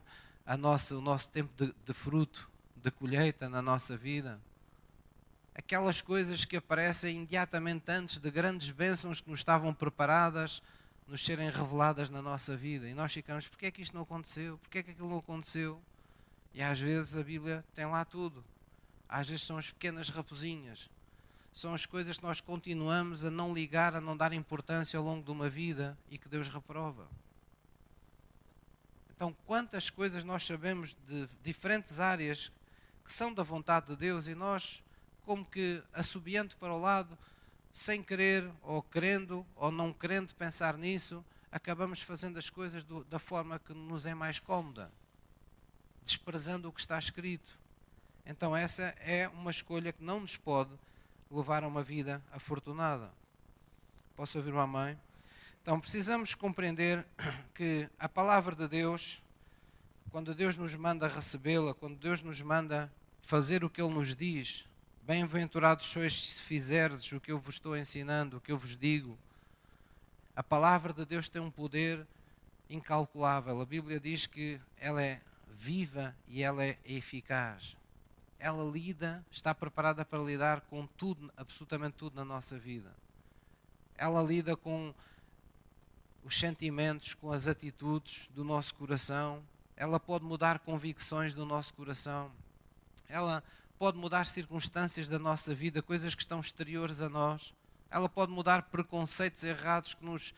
a 0.45 0.57
nossa, 0.57 0.97
o 0.97 1.01
nosso 1.01 1.31
tempo 1.31 1.53
de, 1.57 1.75
de 1.85 1.95
fruto, 1.95 2.51
de 2.77 2.91
colheita 2.91 3.49
na 3.49 3.63
nossa 3.63 3.97
vida. 3.97 4.41
Aquelas 5.55 6.01
coisas 6.01 6.45
que 6.45 6.57
aparecem 6.57 7.17
imediatamente 7.17 7.91
antes 7.91 8.19
de 8.19 8.31
grandes 8.31 8.71
bênçãos 8.71 9.21
que 9.21 9.31
nos 9.31 9.41
estavam 9.41 9.73
preparadas 9.73 10.61
nos 11.07 11.25
serem 11.25 11.51
reveladas 11.51 12.11
na 12.11 12.23
nossa 12.23 12.57
vida. 12.57 12.89
E 12.89 12.95
nós 12.95 13.13
ficamos, 13.13 13.47
porquê 13.47 13.67
é 13.67 13.71
que 13.71 13.83
isto 13.83 13.95
não 13.95 14.03
aconteceu? 14.03 14.59
Porquê 14.59 14.79
é 14.79 14.83
que 14.83 14.91
aquilo 14.91 15.09
não 15.09 15.19
aconteceu? 15.19 15.81
E 16.53 16.63
às 16.63 16.81
vezes 16.81 17.17
a 17.17 17.23
Bíblia 17.23 17.65
tem 17.75 17.87
lá 17.87 18.05
tudo. 18.05 18.45
Às 19.09 19.29
vezes 19.29 19.45
são 19.45 19.59
as 19.59 19.71
pequenas 19.71 20.09
raposinhas, 20.09 20.89
são 21.55 21.73
as 21.73 21.87
coisas 21.87 22.19
que 22.19 22.25
nós 22.25 22.41
continuamos 22.41 23.25
a 23.25 23.31
não 23.31 23.55
ligar, 23.55 23.95
a 23.95 24.01
não 24.01 24.17
dar 24.17 24.33
importância 24.33 24.99
ao 24.99 25.05
longo 25.05 25.25
de 25.25 25.31
uma 25.31 25.49
vida 25.49 25.97
e 26.11 26.19
que 26.19 26.29
Deus 26.29 26.49
reprova. 26.49 27.09
Então, 29.15 29.33
quantas 29.47 29.89
coisas 29.89 30.25
nós 30.25 30.45
sabemos 30.45 30.97
de 31.07 31.29
diferentes 31.45 32.01
áreas 32.01 32.51
que 33.05 33.13
são 33.13 33.33
da 33.33 33.45
vontade 33.45 33.87
de 33.87 33.97
Deus 33.97 34.27
e 34.27 34.35
nós, 34.35 34.83
como 35.25 35.45
que 35.45 35.81
assobiando 35.93 36.57
para 36.57 36.75
o 36.75 36.81
lado, 36.81 37.17
sem 37.73 38.03
querer, 38.03 38.51
ou 38.61 38.83
querendo, 38.83 39.47
ou 39.55 39.71
não 39.71 39.93
querendo 39.93 40.35
pensar 40.35 40.77
nisso, 40.77 41.25
acabamos 41.53 42.03
fazendo 42.03 42.37
as 42.37 42.51
coisas 42.51 42.83
do, 42.83 43.05
da 43.05 43.21
forma 43.21 43.61
que 43.61 43.73
nos 43.73 44.07
é 44.07 44.15
mais 44.15 44.41
cómoda, 44.41 44.91
desprezando 46.05 46.69
o 46.69 46.73
que 46.73 46.81
está 46.81 46.99
escrito. 46.99 47.57
Então, 48.27 48.57
essa 48.57 48.83
é 48.99 49.29
uma 49.29 49.53
escolha 49.53 49.93
que 49.93 50.03
não 50.03 50.19
nos 50.19 50.37
pode 50.37 50.77
levar 51.31 51.65
a 51.65 51.69
uma 51.69 51.83
vida 51.83 52.23
afortunada. 52.33 53.11
Posso 54.17 54.39
ouvir 54.39 54.53
uma 54.53 54.67
mãe? 54.67 54.99
Então 55.63 55.81
precisamos 55.81 56.35
compreender 56.35 57.05
que 57.55 57.89
a 57.99 58.09
palavra 58.09 58.55
de 58.55 58.69
Deus, 58.69 59.23
quando 60.11 60.35
Deus 60.35 60.57
nos 60.57 60.75
manda 60.75 61.09
recebê-la, 61.09 61.75
quando 61.75 61.99
Deus 61.99 62.23
nos 62.23 62.41
manda 62.41 62.93
fazer 63.23 63.65
o 63.65 63.71
que 63.71 63.81
Ele 63.81 63.93
nos 63.93 64.15
diz, 64.15 64.69
bem-aventurados 65.03 65.87
sois 65.87 66.13
se 66.15 66.43
fizerdes 66.43 67.11
o 67.13 67.21
que 67.21 67.33
eu 67.33 67.39
vos 67.39 67.57
estou 67.57 67.77
ensinando, 67.77 68.37
o 68.37 68.41
que 68.41 68.53
eu 68.53 68.59
vos 68.59 68.77
digo. 68.77 69.19
A 70.37 70.43
palavra 70.43 70.93
de 70.93 71.05
Deus 71.05 71.29
tem 71.29 71.41
um 71.41 71.51
poder 71.51 72.07
incalculável. 72.69 73.61
A 73.61 73.67
Bíblia 73.67 74.01
diz 74.01 74.27
que 74.27 74.61
ela 74.79 75.03
é 75.03 75.21
viva 75.49 76.15
e 76.27 76.43
ela 76.43 76.65
é 76.65 76.79
eficaz 76.85 77.77
ela 78.39 78.65
lida, 78.71 79.25
está 79.31 79.55
preparada 79.55 80.05
para 80.05 80.19
lidar 80.19 80.61
com 80.63 80.87
tudo, 80.87 81.33
absolutamente 81.37 81.97
tudo 81.97 82.17
na 82.17 82.25
nossa 82.25 82.59
vida. 82.59 82.95
Ela 83.97 84.23
lida 84.23 84.57
com 84.57 84.95
os 86.23 86.39
sentimentos, 86.39 87.15
com 87.15 87.33
as 87.33 87.47
atitudes 87.47 88.29
do 88.35 88.45
nosso 88.45 88.75
coração. 88.75 89.43
Ela 89.77 90.01
pode 90.01 90.25
mudar 90.25 90.59
convicções 90.59 91.33
do 91.33 91.47
nosso 91.47 91.75
coração. 91.75 92.31
Ela 93.09 93.43
pode 93.79 93.99
mudar 93.99 94.27
circunstâncias 94.27 95.09
da 95.09 95.19
nossa 95.19 95.55
vida, 95.55 95.83
coisas 95.83 96.15
que 96.15 96.23
estão 96.23 96.41
exteriores 96.41 97.01
a 97.01 97.09
nós. 97.09 97.55
Ela 97.91 98.09
pode 98.09 98.33
mudar 98.33 98.63
preconceitos 98.63 99.45
errados 99.45 99.95
que 99.95 100.05
nos, 100.05 100.35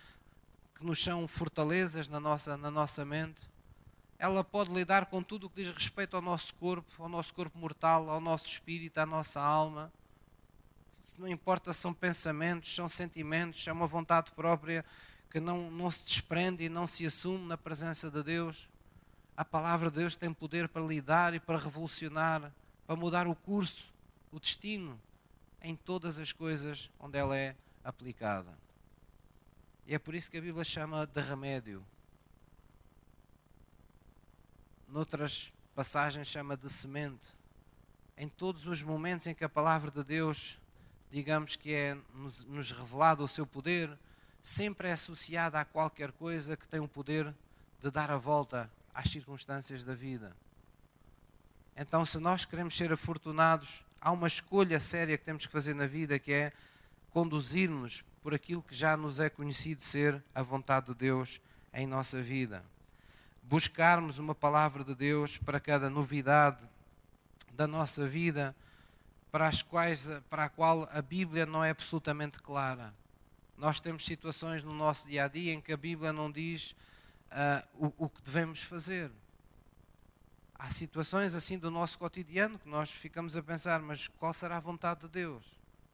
que 0.75 0.85
nos 0.85 1.03
são 1.03 1.27
fortalezas 1.27 2.09
na 2.09 2.21
nossa, 2.21 2.57
na 2.57 2.71
nossa 2.71 3.05
mente 3.05 3.41
ela 4.19 4.43
pode 4.43 4.73
lidar 4.73 5.07
com 5.07 5.23
tudo 5.23 5.47
o 5.47 5.51
que 5.51 5.63
diz 5.63 5.75
respeito 5.75 6.17
ao 6.17 6.23
nosso 6.23 6.55
corpo, 6.55 7.03
ao 7.03 7.09
nosso 7.09 7.35
corpo 7.35 7.59
mortal, 7.59 8.09
ao 8.09 8.21
nosso 8.21 8.47
espírito, 8.47 8.99
à 8.99 9.07
nossa 9.07 9.41
alma. 9.41 9.93
Se 11.01 11.21
não 11.21 11.29
importa, 11.29 11.73
são 11.73 11.93
pensamentos, 11.93 12.75
são 12.75 12.89
sentimentos, 12.89 13.67
é 13.67 13.73
uma 13.73 13.87
vontade 13.87 14.31
própria 14.33 14.85
que 15.31 15.39
não, 15.39 15.71
não 15.71 15.91
se 15.91 16.05
desprende 16.07 16.65
e 16.65 16.69
não 16.69 16.87
se 16.87 17.05
assume 17.05 17.47
na 17.47 17.59
presença 17.59 18.11
de 18.11 18.23
Deus. 18.23 18.69
A 19.37 19.45
palavra 19.45 19.91
de 19.91 19.99
Deus 19.99 20.17
tem 20.17 20.33
poder 20.33 20.67
para 20.69 20.83
lidar 20.83 21.35
e 21.35 21.41
para 21.41 21.59
revolucionar, 21.59 22.51
para 22.87 22.97
mudar 22.97 23.27
o 23.27 23.35
curso, 23.35 23.93
o 24.33 24.41
destino, 24.41 24.99
em 25.61 25.77
todas 25.77 26.19
as 26.19 26.33
coisas 26.33 26.91
onde 26.99 27.19
ela 27.19 27.37
é 27.37 27.55
aplicada. 27.85 28.57
E 29.87 29.95
é 29.95 29.99
por 29.99 30.15
isso 30.15 30.31
que 30.31 30.39
a 30.39 30.41
Bíblia 30.41 30.65
chama 30.65 31.07
de 31.07 31.21
remédio 31.21 31.85
noutras 34.89 35.53
passagens 35.75 36.29
chama 36.29 36.57
de 36.57 36.69
semente. 36.69 37.35
Em 38.17 38.29
todos 38.29 38.67
os 38.67 38.83
momentos 38.83 39.27
em 39.27 39.35
que 39.35 39.45
a 39.45 39.49
palavra 39.49 39.91
de 39.91 40.03
Deus, 40.03 40.59
digamos 41.11 41.55
que 41.55 41.73
é 41.75 41.97
nos, 42.15 42.45
nos 42.45 42.71
revelado 42.71 43.23
o 43.23 43.29
seu 43.29 43.47
poder, 43.47 43.97
sempre 44.43 44.89
é 44.89 44.93
associada 44.93 45.61
a 45.61 45.65
qualquer 45.65 46.13
coisa 46.13 46.57
que 46.57 46.69
tem 46.69 46.81
o 46.81 46.89
poder 46.89 47.35
de 47.83 47.91
dar 47.91 48.11
a 48.11 48.17
volta 48.17 48.71
às 48.95 49.11
circunstâncias 49.11 49.83
da 49.83 49.95
vida. 49.95 50.35
Então, 51.77 52.07
se 52.07 52.19
nós 52.19 52.45
queremos 52.45 52.77
ser 52.77 52.91
afortunados, 52.91 53.85
há 54.01 54.11
uma 54.11 54.27
escolha 54.27 54.81
séria 54.81 55.19
que 55.19 55.25
temos 55.25 55.45
que 55.45 55.53
fazer 55.53 55.75
na 55.75 55.87
vida 55.87 56.19
que 56.19 56.33
é 56.33 56.53
conduzir-nos 57.11 58.03
por 58.23 58.33
aquilo 58.33 58.63
que 58.63 58.75
já 58.75 58.97
nos 58.97 59.21
é 59.21 59.29
conhecido 59.29 59.83
ser 59.83 60.23
a 60.35 60.43
vontade 60.43 60.87
de 60.87 60.95
Deus 60.95 61.41
em 61.73 61.87
nossa 61.87 62.23
vida. 62.23 62.65
Buscarmos 63.49 64.19
uma 64.19 64.35
palavra 64.35 64.83
de 64.83 64.93
Deus 64.93 65.39
para 65.39 65.61
cada 65.61 65.89
novidade 65.89 66.69
da 67.53 67.69
nossa 67.69 68.09
vida, 68.09 68.57
para, 69.31 69.47
as 69.47 69.63
quais, 69.63 70.09
para 70.29 70.47
a 70.47 70.49
qual 70.49 70.89
a 70.91 71.01
Bíblia 71.01 71.47
não 71.47 71.63
é 71.63 71.71
absolutamente 71.71 72.41
clara. 72.41 72.93
Nós 73.57 73.79
temos 73.79 74.05
situações 74.05 74.65
no 74.65 74.75
nosso 74.75 75.07
dia 75.07 75.27
a 75.27 75.29
dia 75.29 75.55
em 75.55 75.61
que 75.61 75.73
a 75.73 75.77
Bíblia 75.77 76.13
não 76.13 76.29
diz 76.29 76.73
uh, 77.31 77.87
o, 77.87 78.07
o 78.07 78.09
que 78.09 78.21
devemos 78.21 78.65
fazer. 78.65 79.13
Há 80.53 80.69
situações 80.73 81.33
assim 81.33 81.57
do 81.57 81.71
nosso 81.71 82.01
cotidiano 82.01 82.59
que 82.59 82.69
nós 82.69 82.91
ficamos 82.91 83.37
a 83.37 83.43
pensar, 83.45 83.81
mas 83.81 84.09
qual 84.09 84.33
será 84.33 84.57
a 84.57 84.61
vontade 84.61 85.03
de 85.03 85.09
Deus? 85.09 85.45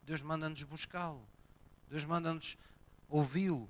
Deus 0.01 0.23
manda-nos 0.23 0.63
buscá-lo, 0.63 1.23
Deus 1.87 2.03
manda-nos 2.03 2.57
ouvi-lo. 3.07 3.69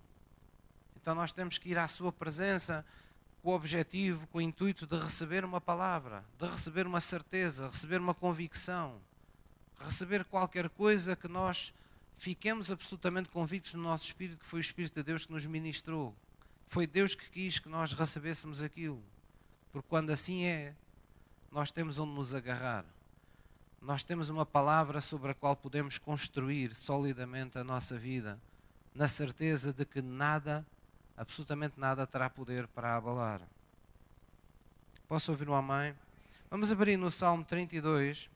Então 0.95 1.13
nós 1.13 1.33
temos 1.33 1.57
que 1.57 1.67
ir 1.67 1.77
à 1.77 1.89
Sua 1.89 2.13
presença 2.13 2.85
com 3.43 3.51
o 3.51 3.55
objetivo, 3.55 4.25
com 4.27 4.37
o 4.37 4.41
intuito 4.41 4.87
de 4.87 4.97
receber 4.97 5.43
uma 5.43 5.59
palavra, 5.59 6.23
de 6.39 6.47
receber 6.47 6.87
uma 6.87 7.01
certeza, 7.01 7.67
receber 7.67 7.99
uma 7.99 8.13
convicção, 8.13 9.01
receber 9.77 10.23
qualquer 10.23 10.69
coisa 10.69 11.13
que 11.13 11.27
nós 11.27 11.73
fiquemos 12.15 12.71
absolutamente 12.71 13.27
convictos 13.27 13.73
no 13.73 13.83
nosso 13.83 14.05
espírito 14.05 14.39
que 14.39 14.45
foi 14.45 14.59
o 14.59 14.61
Espírito 14.61 14.95
de 14.95 15.03
Deus 15.03 15.25
que 15.25 15.33
nos 15.33 15.45
ministrou. 15.45 16.15
Foi 16.65 16.87
Deus 16.87 17.15
que 17.15 17.29
quis 17.29 17.59
que 17.59 17.67
nós 17.67 17.91
recebêssemos 17.91 18.61
aquilo. 18.61 19.03
Porque 19.73 19.87
quando 19.89 20.11
assim 20.11 20.45
é, 20.45 20.73
nós 21.51 21.69
temos 21.69 21.99
onde 21.99 22.13
nos 22.13 22.33
agarrar. 22.33 22.85
Nós 23.81 24.03
temos 24.03 24.29
uma 24.29 24.45
palavra 24.45 25.01
sobre 25.01 25.31
a 25.31 25.33
qual 25.33 25.57
podemos 25.57 25.97
construir 25.97 26.73
solidamente 26.73 27.57
a 27.57 27.63
nossa 27.63 27.97
vida, 27.97 28.39
na 28.95 29.09
certeza 29.09 29.73
de 29.73 29.83
que 29.83 30.01
nada, 30.01 30.65
absolutamente 31.17 31.79
nada, 31.79 32.07
terá 32.07 32.29
poder 32.29 32.67
para 32.67 32.95
abalar. 32.95 33.41
Posso 35.07 35.31
ouvir 35.31 35.49
um 35.49 35.53
amém? 35.53 35.95
Vamos 36.49 36.71
abrir 36.71 36.97
no 36.97 37.11
Salmo 37.11 37.43
32. 37.43 38.29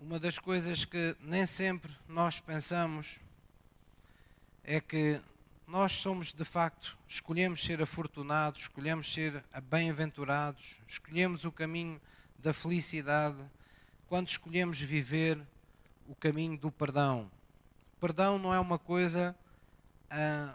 Uma 0.00 0.18
das 0.18 0.38
coisas 0.38 0.84
que 0.84 1.16
nem 1.20 1.46
sempre 1.46 1.96
nós 2.08 2.40
pensamos 2.40 3.20
é 4.64 4.80
que 4.80 5.20
nós 5.66 5.92
somos 5.92 6.32
de 6.32 6.44
facto, 6.44 6.98
escolhemos 7.08 7.64
ser 7.64 7.80
afortunados, 7.80 8.62
escolhemos 8.62 9.12
ser 9.12 9.42
bem-aventurados, 9.70 10.78
escolhemos 10.86 11.44
o 11.44 11.52
caminho 11.52 12.00
da 12.38 12.52
felicidade 12.52 13.38
quando 14.08 14.28
escolhemos 14.28 14.80
viver 14.80 15.40
o 16.12 16.14
caminho 16.14 16.58
do 16.58 16.70
perdão. 16.70 17.30
Perdão 17.98 18.38
não 18.38 18.52
é 18.52 18.60
uma 18.60 18.78
coisa, 18.78 19.34
ah, 20.10 20.54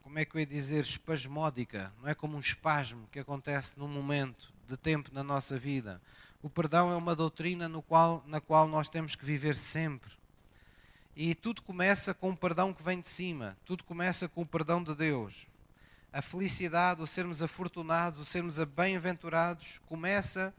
como 0.00 0.16
é 0.16 0.24
que 0.24 0.36
eu 0.36 0.38
ia 0.38 0.46
dizer, 0.46 0.80
espasmódica, 0.80 1.92
não 2.00 2.08
é 2.08 2.14
como 2.14 2.36
um 2.36 2.40
espasmo 2.40 3.08
que 3.10 3.18
acontece 3.18 3.76
num 3.76 3.88
momento 3.88 4.52
de 4.68 4.76
tempo 4.76 5.10
na 5.12 5.24
nossa 5.24 5.58
vida. 5.58 6.00
O 6.40 6.48
perdão 6.48 6.92
é 6.92 6.94
uma 6.94 7.16
doutrina 7.16 7.68
no 7.68 7.82
qual, 7.82 8.22
na 8.28 8.40
qual 8.40 8.68
nós 8.68 8.88
temos 8.88 9.16
que 9.16 9.24
viver 9.24 9.56
sempre. 9.56 10.12
E 11.16 11.34
tudo 11.34 11.62
começa 11.62 12.14
com 12.14 12.30
o 12.30 12.36
perdão 12.36 12.72
que 12.72 12.80
vem 12.80 13.00
de 13.00 13.08
cima, 13.08 13.58
tudo 13.64 13.82
começa 13.82 14.28
com 14.28 14.42
o 14.42 14.46
perdão 14.46 14.84
de 14.84 14.94
Deus. 14.94 15.48
A 16.12 16.22
felicidade, 16.22 17.02
o 17.02 17.08
sermos 17.08 17.42
afortunados, 17.42 18.20
o 18.20 18.24
sermos 18.24 18.56
bem-aventurados, 18.62 19.80
começa 19.86 20.54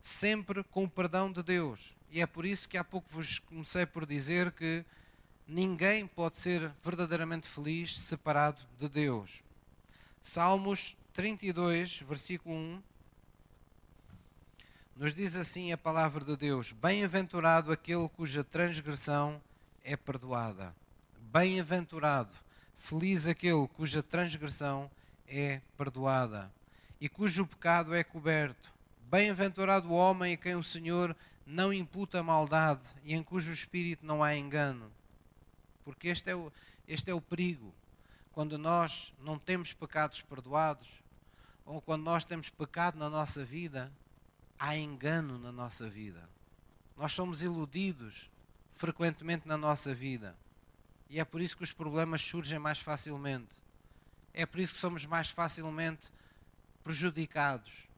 sempre 0.00 0.62
com 0.62 0.84
o 0.84 0.88
perdão 0.88 1.32
de 1.32 1.42
Deus. 1.42 1.97
E 2.10 2.20
é 2.20 2.26
por 2.26 2.46
isso 2.46 2.68
que 2.68 2.78
há 2.78 2.84
pouco 2.84 3.08
vos 3.10 3.38
comecei 3.38 3.84
por 3.84 4.06
dizer 4.06 4.52
que 4.52 4.84
ninguém 5.46 6.06
pode 6.06 6.36
ser 6.36 6.72
verdadeiramente 6.82 7.48
feliz 7.48 7.98
separado 7.98 8.60
de 8.78 8.88
Deus. 8.88 9.42
Salmos 10.20 10.96
32, 11.12 12.00
versículo 12.00 12.54
1 12.54 12.82
nos 14.98 15.14
diz 15.14 15.36
assim 15.36 15.70
a 15.70 15.78
palavra 15.78 16.24
de 16.24 16.36
Deus: 16.36 16.72
Bem-aventurado 16.72 17.70
aquele 17.70 18.08
cuja 18.08 18.42
transgressão 18.42 19.40
é 19.84 19.96
perdoada. 19.96 20.74
Bem-aventurado, 21.20 22.34
feliz 22.76 23.28
aquele 23.28 23.68
cuja 23.68 24.02
transgressão 24.02 24.90
é 25.28 25.60
perdoada 25.76 26.50
e 27.00 27.08
cujo 27.08 27.46
pecado 27.46 27.94
é 27.94 28.02
coberto. 28.02 28.72
Bem-aventurado 29.08 29.88
o 29.88 29.94
homem 29.94 30.34
a 30.34 30.36
quem 30.36 30.56
o 30.56 30.64
Senhor 30.64 31.14
não 31.48 31.72
imputa 31.72 32.22
maldade 32.22 32.86
e 33.02 33.14
em 33.14 33.22
cujo 33.22 33.50
espírito 33.50 34.04
não 34.04 34.22
há 34.22 34.36
engano. 34.36 34.92
Porque 35.82 36.08
este 36.08 36.30
é 36.30 36.36
o, 36.36 36.52
este 36.86 37.10
é 37.10 37.14
o 37.14 37.22
perigo. 37.22 37.74
Quando 38.32 38.58
nós 38.58 39.14
não 39.18 39.38
temos 39.38 39.72
pecados 39.72 40.20
perdoados, 40.20 40.86
ou 41.64 41.80
quando 41.80 42.02
nós 42.02 42.22
temos 42.26 42.50
pecado 42.50 42.98
na 42.98 43.08
nossa 43.08 43.46
vida, 43.46 43.90
há 44.58 44.76
engano 44.76 45.38
na 45.38 45.50
nossa 45.50 45.88
vida. 45.88 46.28
Nós 46.94 47.14
somos 47.14 47.40
iludidos 47.40 48.30
frequentemente 48.74 49.48
na 49.48 49.56
nossa 49.56 49.94
vida. 49.94 50.36
E 51.08 51.18
é 51.18 51.24
por 51.24 51.40
isso 51.40 51.56
que 51.56 51.64
os 51.64 51.72
problemas 51.72 52.20
surgem 52.20 52.58
mais 52.58 52.78
facilmente. 52.78 53.54
É 54.34 54.44
por 54.44 54.60
isso 54.60 54.74
que 54.74 54.80
somos 54.80 55.06
mais 55.06 55.30
facilmente 55.30 56.12
prejudicados. 56.84 57.88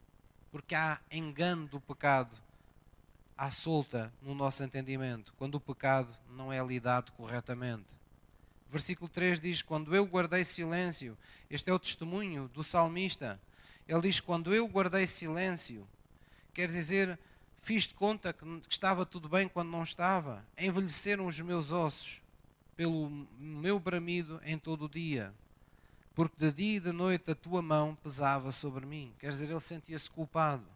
Porque 0.52 0.76
há 0.76 1.00
engano 1.10 1.66
do 1.66 1.80
pecado 1.80 2.36
à 3.40 3.50
solta 3.50 4.12
no 4.20 4.34
nosso 4.34 4.62
entendimento, 4.62 5.32
quando 5.38 5.54
o 5.54 5.60
pecado 5.60 6.12
não 6.28 6.52
é 6.52 6.62
lidado 6.62 7.10
corretamente. 7.12 7.96
Versículo 8.70 9.08
3 9.08 9.40
diz: 9.40 9.62
Quando 9.62 9.96
eu 9.96 10.04
guardei 10.04 10.44
silêncio, 10.44 11.16
este 11.48 11.70
é 11.70 11.72
o 11.72 11.78
testemunho 11.78 12.48
do 12.48 12.62
salmista. 12.62 13.40
Ele 13.88 14.02
diz: 14.02 14.20
Quando 14.20 14.54
eu 14.54 14.68
guardei 14.68 15.06
silêncio, 15.06 15.88
Quer 16.52 16.68
dizer, 16.68 17.18
fiz 17.62 17.84
de 17.84 17.94
conta 17.94 18.32
que 18.32 18.44
estava 18.68 19.06
tudo 19.06 19.28
bem 19.28 19.48
quando 19.48 19.70
não 19.70 19.82
estava. 19.82 20.44
Envelheceram 20.58 21.26
os 21.26 21.40
meus 21.40 21.70
ossos 21.70 22.20
pelo 22.76 23.08
meu 23.38 23.78
bramido 23.78 24.40
em 24.44 24.58
todo 24.58 24.86
o 24.86 24.88
dia. 24.88 25.32
Porque 26.14 26.36
de 26.36 26.52
dia 26.52 26.76
e 26.76 26.80
de 26.80 26.92
noite 26.92 27.30
a 27.30 27.34
tua 27.34 27.62
mão 27.62 27.96
pesava 28.02 28.52
sobre 28.52 28.84
mim. 28.84 29.14
Quer 29.18 29.30
dizer, 29.30 29.48
ele 29.48 29.60
sentia-se 29.60 30.10
culpado. 30.10 30.66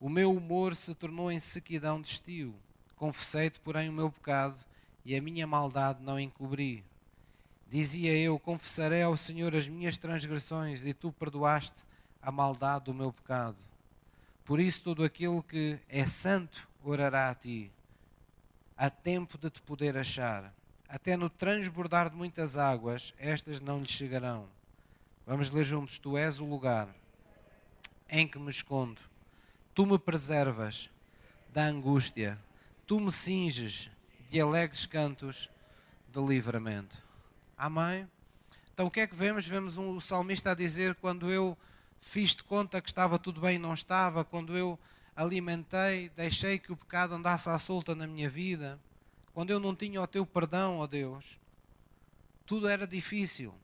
O 0.00 0.08
meu 0.08 0.32
humor 0.32 0.76
se 0.76 0.94
tornou 0.94 1.30
em 1.30 1.40
sequidão 1.40 2.00
de 2.00 2.08
estio. 2.08 2.54
Confessei-te, 2.94 3.58
porém, 3.58 3.88
o 3.88 3.92
meu 3.92 4.12
pecado 4.12 4.56
e 5.04 5.16
a 5.16 5.22
minha 5.22 5.46
maldade 5.46 6.02
não 6.02 6.20
encobri. 6.20 6.84
Dizia 7.68 8.16
eu: 8.16 8.38
Confessarei 8.38 9.02
ao 9.02 9.16
Senhor 9.16 9.54
as 9.56 9.66
minhas 9.66 9.96
transgressões 9.96 10.84
e 10.84 10.94
tu 10.94 11.12
perdoaste 11.12 11.84
a 12.22 12.30
maldade 12.30 12.86
do 12.86 12.94
meu 12.94 13.12
pecado. 13.12 13.56
Por 14.44 14.60
isso, 14.60 14.84
todo 14.84 15.02
aquele 15.02 15.42
que 15.42 15.78
é 15.88 16.06
santo 16.06 16.68
orará 16.82 17.30
a 17.30 17.34
ti. 17.34 17.70
Há 18.76 18.88
tempo 18.88 19.36
de 19.36 19.50
te 19.50 19.60
poder 19.60 19.96
achar. 19.96 20.54
Até 20.88 21.16
no 21.16 21.28
transbordar 21.28 22.08
de 22.08 22.16
muitas 22.16 22.56
águas, 22.56 23.12
estas 23.18 23.60
não 23.60 23.80
lhe 23.80 23.88
chegarão. 23.88 24.48
Vamos 25.26 25.50
ler 25.50 25.64
juntos: 25.64 25.98
Tu 25.98 26.16
és 26.16 26.40
o 26.40 26.44
lugar 26.44 26.88
em 28.08 28.26
que 28.26 28.38
me 28.38 28.50
escondo. 28.50 29.07
Tu 29.78 29.86
me 29.86 29.96
preservas 29.96 30.90
da 31.52 31.62
angústia. 31.62 32.36
Tu 32.84 32.98
me 32.98 33.12
cinges 33.12 33.88
de 34.28 34.40
alegres 34.40 34.86
cantos 34.86 35.48
de 36.12 36.20
livramento. 36.20 37.00
Amém? 37.56 38.10
Então 38.74 38.88
o 38.88 38.90
que 38.90 38.98
é 38.98 39.06
que 39.06 39.14
vemos? 39.14 39.46
Vemos 39.46 39.76
um, 39.76 40.00
salmista 40.00 40.50
a 40.50 40.54
dizer: 40.56 40.96
Quando 40.96 41.30
eu 41.30 41.56
fiz 42.00 42.34
de 42.34 42.42
conta 42.42 42.82
que 42.82 42.88
estava 42.88 43.20
tudo 43.20 43.40
bem 43.40 43.54
e 43.54 43.58
não 43.60 43.72
estava, 43.72 44.24
quando 44.24 44.58
eu 44.58 44.76
alimentei, 45.14 46.08
deixei 46.08 46.58
que 46.58 46.72
o 46.72 46.76
pecado 46.76 47.14
andasse 47.14 47.48
à 47.48 47.56
solta 47.56 47.94
na 47.94 48.08
minha 48.08 48.28
vida, 48.28 48.80
quando 49.32 49.50
eu 49.50 49.60
não 49.60 49.76
tinha 49.76 50.02
o 50.02 50.08
teu 50.08 50.26
perdão, 50.26 50.78
ó 50.78 50.88
Deus, 50.88 51.38
tudo 52.44 52.66
era 52.66 52.84
difícil. 52.84 53.54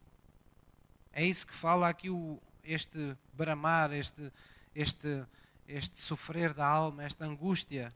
É 1.13 1.25
isso 1.25 1.45
que 1.45 1.55
fala 1.55 1.89
aqui 1.89 2.09
o, 2.09 2.41
este 2.63 3.17
bramar, 3.33 3.93
este, 3.93 4.33
este, 4.77 5.27
este 5.67 6.01
sofrer 6.01 6.53
da 6.53 6.67
alma, 6.67 7.05
esta 7.05 7.25
angústia, 7.25 7.95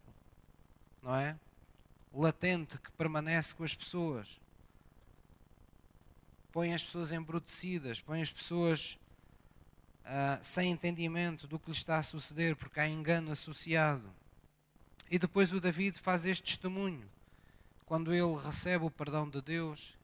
não 1.02 1.14
é? 1.14 1.38
Latente 2.12 2.78
que 2.78 2.90
permanece 2.92 3.54
com 3.54 3.64
as 3.64 3.74
pessoas. 3.74 4.40
Põe 6.50 6.72
as 6.72 6.82
pessoas 6.82 7.12
embrutecidas, 7.12 8.00
põe 8.00 8.22
as 8.22 8.30
pessoas 8.30 8.98
uh, 10.04 10.38
sem 10.42 10.70
entendimento 10.70 11.46
do 11.46 11.58
que 11.58 11.70
lhe 11.70 11.76
está 11.76 11.98
a 11.98 12.02
suceder, 12.02 12.56
porque 12.56 12.80
há 12.80 12.88
engano 12.88 13.30
associado. 13.30 14.10
E 15.10 15.18
depois 15.18 15.52
o 15.52 15.60
David 15.60 15.98
faz 15.98 16.24
este 16.24 16.42
testemunho. 16.42 17.08
Quando 17.86 18.12
ele 18.12 18.36
recebe 18.36 18.84
o 18.84 18.90
perdão 18.90 19.28
de 19.28 19.40
Deus, 19.40 19.96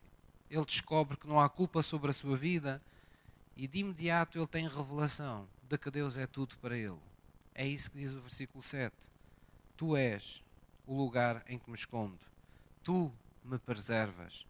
ele 0.51 0.65
descobre 0.65 1.17
que 1.17 1.27
não 1.27 1.41
há 1.41 1.49
culpa 1.49 1.83
sobre 1.83 2.11
a 2.11 2.15
sua 2.15 2.37
vida 2.37 2.81
e 3.57 3.69
de 3.69 3.81
imediato 3.81 4.39
ele 4.39 4.47
tem 4.47 4.67
revelação 4.67 5.49
de 5.69 5.77
que 5.77 5.91
Deus 5.91 6.17
é 6.17 6.27
tudo 6.27 6.57
para 6.59 6.77
ele. 6.77 6.99
É 7.55 7.67
isso 7.67 7.91
que 7.91 7.99
diz 7.99 8.13
o 8.13 8.21
versículo 8.21 8.63
7. 8.63 8.93
Tu 9.77 9.97
és 9.97 10.43
o 10.87 10.97
lugar 10.97 11.45
em 11.49 11.59
que 11.59 11.71
me 11.71 11.77
escondo. 11.77 12.19
Tu 12.83 13.13
me 13.45 13.59
preservas 13.59 14.47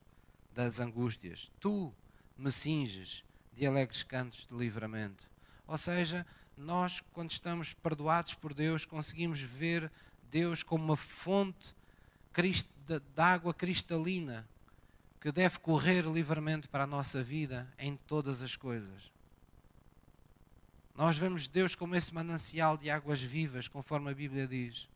das 0.54 0.80
angústias. 0.80 1.50
Tu 1.60 1.92
me 2.36 2.50
cinges 2.50 3.22
de 3.52 3.66
alegres 3.66 4.02
cantos 4.02 4.46
de 4.46 4.54
livramento. 4.54 5.22
Ou 5.66 5.78
seja, 5.78 6.26
nós, 6.56 7.00
quando 7.12 7.30
estamos 7.30 7.72
perdoados 7.72 8.34
por 8.34 8.54
Deus, 8.54 8.84
conseguimos 8.84 9.40
ver 9.40 9.90
Deus 10.30 10.62
como 10.62 10.84
uma 10.84 10.96
fonte 10.96 11.74
de 12.86 13.00
água 13.16 13.54
cristalina 13.54 14.48
que 15.20 15.30
deve 15.30 15.58
correr 15.58 16.04
livremente 16.04 16.68
para 16.68 16.84
a 16.84 16.86
nossa 16.86 17.22
vida 17.22 17.72
em 17.78 17.96
todas 17.96 18.42
as 18.42 18.56
coisas. 18.56 19.13
Nós 20.96 21.16
vemos 21.18 21.48
Deus 21.48 21.74
como 21.74 21.96
esse 21.96 22.14
manancial 22.14 22.76
de 22.76 22.88
águas 22.88 23.20
vivas, 23.20 23.66
conforme 23.66 24.10
a 24.10 24.14
Bíblia 24.14 24.46
diz. 24.46 24.88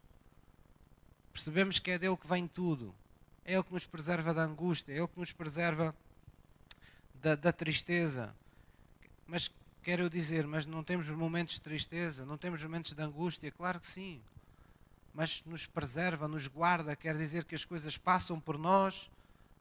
Percebemos 1.32 1.78
que 1.78 1.90
é 1.90 1.98
dele 1.98 2.16
que 2.16 2.28
vem 2.28 2.46
tudo. 2.46 2.94
É 3.44 3.54
Ele 3.54 3.64
que 3.64 3.72
nos 3.72 3.84
preserva 3.84 4.32
da 4.32 4.44
angústia, 4.44 4.92
é 4.92 4.98
Ele 4.98 5.08
que 5.08 5.18
nos 5.18 5.32
preserva 5.32 5.94
da, 7.14 7.34
da 7.34 7.52
tristeza. 7.52 8.32
Mas 9.26 9.50
quero 9.82 10.08
dizer, 10.08 10.46
mas 10.46 10.66
não 10.66 10.84
temos 10.84 11.08
momentos 11.08 11.54
de 11.54 11.62
tristeza, 11.62 12.24
não 12.24 12.38
temos 12.38 12.62
momentos 12.62 12.92
de 12.92 13.02
angústia? 13.02 13.50
Claro 13.50 13.80
que 13.80 13.86
sim. 13.86 14.20
Mas 15.12 15.42
nos 15.44 15.66
preserva, 15.66 16.28
nos 16.28 16.46
guarda, 16.46 16.94
quer 16.94 17.16
dizer 17.16 17.44
que 17.44 17.54
as 17.56 17.64
coisas 17.64 17.96
passam 17.96 18.38
por 18.38 18.56
nós, 18.56 19.10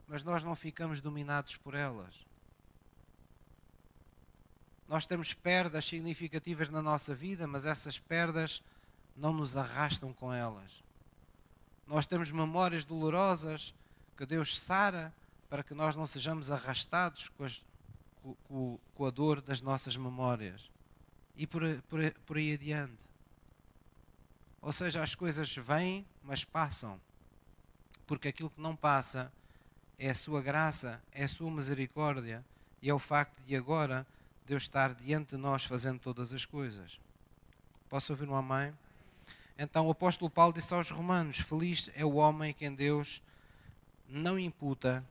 mas 0.06 0.22
nós 0.22 0.44
não 0.44 0.54
ficamos 0.54 1.00
dominados 1.00 1.56
por 1.56 1.74
elas. 1.74 2.27
Nós 4.88 5.04
temos 5.04 5.34
perdas 5.34 5.84
significativas 5.84 6.70
na 6.70 6.80
nossa 6.80 7.14
vida, 7.14 7.46
mas 7.46 7.66
essas 7.66 7.98
perdas 7.98 8.62
não 9.14 9.34
nos 9.34 9.56
arrastam 9.56 10.14
com 10.14 10.32
elas. 10.32 10.82
Nós 11.86 12.06
temos 12.06 12.30
memórias 12.30 12.84
dolorosas 12.86 13.74
que 14.16 14.24
Deus 14.24 14.58
sara 14.58 15.12
para 15.50 15.62
que 15.62 15.74
nós 15.74 15.94
não 15.94 16.06
sejamos 16.06 16.50
arrastados 16.50 17.28
com, 17.28 17.44
as, 17.44 17.62
com, 18.46 18.78
com 18.94 19.04
a 19.04 19.10
dor 19.10 19.42
das 19.42 19.60
nossas 19.60 19.96
memórias. 19.96 20.70
E 21.36 21.46
por, 21.46 21.62
por, 21.88 22.10
por 22.26 22.36
aí 22.36 22.54
adiante. 22.54 23.08
Ou 24.60 24.72
seja, 24.72 25.02
as 25.02 25.14
coisas 25.14 25.54
vêm, 25.54 26.04
mas 26.22 26.44
passam. 26.44 27.00
Porque 28.06 28.28
aquilo 28.28 28.50
que 28.50 28.60
não 28.60 28.74
passa 28.74 29.30
é 29.98 30.10
a 30.10 30.14
sua 30.14 30.40
graça, 30.40 31.00
é 31.12 31.24
a 31.24 31.28
sua 31.28 31.50
misericórdia 31.50 32.44
e 32.80 32.88
é 32.88 32.94
o 32.94 32.98
facto 32.98 33.38
de 33.42 33.54
agora 33.54 34.06
Deus 34.48 34.62
estar 34.62 34.94
diante 34.94 35.36
de 35.36 35.36
nós 35.36 35.66
fazendo 35.66 36.00
todas 36.00 36.32
as 36.32 36.46
coisas. 36.46 36.98
Posso 37.86 38.14
ouvir 38.14 38.26
um 38.26 38.34
amém? 38.34 38.72
Então 39.58 39.86
o 39.86 39.90
apóstolo 39.90 40.30
Paulo 40.30 40.54
disse 40.54 40.72
aos 40.72 40.88
romanos: 40.88 41.38
Feliz 41.40 41.90
é 41.94 42.02
o 42.02 42.14
homem 42.14 42.54
quem 42.54 42.74
Deus 42.74 43.22
não 44.08 44.38
imputa 44.38 45.04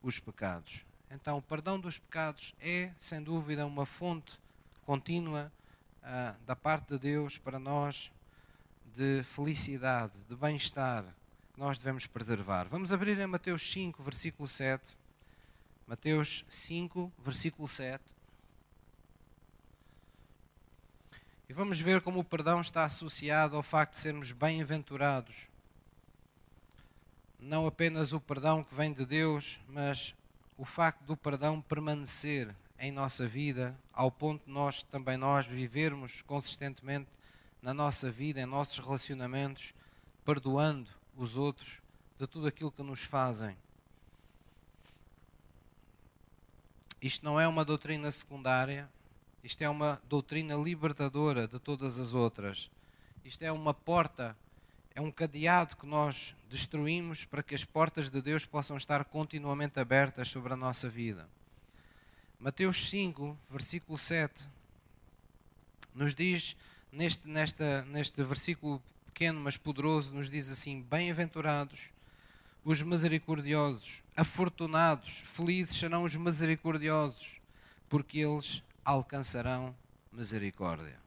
os 0.00 0.20
pecados. 0.20 0.84
Então 1.10 1.36
o 1.36 1.42
perdão 1.42 1.80
dos 1.80 1.98
pecados 1.98 2.54
é, 2.60 2.92
sem 2.96 3.20
dúvida, 3.20 3.66
uma 3.66 3.84
fonte 3.84 4.38
contínua 4.86 5.50
ah, 6.04 6.36
da 6.46 6.54
parte 6.54 6.90
de 6.90 6.98
Deus 7.00 7.36
para 7.36 7.58
nós 7.58 8.12
de 8.94 9.24
felicidade, 9.24 10.16
de 10.28 10.36
bem-estar 10.36 11.04
que 11.52 11.58
nós 11.58 11.76
devemos 11.76 12.06
preservar. 12.06 12.68
Vamos 12.68 12.92
abrir 12.92 13.18
em 13.18 13.26
Mateus 13.26 13.68
5, 13.72 14.00
versículo 14.00 14.46
7. 14.46 14.96
Mateus 15.88 16.44
5, 16.48 17.12
versículo 17.18 17.66
7. 17.66 18.19
E 21.50 21.52
vamos 21.52 21.80
ver 21.80 22.00
como 22.00 22.20
o 22.20 22.24
perdão 22.24 22.60
está 22.60 22.84
associado 22.84 23.56
ao 23.56 23.62
facto 23.64 23.94
de 23.94 23.98
sermos 23.98 24.30
bem-aventurados. 24.30 25.48
Não 27.40 27.66
apenas 27.66 28.12
o 28.12 28.20
perdão 28.20 28.62
que 28.62 28.72
vem 28.72 28.92
de 28.92 29.04
Deus, 29.04 29.58
mas 29.66 30.14
o 30.56 30.64
facto 30.64 31.02
do 31.02 31.16
perdão 31.16 31.60
permanecer 31.60 32.54
em 32.78 32.92
nossa 32.92 33.26
vida, 33.26 33.76
ao 33.92 34.12
ponto 34.12 34.44
de 34.44 34.52
nós 34.52 34.84
também 34.84 35.16
nós 35.16 35.44
vivermos 35.44 36.22
consistentemente 36.22 37.10
na 37.60 37.74
nossa 37.74 38.12
vida, 38.12 38.40
em 38.40 38.46
nossos 38.46 38.78
relacionamentos, 38.78 39.74
perdoando 40.24 40.88
os 41.16 41.36
outros 41.36 41.80
de 42.16 42.28
tudo 42.28 42.46
aquilo 42.46 42.70
que 42.70 42.84
nos 42.84 43.02
fazem. 43.02 43.56
Isto 47.02 47.24
não 47.24 47.40
é 47.40 47.48
uma 47.48 47.64
doutrina 47.64 48.12
secundária, 48.12 48.88
isto 49.42 49.62
é 49.62 49.68
uma 49.68 50.00
doutrina 50.08 50.54
libertadora 50.54 51.48
de 51.48 51.58
todas 51.58 51.98
as 51.98 52.14
outras. 52.14 52.70
Isto 53.24 53.42
é 53.42 53.52
uma 53.52 53.72
porta, 53.72 54.36
é 54.94 55.00
um 55.00 55.10
cadeado 55.10 55.76
que 55.76 55.86
nós 55.86 56.34
destruímos 56.48 57.24
para 57.24 57.42
que 57.42 57.54
as 57.54 57.64
portas 57.64 58.10
de 58.10 58.20
Deus 58.20 58.44
possam 58.44 58.76
estar 58.76 59.04
continuamente 59.04 59.80
abertas 59.80 60.28
sobre 60.28 60.52
a 60.52 60.56
nossa 60.56 60.88
vida. 60.88 61.28
Mateus 62.38 62.88
5, 62.88 63.36
versículo 63.50 63.98
7, 63.98 64.48
nos 65.94 66.14
diz, 66.14 66.56
neste, 66.90 67.28
nesta, 67.28 67.82
neste 67.82 68.22
versículo 68.22 68.82
pequeno 69.06 69.40
mas 69.40 69.56
poderoso, 69.56 70.14
nos 70.14 70.30
diz 70.30 70.50
assim: 70.50 70.80
Bem-aventurados 70.82 71.90
os 72.64 72.82
misericordiosos, 72.82 74.02
afortunados, 74.16 75.22
felizes 75.24 75.76
serão 75.76 76.04
os 76.04 76.14
misericordiosos, 76.16 77.40
porque 77.88 78.18
eles 78.18 78.62
alcançarão 78.84 79.74
misericórdia. 80.12 80.98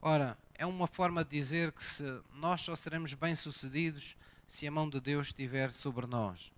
Ora, 0.00 0.36
é 0.54 0.66
uma 0.66 0.86
forma 0.86 1.24
de 1.24 1.30
dizer 1.30 1.72
que 1.72 1.84
se 1.84 2.04
nós 2.34 2.60
só 2.60 2.76
seremos 2.76 3.14
bem-sucedidos 3.14 4.16
se 4.46 4.66
a 4.66 4.70
mão 4.70 4.88
de 4.88 5.00
Deus 5.00 5.28
estiver 5.28 5.72
sobre 5.72 6.06
nós. 6.06 6.52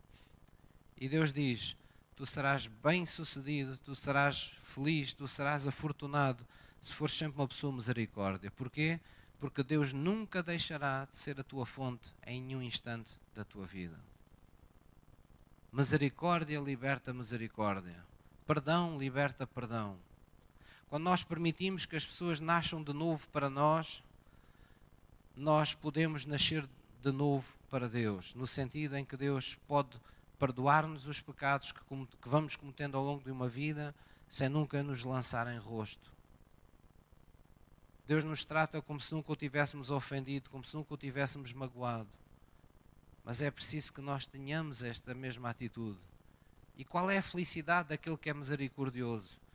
E 0.98 1.08
Deus 1.08 1.32
diz: 1.32 1.76
Tu 2.14 2.26
serás 2.26 2.66
bem-sucedido, 2.66 3.78
tu 3.78 3.94
serás 3.94 4.56
feliz, 4.58 5.12
tu 5.12 5.28
serás 5.28 5.66
afortunado 5.66 6.46
se 6.80 6.92
fores 6.94 7.14
sempre 7.14 7.40
uma 7.40 7.48
pessoa 7.48 7.72
misericórdia. 7.72 8.50
Porquê? 8.50 9.00
Porque 9.40 9.62
Deus 9.62 9.92
nunca 9.92 10.42
deixará 10.42 11.04
de 11.04 11.16
ser 11.16 11.38
a 11.40 11.44
tua 11.44 11.66
fonte 11.66 12.14
em 12.26 12.42
nenhum 12.42 12.62
instante 12.62 13.10
da 13.34 13.44
tua 13.44 13.66
vida. 13.66 13.98
Misericórdia 15.72 16.58
liberta 16.60 17.12
misericórdia. 17.12 18.04
Perdão 18.46 18.98
liberta 18.98 19.46
perdão. 19.46 19.98
Quando 20.88 21.02
nós 21.02 21.22
permitimos 21.22 21.84
que 21.84 21.96
as 21.96 22.06
pessoas 22.06 22.38
nasçam 22.40 22.82
de 22.82 22.92
novo 22.92 23.26
para 23.28 23.50
nós, 23.50 24.02
nós 25.36 25.74
podemos 25.74 26.24
nascer 26.24 26.66
de 27.02 27.12
novo 27.12 27.46
para 27.68 27.88
Deus, 27.88 28.34
no 28.34 28.46
sentido 28.46 28.96
em 28.96 29.04
que 29.04 29.16
Deus 29.16 29.56
pode 29.66 30.00
perdoar-nos 30.38 31.06
os 31.06 31.20
pecados 31.20 31.72
que, 31.72 31.80
que 31.80 32.28
vamos 32.28 32.56
cometendo 32.56 32.96
ao 32.96 33.04
longo 33.04 33.24
de 33.24 33.30
uma 33.30 33.48
vida, 33.48 33.94
sem 34.28 34.48
nunca 34.48 34.82
nos 34.82 35.02
lançar 35.02 35.52
em 35.52 35.58
rosto. 35.58 36.12
Deus 38.06 38.22
nos 38.22 38.44
trata 38.44 38.80
como 38.80 39.00
se 39.00 39.12
nunca 39.12 39.32
o 39.32 39.36
tivéssemos 39.36 39.90
ofendido, 39.90 40.48
como 40.50 40.64
se 40.64 40.76
nunca 40.76 40.94
o 40.94 40.96
tivéssemos 40.96 41.52
magoado. 41.52 42.08
Mas 43.24 43.42
é 43.42 43.50
preciso 43.50 43.92
que 43.92 44.00
nós 44.00 44.24
tenhamos 44.24 44.84
esta 44.84 45.12
mesma 45.12 45.50
atitude. 45.50 45.98
E 46.76 46.84
qual 46.84 47.10
é 47.10 47.18
a 47.18 47.22
felicidade 47.22 47.88
daquele 47.88 48.16
que 48.16 48.30
é 48.30 48.34
misericordioso? 48.34 49.45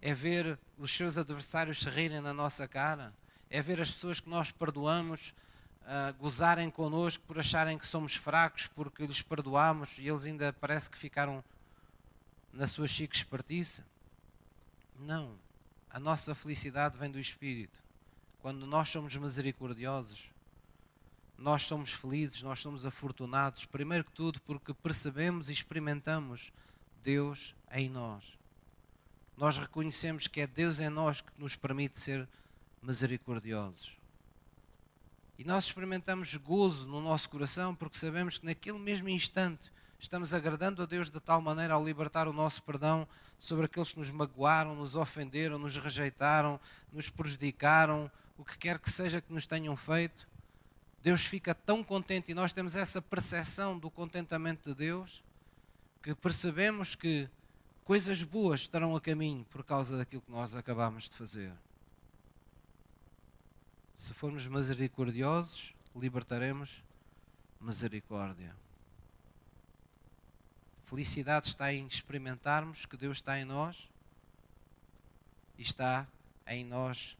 É 0.00 0.14
ver 0.14 0.58
os 0.78 0.90
seus 0.94 1.18
adversários 1.18 1.80
se 1.80 1.90
rirem 1.90 2.20
na 2.20 2.32
nossa 2.32 2.66
cara, 2.66 3.12
é 3.50 3.60
ver 3.60 3.80
as 3.80 3.90
pessoas 3.90 4.20
que 4.20 4.30
nós 4.30 4.50
perdoamos 4.50 5.34
uh, 5.82 6.14
gozarem 6.18 6.70
connosco 6.70 7.22
por 7.26 7.38
acharem 7.38 7.78
que 7.78 7.86
somos 7.86 8.14
fracos 8.16 8.66
porque 8.68 9.06
lhes 9.06 9.20
perdoamos 9.20 9.98
e 9.98 10.08
eles 10.08 10.24
ainda 10.24 10.52
parece 10.52 10.88
que 10.88 10.96
ficaram 10.96 11.44
na 12.52 12.66
sua 12.66 12.88
chique 12.88 13.14
espertice. 13.14 13.82
Não. 14.98 15.38
A 15.90 15.98
nossa 15.98 16.34
felicidade 16.34 16.96
vem 16.96 17.10
do 17.10 17.18
Espírito. 17.18 17.80
Quando 18.40 18.66
nós 18.66 18.88
somos 18.88 19.14
misericordiosos, 19.16 20.30
nós 21.36 21.64
somos 21.64 21.92
felizes, 21.92 22.42
nós 22.42 22.60
somos 22.60 22.86
afortunados, 22.86 23.64
primeiro 23.64 24.04
que 24.04 24.12
tudo 24.12 24.40
porque 24.42 24.72
percebemos 24.72 25.50
e 25.50 25.52
experimentamos 25.52 26.52
Deus 27.02 27.54
em 27.72 27.88
nós 27.88 28.39
nós 29.40 29.56
reconhecemos 29.56 30.28
que 30.28 30.42
é 30.42 30.46
Deus 30.46 30.80
em 30.80 30.90
nós 30.90 31.22
que 31.22 31.32
nos 31.38 31.56
permite 31.56 31.98
ser 31.98 32.28
misericordiosos. 32.82 33.96
E 35.38 35.44
nós 35.44 35.64
experimentamos 35.64 36.36
gozo 36.36 36.86
no 36.86 37.00
nosso 37.00 37.30
coração 37.30 37.74
porque 37.74 37.96
sabemos 37.96 38.36
que 38.36 38.44
naquele 38.44 38.78
mesmo 38.78 39.08
instante 39.08 39.72
estamos 39.98 40.34
agradando 40.34 40.82
a 40.82 40.86
Deus 40.86 41.10
de 41.10 41.18
tal 41.20 41.40
maneira 41.40 41.72
ao 41.72 41.82
libertar 41.82 42.28
o 42.28 42.34
nosso 42.34 42.62
perdão 42.64 43.08
sobre 43.38 43.64
aqueles 43.64 43.92
que 43.92 43.98
nos 43.98 44.10
magoaram, 44.10 44.74
nos 44.74 44.94
ofenderam, 44.94 45.58
nos 45.58 45.74
rejeitaram, 45.74 46.60
nos 46.92 47.08
prejudicaram, 47.08 48.10
o 48.36 48.44
que 48.44 48.58
quer 48.58 48.78
que 48.78 48.90
seja 48.90 49.22
que 49.22 49.32
nos 49.32 49.46
tenham 49.46 49.74
feito. 49.74 50.28
Deus 51.02 51.24
fica 51.24 51.54
tão 51.54 51.82
contente 51.82 52.30
e 52.30 52.34
nós 52.34 52.52
temos 52.52 52.76
essa 52.76 53.00
percepção 53.00 53.78
do 53.78 53.90
contentamento 53.90 54.68
de 54.68 54.74
Deus 54.74 55.22
que 56.02 56.14
percebemos 56.14 56.94
que 56.94 57.26
coisas 57.84 58.22
boas 58.22 58.62
estarão 58.62 58.94
a 58.94 59.00
caminho 59.00 59.44
por 59.46 59.64
causa 59.64 59.96
daquilo 59.96 60.22
que 60.22 60.30
nós 60.30 60.54
acabamos 60.54 61.08
de 61.08 61.16
fazer. 61.16 61.52
Se 63.98 64.14
formos 64.14 64.46
misericordiosos, 64.46 65.74
libertaremos 65.94 66.82
misericórdia. 67.60 68.56
Felicidade 70.84 71.48
está 71.48 71.72
em 71.72 71.86
experimentarmos 71.86 72.86
que 72.86 72.96
Deus 72.96 73.18
está 73.18 73.38
em 73.38 73.44
nós 73.44 73.90
e 75.56 75.62
está 75.62 76.08
em 76.46 76.64
nós 76.64 77.16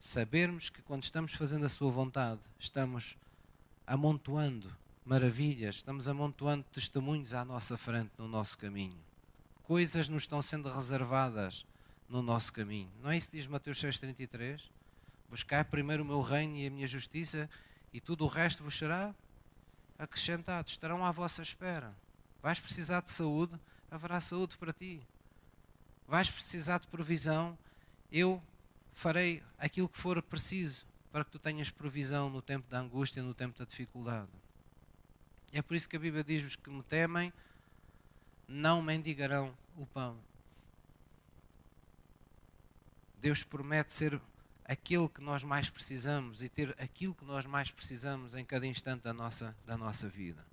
sabermos 0.00 0.68
que 0.68 0.82
quando 0.82 1.04
estamos 1.04 1.32
fazendo 1.34 1.66
a 1.66 1.68
Sua 1.68 1.90
vontade, 1.90 2.40
estamos 2.58 3.16
amontoando 3.86 4.74
maravilhas, 5.04 5.76
estamos 5.76 6.08
amontoando 6.08 6.64
testemunhos 6.72 7.34
à 7.34 7.44
nossa 7.44 7.76
frente, 7.76 8.10
no 8.18 8.26
nosso 8.26 8.56
caminho. 8.58 8.98
Coisas 9.64 10.08
nos 10.08 10.24
estão 10.24 10.42
sendo 10.42 10.70
reservadas 10.70 11.64
no 12.08 12.20
nosso 12.20 12.52
caminho. 12.52 12.90
Não 13.02 13.10
é 13.10 13.16
isso 13.16 13.30
que 13.30 13.36
diz 13.36 13.46
Mateus 13.46 13.78
6,33? 13.80 14.60
Buscar 15.30 15.64
primeiro 15.64 16.02
o 16.02 16.06
meu 16.06 16.20
reino 16.20 16.56
e 16.56 16.66
a 16.66 16.70
minha 16.70 16.86
justiça, 16.86 17.48
e 17.92 18.00
tudo 18.00 18.24
o 18.24 18.28
resto 18.28 18.62
vos 18.62 18.76
será 18.76 19.14
acrescentado. 19.98 20.68
Estarão 20.68 21.04
à 21.04 21.10
vossa 21.10 21.42
espera. 21.42 21.94
Vais 22.42 22.60
precisar 22.60 23.00
de 23.00 23.10
saúde, 23.10 23.58
haverá 23.90 24.20
saúde 24.20 24.56
para 24.58 24.72
ti. 24.72 25.00
Vais 26.06 26.30
precisar 26.30 26.78
de 26.78 26.86
provisão, 26.88 27.56
eu 28.10 28.42
farei 28.92 29.42
aquilo 29.58 29.88
que 29.88 29.98
for 29.98 30.20
preciso 30.22 30.84
para 31.10 31.24
que 31.24 31.30
tu 31.30 31.38
tenhas 31.38 31.70
provisão 31.70 32.28
no 32.28 32.42
tempo 32.42 32.68
da 32.68 32.80
angústia, 32.80 33.22
no 33.22 33.32
tempo 33.32 33.58
da 33.58 33.64
dificuldade. 33.64 34.28
É 35.52 35.62
por 35.62 35.74
isso 35.74 35.88
que 35.88 35.96
a 35.96 36.00
Bíblia 36.00 36.24
diz: 36.24 36.42
os 36.44 36.56
que 36.56 36.68
me 36.68 36.82
temem 36.82 37.32
não 38.48 38.82
mendigarão 38.82 39.56
o 39.76 39.86
pão. 39.86 40.16
Deus 43.20 43.42
promete 43.42 43.92
ser 43.92 44.20
aquele 44.64 45.08
que 45.08 45.20
nós 45.20 45.42
mais 45.42 45.70
precisamos 45.70 46.42
e 46.42 46.48
ter 46.48 46.74
aquilo 46.78 47.14
que 47.14 47.24
nós 47.24 47.46
mais 47.46 47.70
precisamos 47.70 48.34
em 48.34 48.44
cada 48.44 48.66
instante 48.66 49.02
da 49.02 49.12
nossa, 49.12 49.56
da 49.64 49.76
nossa 49.76 50.08
vida. 50.08 50.44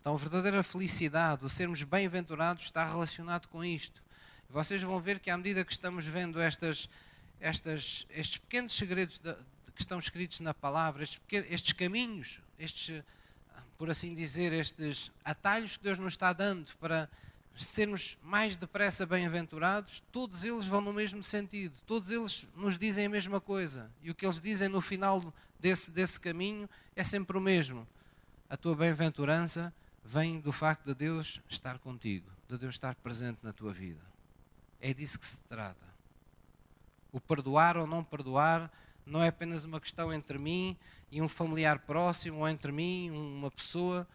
Então, 0.00 0.14
a 0.14 0.18
verdadeira 0.18 0.62
felicidade, 0.62 1.44
o 1.44 1.48
sermos 1.48 1.82
bem-aventurados, 1.82 2.64
está 2.64 2.84
relacionado 2.84 3.48
com 3.48 3.64
isto. 3.64 4.02
Vocês 4.48 4.82
vão 4.82 5.00
ver 5.00 5.20
que, 5.20 5.30
à 5.30 5.36
medida 5.36 5.64
que 5.64 5.72
estamos 5.72 6.06
vendo 6.06 6.40
estas, 6.40 6.88
estas, 7.40 8.06
estes 8.10 8.36
pequenos 8.36 8.72
segredos 8.72 9.20
que 9.74 9.80
estão 9.80 9.98
escritos 9.98 10.40
na 10.40 10.52
palavra, 10.52 11.02
estes, 11.02 11.20
estes 11.48 11.72
caminhos, 11.72 12.40
estes 12.58 13.02
por 13.82 13.90
assim 13.90 14.14
dizer, 14.14 14.52
estes 14.52 15.10
atalhos 15.24 15.76
que 15.76 15.82
Deus 15.82 15.98
nos 15.98 16.12
está 16.12 16.32
dando 16.32 16.72
para 16.76 17.10
sermos 17.56 18.18
mais 18.22 18.56
depressa 18.56 19.04
bem-aventurados, 19.04 20.02
todos 20.10 20.44
eles 20.44 20.66
vão 20.66 20.80
no 20.80 20.92
mesmo 20.92 21.22
sentido, 21.22 21.74
todos 21.86 22.10
eles 22.10 22.46
nos 22.56 22.78
dizem 22.78 23.06
a 23.06 23.10
mesma 23.10 23.40
coisa. 23.40 23.90
E 24.02 24.10
o 24.10 24.14
que 24.14 24.24
eles 24.24 24.40
dizem 24.40 24.68
no 24.68 24.80
final 24.80 25.32
desse, 25.60 25.90
desse 25.90 26.18
caminho 26.18 26.68
é 26.96 27.04
sempre 27.04 27.36
o 27.36 27.40
mesmo. 27.40 27.86
A 28.48 28.56
tua 28.56 28.74
bem-aventurança 28.74 29.72
vem 30.04 30.40
do 30.40 30.52
facto 30.52 30.84
de 30.86 30.94
Deus 30.94 31.40
estar 31.48 31.78
contigo, 31.78 32.28
de 32.48 32.58
Deus 32.58 32.74
estar 32.74 32.94
presente 32.96 33.38
na 33.42 33.52
tua 33.52 33.72
vida. 33.72 34.00
É 34.80 34.92
disso 34.92 35.18
que 35.18 35.26
se 35.26 35.40
trata. 35.44 35.86
O 37.12 37.20
perdoar 37.20 37.76
ou 37.76 37.86
não 37.86 38.02
perdoar 38.02 38.70
não 39.04 39.22
é 39.22 39.28
apenas 39.28 39.64
uma 39.64 39.80
questão 39.80 40.12
entre 40.12 40.38
mim 40.38 40.76
e 41.10 41.20
um 41.20 41.28
familiar 41.28 41.78
próximo, 41.80 42.38
ou 42.38 42.48
entre 42.48 42.72
mim, 42.72 43.10
uma 43.10 43.50
pessoa 43.50 44.06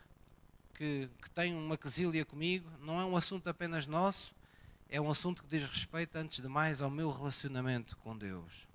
que, 0.77 1.09
que 1.21 1.29
tem 1.31 1.53
uma 1.55 1.75
quesilha 1.75 2.23
comigo. 2.23 2.69
Não 2.79 3.01
é 3.01 3.05
um 3.05 3.17
assunto 3.17 3.49
apenas 3.49 3.87
nosso, 3.87 4.33
é 4.87 5.01
um 5.01 5.09
assunto 5.09 5.43
que 5.43 5.49
diz 5.49 5.65
respeito, 5.65 6.15
antes 6.15 6.39
de 6.39 6.47
mais, 6.47 6.81
ao 6.81 6.89
meu 6.89 7.09
relacionamento 7.09 7.97
com 7.97 8.15
Deus. 8.15 8.67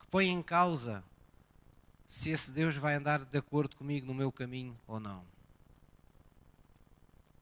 Que 0.00 0.06
põe 0.08 0.26
em 0.26 0.42
causa 0.42 1.02
se 2.06 2.30
esse 2.30 2.50
Deus 2.50 2.76
vai 2.76 2.94
andar 2.94 3.24
de 3.24 3.38
acordo 3.38 3.76
comigo 3.76 4.06
no 4.06 4.12
meu 4.12 4.30
caminho 4.32 4.76
ou 4.86 4.98
não. 4.98 5.24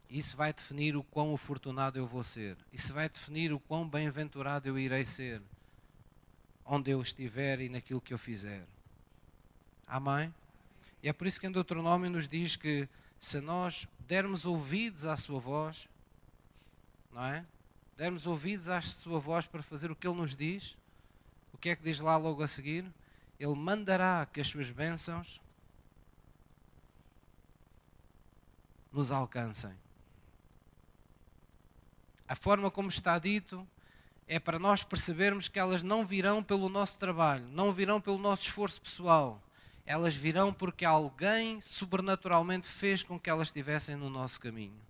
Isso 0.08 0.36
vai 0.36 0.52
definir 0.52 0.94
o 0.94 1.02
quão 1.02 1.34
afortunado 1.34 1.98
eu 1.98 2.06
vou 2.06 2.22
ser. 2.22 2.58
Isso 2.70 2.92
vai 2.92 3.08
definir 3.08 3.50
o 3.50 3.58
quão 3.58 3.88
bem-aventurado 3.88 4.68
eu 4.68 4.78
irei 4.78 5.06
ser 5.06 5.40
onde 6.66 6.90
eu 6.90 7.00
estiver 7.00 7.60
e 7.60 7.70
naquilo 7.70 8.00
que 8.00 8.12
eu 8.12 8.18
fizer. 8.18 8.66
Amém? 9.86 10.32
E 11.02 11.08
é 11.08 11.12
por 11.14 11.26
isso 11.26 11.40
que 11.40 11.46
em 11.46 11.50
Deuteronômio 11.50 12.10
nos 12.10 12.28
diz 12.28 12.56
que 12.56 12.88
se 13.22 13.40
nós 13.40 13.86
dermos 14.00 14.44
ouvidos 14.44 15.06
à 15.06 15.16
sua 15.16 15.38
voz, 15.38 15.88
não 17.12 17.24
é? 17.24 17.46
Dermos 17.96 18.26
ouvidos 18.26 18.68
à 18.68 18.82
sua 18.82 19.20
voz 19.20 19.46
para 19.46 19.62
fazer 19.62 19.92
o 19.92 19.96
que 19.96 20.08
ele 20.08 20.16
nos 20.16 20.34
diz, 20.34 20.76
o 21.52 21.56
que 21.56 21.68
é 21.68 21.76
que 21.76 21.84
diz 21.84 22.00
lá 22.00 22.16
logo 22.16 22.42
a 22.42 22.48
seguir? 22.48 22.84
Ele 23.38 23.54
mandará 23.54 24.26
que 24.26 24.40
as 24.40 24.48
suas 24.48 24.70
bênçãos 24.70 25.40
nos 28.90 29.12
alcancem. 29.12 29.72
A 32.26 32.34
forma 32.34 32.72
como 32.72 32.88
está 32.88 33.20
dito 33.20 33.64
é 34.26 34.40
para 34.40 34.58
nós 34.58 34.82
percebermos 34.82 35.46
que 35.46 35.60
elas 35.60 35.84
não 35.84 36.04
virão 36.04 36.42
pelo 36.42 36.68
nosso 36.68 36.98
trabalho, 36.98 37.46
não 37.46 37.72
virão 37.72 38.00
pelo 38.00 38.18
nosso 38.18 38.42
esforço 38.42 38.82
pessoal. 38.82 39.40
Elas 39.84 40.14
virão 40.14 40.52
porque 40.52 40.84
alguém 40.84 41.60
sobrenaturalmente 41.60 42.68
fez 42.68 43.02
com 43.02 43.18
que 43.18 43.28
elas 43.28 43.48
estivessem 43.48 43.96
no 43.96 44.08
nosso 44.08 44.40
caminho. 44.40 44.80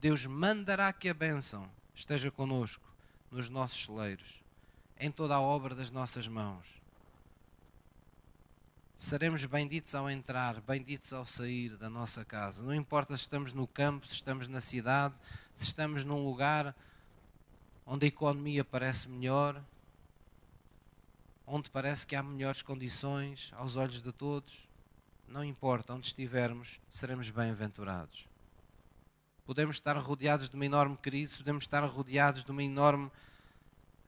Deus 0.00 0.26
mandará 0.26 0.92
que 0.92 1.08
a 1.08 1.14
bênção 1.14 1.68
esteja 1.94 2.30
conosco 2.30 2.82
nos 3.30 3.48
nossos 3.48 3.84
celeiros, 3.84 4.40
em 4.98 5.10
toda 5.10 5.34
a 5.34 5.40
obra 5.40 5.74
das 5.74 5.90
nossas 5.90 6.26
mãos. 6.28 6.66
Seremos 8.96 9.44
benditos 9.44 9.94
ao 9.94 10.08
entrar, 10.08 10.60
benditos 10.60 11.12
ao 11.12 11.26
sair 11.26 11.76
da 11.76 11.90
nossa 11.90 12.24
casa. 12.24 12.62
Não 12.62 12.72
importa 12.72 13.16
se 13.16 13.22
estamos 13.22 13.52
no 13.52 13.66
campo, 13.66 14.06
se 14.06 14.14
estamos 14.14 14.46
na 14.46 14.60
cidade, 14.60 15.14
se 15.56 15.64
estamos 15.64 16.04
num 16.04 16.24
lugar 16.24 16.74
onde 17.84 18.06
a 18.06 18.08
economia 18.08 18.64
parece 18.64 19.08
melhor, 19.08 19.60
onde 21.46 21.70
parece 21.70 22.06
que 22.06 22.16
há 22.16 22.22
melhores 22.22 22.62
condições 22.62 23.50
aos 23.56 23.76
olhos 23.76 24.02
de 24.02 24.12
todos, 24.12 24.68
não 25.26 25.44
importa 25.44 25.94
onde 25.94 26.06
estivermos, 26.06 26.80
seremos 26.90 27.30
bem-aventurados. 27.30 28.26
Podemos 29.44 29.76
estar 29.76 29.96
rodeados 29.96 30.48
de 30.48 30.54
uma 30.54 30.66
enorme 30.66 30.96
crise, 30.96 31.38
podemos 31.38 31.64
estar 31.64 31.84
rodeados 31.84 32.44
de 32.44 32.50
uma 32.50 32.62
enorme 32.62 33.10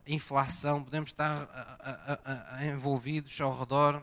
inflação, 0.06 0.84
podemos 0.84 1.10
estar 1.10 1.48
a, 1.52 2.18
a, 2.24 2.56
a, 2.56 2.66
envolvidos 2.66 3.40
ao 3.40 3.58
redor 3.58 4.02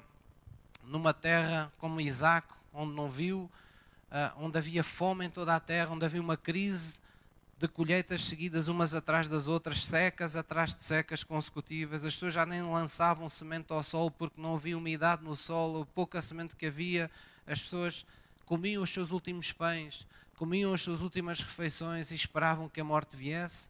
numa 0.83 1.13
terra 1.13 1.71
como 1.77 2.01
Isaac, 2.01 2.47
onde 2.73 2.93
não 2.93 3.09
viu, 3.09 3.49
onde 4.37 4.57
havia 4.57 4.83
fome 4.83 5.25
em 5.25 5.29
toda 5.29 5.55
a 5.55 5.59
terra, 5.59 5.91
onde 5.91 6.05
havia 6.05 6.21
uma 6.21 6.35
crise 6.35 6.99
de 7.61 7.67
colheitas 7.67 8.23
seguidas 8.25 8.67
umas 8.67 8.95
atrás 8.95 9.27
das 9.27 9.47
outras, 9.47 9.85
secas 9.85 10.35
atrás 10.35 10.73
de 10.73 10.83
secas 10.83 11.23
consecutivas. 11.23 12.03
As 12.03 12.15
pessoas 12.15 12.33
já 12.33 12.43
nem 12.43 12.63
lançavam 12.63 13.29
semente 13.29 13.71
ao 13.71 13.83
sol 13.83 14.09
porque 14.09 14.41
não 14.41 14.55
havia 14.55 14.75
umidade 14.75 15.23
no 15.23 15.35
solo, 15.35 15.85
pouca 15.93 16.23
semente 16.23 16.55
que 16.55 16.65
havia. 16.65 17.11
As 17.45 17.61
pessoas 17.61 18.03
comiam 18.47 18.81
os 18.81 18.91
seus 18.91 19.11
últimos 19.11 19.51
pães, 19.51 20.07
comiam 20.37 20.73
as 20.73 20.81
suas 20.81 21.01
últimas 21.01 21.39
refeições 21.39 22.09
e 22.09 22.15
esperavam 22.15 22.67
que 22.67 22.81
a 22.81 22.83
morte 22.83 23.15
viesse. 23.15 23.69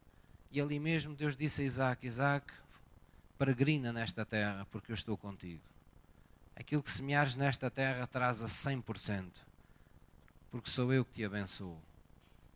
E 0.50 0.62
ali 0.62 0.80
mesmo 0.80 1.14
Deus 1.14 1.36
disse 1.36 1.62
a 1.62 1.66
Isaac: 1.66 2.08
Isaac, 2.08 2.46
peregrina 3.38 3.92
nesta 3.92 4.26
terra, 4.26 4.66
porque 4.72 4.94
eu 4.94 4.96
estou 4.96 5.18
contigo. 5.18 5.62
Aquilo 6.56 6.82
que 6.82 6.92
semeares 6.92 7.36
nesta 7.36 7.70
terra 7.70 8.08
traz 8.08 8.42
a 8.42 8.46
100%, 8.46 9.32
porque 10.50 10.70
sou 10.70 10.94
eu 10.94 11.04
que 11.04 11.12
te 11.12 11.26
abençoo 11.26 11.78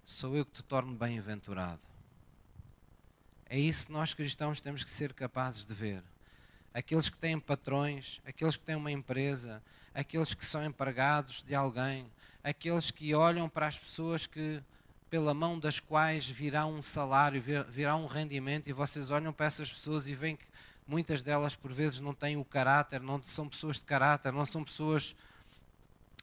sou 0.05 0.37
eu 0.37 0.45
que 0.45 0.51
te 0.51 0.63
torno 0.63 0.93
bem-aventurado. 0.93 1.81
É 3.49 3.57
isso 3.57 3.87
que 3.87 3.91
nós 3.91 4.13
cristãos 4.13 4.59
temos 4.59 4.83
que 4.83 4.89
ser 4.89 5.13
capazes 5.13 5.65
de 5.65 5.73
ver. 5.73 6.03
Aqueles 6.73 7.09
que 7.09 7.17
têm 7.17 7.39
patrões, 7.39 8.21
aqueles 8.23 8.55
que 8.55 8.63
têm 8.63 8.75
uma 8.75 8.91
empresa, 8.91 9.63
aqueles 9.95 10.35
que 10.35 10.45
são 10.45 10.63
empregados 10.63 11.41
de 11.41 11.55
alguém, 11.55 12.05
aqueles 12.43 12.91
que 12.91 13.15
olham 13.15 13.49
para 13.49 13.65
as 13.65 13.79
pessoas 13.79 14.27
que 14.27 14.61
pela 15.09 15.33
mão 15.33 15.57
das 15.57 15.79
quais 15.79 16.27
virá 16.27 16.65
um 16.65 16.81
salário, 16.81 17.41
virá 17.69 17.95
um 17.95 18.05
rendimento, 18.05 18.67
e 18.67 18.73
vocês 18.73 19.09
olham 19.09 19.31
para 19.31 19.45
essas 19.45 19.71
pessoas 19.71 20.07
e 20.07 20.13
veem 20.13 20.35
que 20.35 20.45
muitas 20.85 21.21
delas 21.21 21.55
por 21.55 21.71
vezes 21.71 21.99
não 21.99 22.13
têm 22.13 22.37
o 22.37 22.45
caráter, 22.45 22.99
não 23.01 23.21
são 23.23 23.47
pessoas 23.47 23.77
de 23.77 23.85
caráter, 23.85 24.31
não 24.31 24.45
são 24.45 24.63
pessoas 24.63 25.15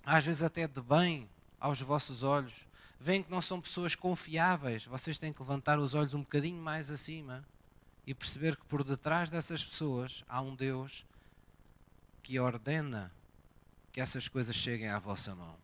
às 0.05 0.25
vezes 0.25 0.43
até 0.43 0.69
de 0.69 0.81
bem 0.81 1.29
aos 1.59 1.81
vossos 1.81 2.23
olhos 2.23 2.67
veem 3.03 3.21
que 3.21 3.31
não 3.33 3.43
são 3.43 3.61
pessoas 3.61 3.97
confiáveis, 3.97 4.85
vocês 4.85 5.19
têm 5.19 5.33
que 5.33 5.43
levantar 5.43 5.77
os 5.81 5.93
olhos 5.93 6.15
um 6.15 6.21
bocadinho 6.21 6.63
mais 6.63 6.89
acima 6.89 7.45
e 8.07 8.15
perceber 8.15 8.57
que 8.57 8.65
por 8.67 8.85
detrás 8.85 9.29
dessas 9.29 9.65
pessoas 9.65 10.25
há 10.29 10.41
um 10.41 10.55
Deus 10.55 11.05
que 12.23 12.39
ordena 12.39 13.13
que 13.93 14.01
essas 14.01 14.29
coisas 14.29 14.55
cheguem 14.55 14.89
à 14.89 15.01
vossa 15.01 15.35
mão. 15.35 15.57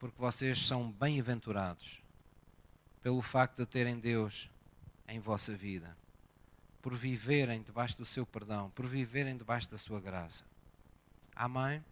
Porque 0.00 0.20
vocês 0.20 0.60
são 0.66 0.90
bem-aventurados 0.90 2.02
pelo 3.04 3.22
facto 3.22 3.58
de 3.58 3.66
terem 3.66 4.00
Deus 4.00 4.50
em 5.06 5.20
vossa 5.20 5.56
vida, 5.56 5.96
por 6.82 6.96
viverem 6.96 7.62
debaixo 7.62 7.96
do 7.96 8.04
seu 8.04 8.26
perdão, 8.26 8.68
por 8.70 8.86
viverem 8.86 9.36
debaixo 9.36 9.70
da 9.70 9.78
sua 9.78 10.00
graça. 10.00 10.44
Amém? 11.36 11.84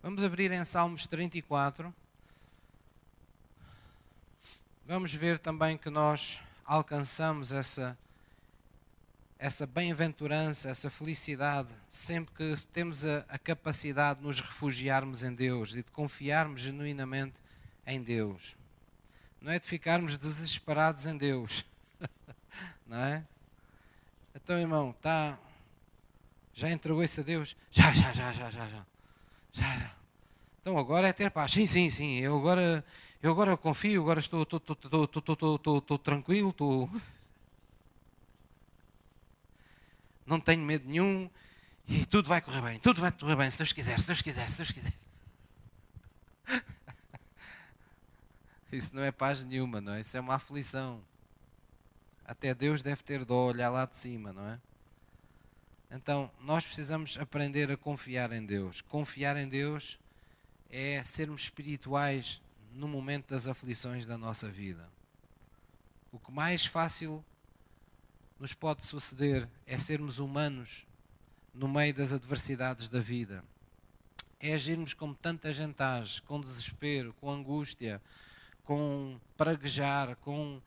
Vamos 0.00 0.22
abrir 0.22 0.52
em 0.52 0.64
Salmos 0.64 1.06
34. 1.06 1.92
Vamos 4.86 5.12
ver 5.12 5.40
também 5.40 5.76
que 5.76 5.90
nós 5.90 6.40
alcançamos 6.64 7.52
essa 7.52 7.98
essa 9.40 9.66
bem-aventurança, 9.66 10.68
essa 10.68 10.90
felicidade, 10.90 11.68
sempre 11.88 12.34
que 12.34 12.66
temos 12.66 13.04
a, 13.04 13.24
a, 13.28 13.38
capacidade 13.38 14.18
de 14.18 14.26
nos 14.26 14.40
refugiarmos 14.40 15.22
em 15.22 15.32
Deus 15.32 15.70
e 15.72 15.76
de 15.76 15.90
confiarmos 15.92 16.60
genuinamente 16.62 17.40
em 17.86 18.02
Deus. 18.02 18.56
Não 19.40 19.52
é 19.52 19.60
de 19.60 19.66
ficarmos 19.68 20.18
desesperados 20.18 21.06
em 21.06 21.16
Deus. 21.16 21.64
Não 22.86 22.98
é? 22.98 23.24
Então, 24.34 24.58
irmão, 24.58 24.92
tá, 25.00 25.38
já 26.52 26.68
entregou 26.68 27.02
isso 27.04 27.20
a 27.20 27.22
Deus? 27.22 27.56
Já, 27.70 27.92
já, 27.92 28.12
já, 28.12 28.32
já, 28.32 28.50
já, 28.50 28.68
já. 28.68 28.97
Então 30.60 30.78
agora 30.78 31.08
é 31.08 31.12
ter 31.12 31.30
paz. 31.30 31.52
Sim, 31.52 31.66
sim, 31.66 31.90
sim. 31.90 32.18
Eu 32.18 32.36
agora, 32.36 32.84
eu 33.22 33.30
agora 33.30 33.56
confio, 33.56 34.02
agora 34.02 34.20
estou, 34.20 34.42
estou, 34.42 34.58
estou, 34.58 35.04
estou, 35.04 35.54
estou, 35.56 35.78
estou 35.78 35.98
tranquilo, 35.98 36.50
estou 36.50 36.90
não 40.28 40.38
tenho 40.38 40.62
medo 40.62 40.86
nenhum 40.86 41.28
e 41.86 42.04
tudo 42.04 42.28
vai 42.28 42.40
correr 42.42 42.60
bem, 42.60 42.78
tudo 42.78 43.00
vai 43.00 43.10
correr 43.10 43.34
bem, 43.34 43.50
se 43.50 43.58
Deus 43.58 43.72
quiser, 43.72 43.98
se 43.98 44.06
Deus 44.06 44.20
quiser, 44.20 44.48
se 44.50 44.58
Deus 44.58 44.70
quiser. 44.70 44.92
Isso 48.70 48.94
não 48.94 49.02
é 49.02 49.10
paz 49.10 49.42
nenhuma, 49.42 49.80
não 49.80 49.94
é? 49.94 50.02
Isso 50.02 50.14
é 50.14 50.20
uma 50.20 50.34
aflição. 50.34 51.02
Até 52.26 52.54
Deus 52.54 52.82
deve 52.82 53.02
ter 53.02 53.24
dó 53.24 53.46
olhar 53.46 53.70
lá 53.70 53.86
de 53.86 53.96
cima, 53.96 54.34
não 54.34 54.46
é? 54.46 54.60
Então, 55.90 56.30
nós 56.40 56.64
precisamos 56.66 57.16
aprender 57.18 57.70
a 57.70 57.76
confiar 57.76 58.30
em 58.32 58.44
Deus. 58.44 58.80
Confiar 58.82 59.36
em 59.36 59.48
Deus 59.48 59.98
é 60.68 61.02
sermos 61.02 61.42
espirituais 61.42 62.42
no 62.72 62.86
momento 62.86 63.28
das 63.30 63.48
aflições 63.48 64.04
da 64.04 64.18
nossa 64.18 64.50
vida. 64.50 64.88
O 66.12 66.18
que 66.18 66.30
mais 66.30 66.66
fácil 66.66 67.24
nos 68.38 68.52
pode 68.52 68.84
suceder 68.84 69.48
é 69.66 69.78
sermos 69.78 70.18
humanos 70.18 70.86
no 71.54 71.66
meio 71.66 71.94
das 71.94 72.12
adversidades 72.12 72.88
da 72.88 73.00
vida. 73.00 73.42
É 74.38 74.54
agirmos 74.54 74.94
como 74.94 75.14
tanta 75.14 75.52
gente 75.52 75.82
age, 75.82 76.22
com 76.22 76.40
desespero, 76.40 77.12
com 77.14 77.30
angústia, 77.30 78.00
com 78.62 79.18
praguejar, 79.36 80.14
com 80.16 80.58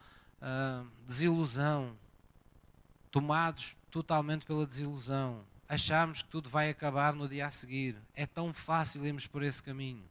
uh, 0.41 0.87
desilusão, 1.05 1.95
tomados 3.11 3.75
totalmente 3.91 4.45
pela 4.45 4.65
desilusão. 4.65 5.43
Acharmos 5.67 6.21
que 6.21 6.29
tudo 6.29 6.49
vai 6.49 6.69
acabar 6.69 7.13
no 7.13 7.27
dia 7.27 7.45
a 7.45 7.51
seguir. 7.51 7.97
É 8.15 8.25
tão 8.25 8.53
fácil 8.53 9.05
irmos 9.05 9.27
por 9.27 9.43
esse 9.43 9.61
caminho. 9.61 10.03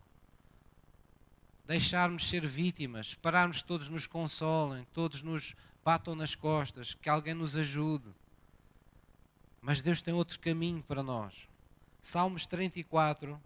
Deixarmos 1.67 2.29
ser 2.29 2.47
vítimas, 2.47 3.15
pararmos 3.15 3.63
que 3.63 3.69
todos 3.69 3.89
nos 3.89 4.07
consolem, 4.07 4.87
todos 4.93 5.23
nos 5.23 5.55
batam 5.85 6.15
nas 6.15 6.35
costas, 6.35 6.95
que 6.95 7.09
alguém 7.09 7.35
nos 7.35 7.57
ajude. 7.57 8.09
Mas 9.61 9.81
Deus 9.81 10.03
tem 10.03 10.15
outro 10.15 10.39
caminho 10.39 10.83
para 10.83 11.03
nós. 11.03 11.49
Salmos 12.03 12.47
34, 12.47 13.41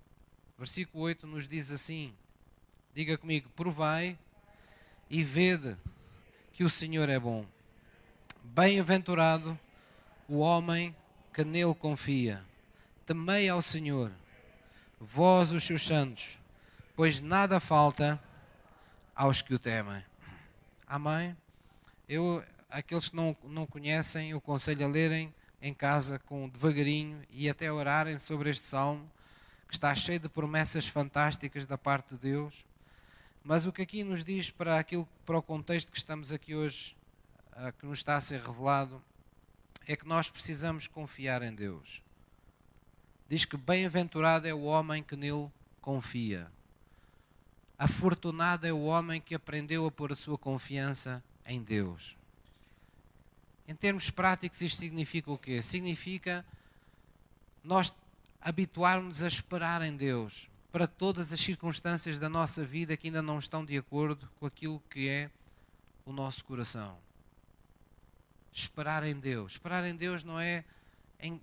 versículo 0.57 1.05
8 1.05 1.27
nos 1.27 1.47
diz 1.49 1.71
assim: 1.71 2.15
Diga 2.93 3.19
comigo, 3.19 3.51
provai 3.51 4.19
e 5.11 5.23
vede 5.23 5.77
que 6.53 6.65
o 6.65 6.71
Senhor 6.71 7.09
é 7.09 7.19
bom. 7.19 7.45
Bem-aventurado 8.55 9.59
o 10.29 10.39
homem 10.39 10.95
que 11.33 11.43
nele 11.43 11.75
confia. 11.75 12.41
Temei 13.05 13.49
ao 13.49 13.61
Senhor, 13.61 14.13
vós 15.01 15.51
os 15.51 15.65
seus 15.65 15.85
santos, 15.85 16.39
pois 16.95 17.21
nada 17.21 17.59
falta 17.59 18.23
aos 19.13 19.43
que 19.43 19.53
o 19.53 19.59
temem. 19.59 20.05
Amém? 20.87 21.37
Eu, 22.09 22.45
aqueles 22.71 23.09
que 23.09 23.17
não, 23.17 23.37
não 23.43 23.67
conhecem, 23.67 24.31
eu 24.31 24.39
aconselho 24.39 24.87
a 24.87 24.89
lerem 24.89 25.35
em 25.61 25.75
casa 25.75 26.21
com 26.21 26.49
devagarinho 26.49 27.25
e 27.31 27.51
até 27.51 27.73
orarem 27.73 28.21
sobre 28.21 28.51
este 28.51 28.67
salmo, 28.67 29.11
que 29.67 29.75
está 29.75 29.93
cheio 29.97 30.21
de 30.21 30.29
promessas 30.29 30.87
fantásticas 30.87 31.67
da 31.67 31.77
parte 31.77 32.15
de 32.15 32.21
Deus. 32.21 32.65
Mas 33.43 33.67
o 33.67 33.73
que 33.73 33.83
aqui 33.83 34.05
nos 34.05 34.23
diz 34.23 34.49
para 34.49 34.79
aquilo, 34.79 35.09
para 35.27 35.39
o 35.39 35.43
contexto 35.43 35.91
que 35.91 35.99
estamos 35.99 36.31
aqui 36.31 36.55
hoje, 36.55 36.95
uh, 37.57 37.73
que 37.79 37.87
nos 37.87 37.99
está 37.99 38.17
a 38.17 38.21
ser 38.21 38.41
revelado, 38.41 39.03
é 39.87 39.97
que 39.97 40.07
nós 40.07 40.29
precisamos 40.29 40.87
confiar 40.87 41.43
em 41.43 41.55
Deus. 41.55 42.03
Diz 43.29 43.45
que 43.45 43.57
bem-aventurado 43.57 44.47
é 44.47 44.55
o 44.55 44.63
homem 44.63 45.03
que 45.03 45.17
nele 45.17 45.51
confia. 45.81 46.51
Afortunado 47.79 48.67
é 48.67 48.73
o 48.73 48.85
homem 48.85 49.21
que 49.21 49.35
aprendeu 49.35 49.87
a 49.87 49.91
pôr 49.91 50.13
a 50.13 50.17
sua 50.17 50.39
confiança 50.39 51.23
em 51.47 51.63
Deus. 51.63 52.17
Em 53.67 53.75
termos 53.75 54.11
práticos, 54.11 54.61
isto 54.61 54.79
significa 54.79 55.31
o 55.31 55.39
quê? 55.39 55.63
Significa 55.63 56.45
nós 57.63 57.93
habituarmos 58.41 59.23
a 59.23 59.27
esperar 59.27 59.81
em 59.83 59.97
Deus 59.97 60.49
para 60.71 60.87
todas 60.87 61.33
as 61.33 61.41
circunstâncias 61.41 62.19
da 62.19 62.29
nossa 62.29 62.65
vida 62.65 62.97
que 62.97 63.09
ainda 63.09 63.23
não 63.23 63.39
estão 63.39 63.65
de 63.65 63.77
acordo 63.77 64.29
com 64.39 64.45
aquilo 64.45 64.83
que 64.91 65.09
é 65.09 65.31
o 66.05 66.13
nosso 66.13 66.45
coração. 66.45 66.99
Esperar 68.55 69.03
em 69.03 69.19
Deus. 69.19 69.53
Esperar 69.53 69.85
em 69.85 69.97
Deus 69.97 70.23
não 70.23 70.39
é 70.39 70.65
em 71.19 71.41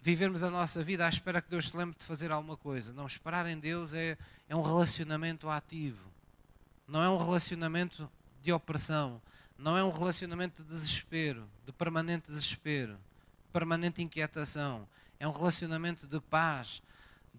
vivermos 0.00 0.44
a 0.44 0.50
nossa 0.50 0.82
vida 0.84 1.04
à 1.04 1.08
espera 1.08 1.42
que 1.42 1.50
Deus 1.50 1.68
se 1.68 1.76
lembre 1.76 1.98
de 1.98 2.04
fazer 2.04 2.30
alguma 2.30 2.56
coisa. 2.56 2.92
Não, 2.92 3.04
esperar 3.04 3.46
em 3.46 3.58
Deus 3.58 3.92
é, 3.94 4.16
é 4.48 4.54
um 4.54 4.62
relacionamento 4.62 5.50
ativo. 5.50 6.08
Não 6.86 7.02
é 7.02 7.10
um 7.10 7.16
relacionamento 7.16 8.08
de 8.40 8.52
opressão. 8.52 9.20
Não 9.58 9.76
é 9.76 9.82
um 9.82 9.90
relacionamento 9.90 10.62
de 10.62 10.68
desespero, 10.68 11.48
de 11.66 11.72
permanente 11.72 12.28
desespero, 12.28 12.96
permanente 13.52 14.00
inquietação. 14.00 14.88
É 15.18 15.26
um 15.26 15.32
relacionamento 15.32 16.06
de 16.06 16.20
paz, 16.20 16.80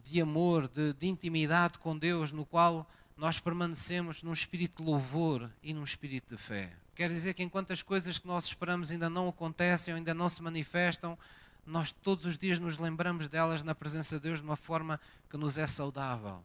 de 0.04 0.22
amor, 0.22 0.68
de, 0.68 0.94
de 0.94 1.08
intimidade 1.08 1.80
com 1.80 1.98
Deus, 1.98 2.32
no 2.32 2.46
qual 2.46 2.90
nós 3.16 3.40
permanecemos 3.40 4.22
num 4.22 4.34
espírito 4.34 4.84
de 4.84 4.90
louvor 4.90 5.50
e 5.62 5.74
num 5.74 5.84
espírito 5.84 6.36
de 6.36 6.42
fé. 6.42 6.74
Quer 6.96 7.10
dizer 7.10 7.34
que 7.34 7.44
enquanto 7.44 7.74
as 7.74 7.82
coisas 7.82 8.18
que 8.18 8.28
nós 8.28 8.46
esperamos 8.46 8.92
ainda 8.92 9.10
não 9.10 9.28
acontecem 9.28 9.94
ou 9.94 9.98
ainda 9.98 10.14
não 10.14 10.30
se 10.30 10.42
manifestam, 10.42 11.18
nós 11.66 11.92
todos 11.92 12.26
os 12.26 12.38
dias 12.38 12.60
nos 12.60 12.78
lembramos 12.78 13.28
delas 13.28 13.64
na 13.64 13.74
presença 13.74 14.16
de 14.16 14.24
Deus 14.24 14.40
de 14.40 14.46
uma 14.46 14.56
forma 14.56 15.00
que 15.30 15.38
nos 15.38 15.58
é 15.58 15.66
saudável. 15.66 16.44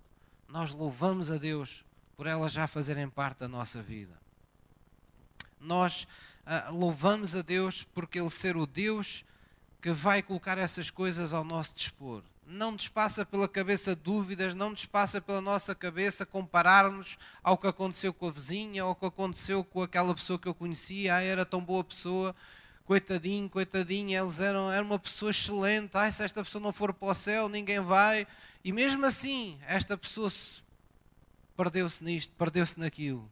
Nós 0.49 0.73
louvamos 0.73 1.31
a 1.31 1.37
Deus 1.37 1.85
por 2.17 2.27
elas 2.27 2.53
já 2.53 2.67
fazerem 2.67 3.09
parte 3.09 3.41
da 3.41 3.49
nossa 3.49 3.83
vida 3.83 4.19
nós 5.61 6.07
uh, 6.47 6.75
louvamos 6.75 7.35
a 7.35 7.43
Deus 7.43 7.83
porque 7.83 8.19
Ele 8.19 8.31
ser 8.31 8.57
o 8.57 8.67
Deus 8.67 9.25
que 9.81 9.93
vai 9.93 10.23
colocar 10.23 10.59
essas 10.59 10.91
coisas 10.91 11.33
ao 11.33 11.45
nosso 11.45 11.75
dispor. 11.75 12.23
Não 12.51 12.73
nos 12.73 12.89
passa 12.89 13.27
pela 13.27 13.47
cabeça 13.47 13.95
dúvidas, 13.95 14.55
não 14.55 14.71
nos 14.71 14.87
passa 14.87 15.21
pela 15.21 15.41
nossa 15.41 15.75
cabeça 15.75 16.25
compararmos 16.25 17.19
ao 17.43 17.59
que 17.59 17.67
aconteceu 17.67 18.13
com 18.13 18.29
a 18.29 18.31
vizinha 18.33 18.85
ou 18.85 18.89
ao 18.91 18.97
que 18.97 19.05
aconteceu 19.05 19.63
com 19.63 19.83
aquela 19.83 20.15
pessoa 20.15 20.39
que 20.39 20.49
eu 20.49 20.55
conhecia. 20.55 21.17
Ah, 21.17 21.23
era 21.23 21.45
tão 21.45 21.61
boa 21.61 21.85
pessoa, 21.85 22.35
coitadinho, 22.87 23.51
coitadinha, 23.51 24.21
eles 24.21 24.41
eram 24.41 24.73
era 24.73 24.83
uma 24.83 24.99
pessoa 24.99 25.31
excelente. 25.31 25.91
Ah, 25.95 26.11
se 26.11 26.25
esta 26.25 26.43
pessoa 26.43 26.63
não 26.63 26.73
for 26.73 26.95
para 26.95 27.11
o 27.11 27.15
céu, 27.15 27.49
ninguém 27.49 27.81
vai. 27.81 28.27
E 28.65 28.73
mesmo 28.73 29.05
assim, 29.05 29.59
esta 29.67 29.97
pessoa 29.99 30.33
perdeu-se 31.55 32.03
nisto, 32.03 32.35
perdeu-se 32.37 32.81
naquilo 32.81 33.31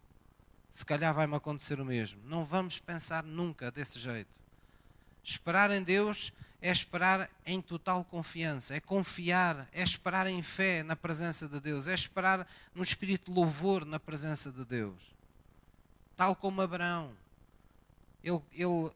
se 0.77 0.85
calhar 0.85 1.15
vai-me 1.15 1.35
acontecer 1.35 1.81
o 1.81 1.87
mesmo. 1.87 2.21
Não 2.27 2.45
vamos 2.45 2.79
pensar 2.79 3.25
nunca 3.25 3.71
desse 3.71 3.99
jeito. 3.99 4.39
Esperar 5.25 5.71
em 5.71 5.83
Deus 5.83 6.31
é 6.61 6.71
esperar 6.71 7.31
em 7.45 7.61
total 7.61 8.05
confiança, 8.05 8.75
é 8.75 8.81
confiar, 8.81 9.69
é 9.73 9.83
esperar 9.83 10.27
em 10.27 10.43
fé 10.43 10.83
na 10.83 10.97
presença 10.97 11.47
de 11.49 11.61
Deus, 11.61 11.87
é 11.87 11.95
esperar 11.95 12.47
no 12.75 12.83
espírito 12.83 13.31
de 13.31 13.37
louvor 13.37 13.85
na 13.85 14.01
presença 14.01 14.51
de 14.51 14.65
Deus. 14.65 15.01
Tal 16.17 16.35
como 16.35 16.63
Abraão. 16.63 17.13
Ele, 18.23 18.41
ele 18.53 18.91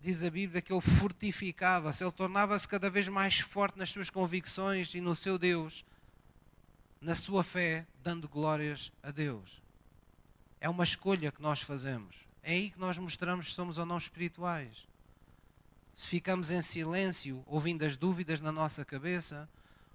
diz 0.00 0.22
a 0.22 0.30
Bíblia 0.30 0.60
que 0.60 0.72
ele 0.72 0.82
fortificava-se, 0.82 2.04
ele 2.04 2.12
tornava-se 2.12 2.68
cada 2.68 2.90
vez 2.90 3.08
mais 3.08 3.40
forte 3.40 3.78
nas 3.78 3.90
suas 3.90 4.10
convicções 4.10 4.94
e 4.94 5.00
no 5.00 5.14
seu 5.14 5.38
Deus, 5.38 5.84
na 7.00 7.14
sua 7.14 7.44
fé, 7.44 7.86
dando 8.02 8.28
glórias 8.28 8.92
a 9.02 9.10
Deus. 9.10 9.62
É 10.60 10.68
uma 10.68 10.84
escolha 10.84 11.30
que 11.30 11.40
nós 11.40 11.62
fazemos. 11.62 12.16
É 12.42 12.52
aí 12.52 12.70
que 12.70 12.78
nós 12.78 12.98
mostramos 12.98 13.48
se 13.48 13.54
somos 13.54 13.78
ou 13.78 13.86
não 13.86 13.96
espirituais. 13.96 14.86
Se 15.94 16.08
ficamos 16.08 16.50
em 16.50 16.60
silêncio, 16.60 17.44
ouvindo 17.46 17.84
as 17.84 17.96
dúvidas 17.96 18.40
na 18.40 18.50
nossa 18.50 18.84
cabeça, 18.84 19.48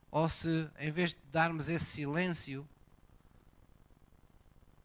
ou 0.10 0.30
se, 0.30 0.70
em 0.80 0.92
vez 0.92 1.12
de 1.12 1.20
darmos 1.32 1.68
esse 1.68 1.86
silêncio, 1.86 2.68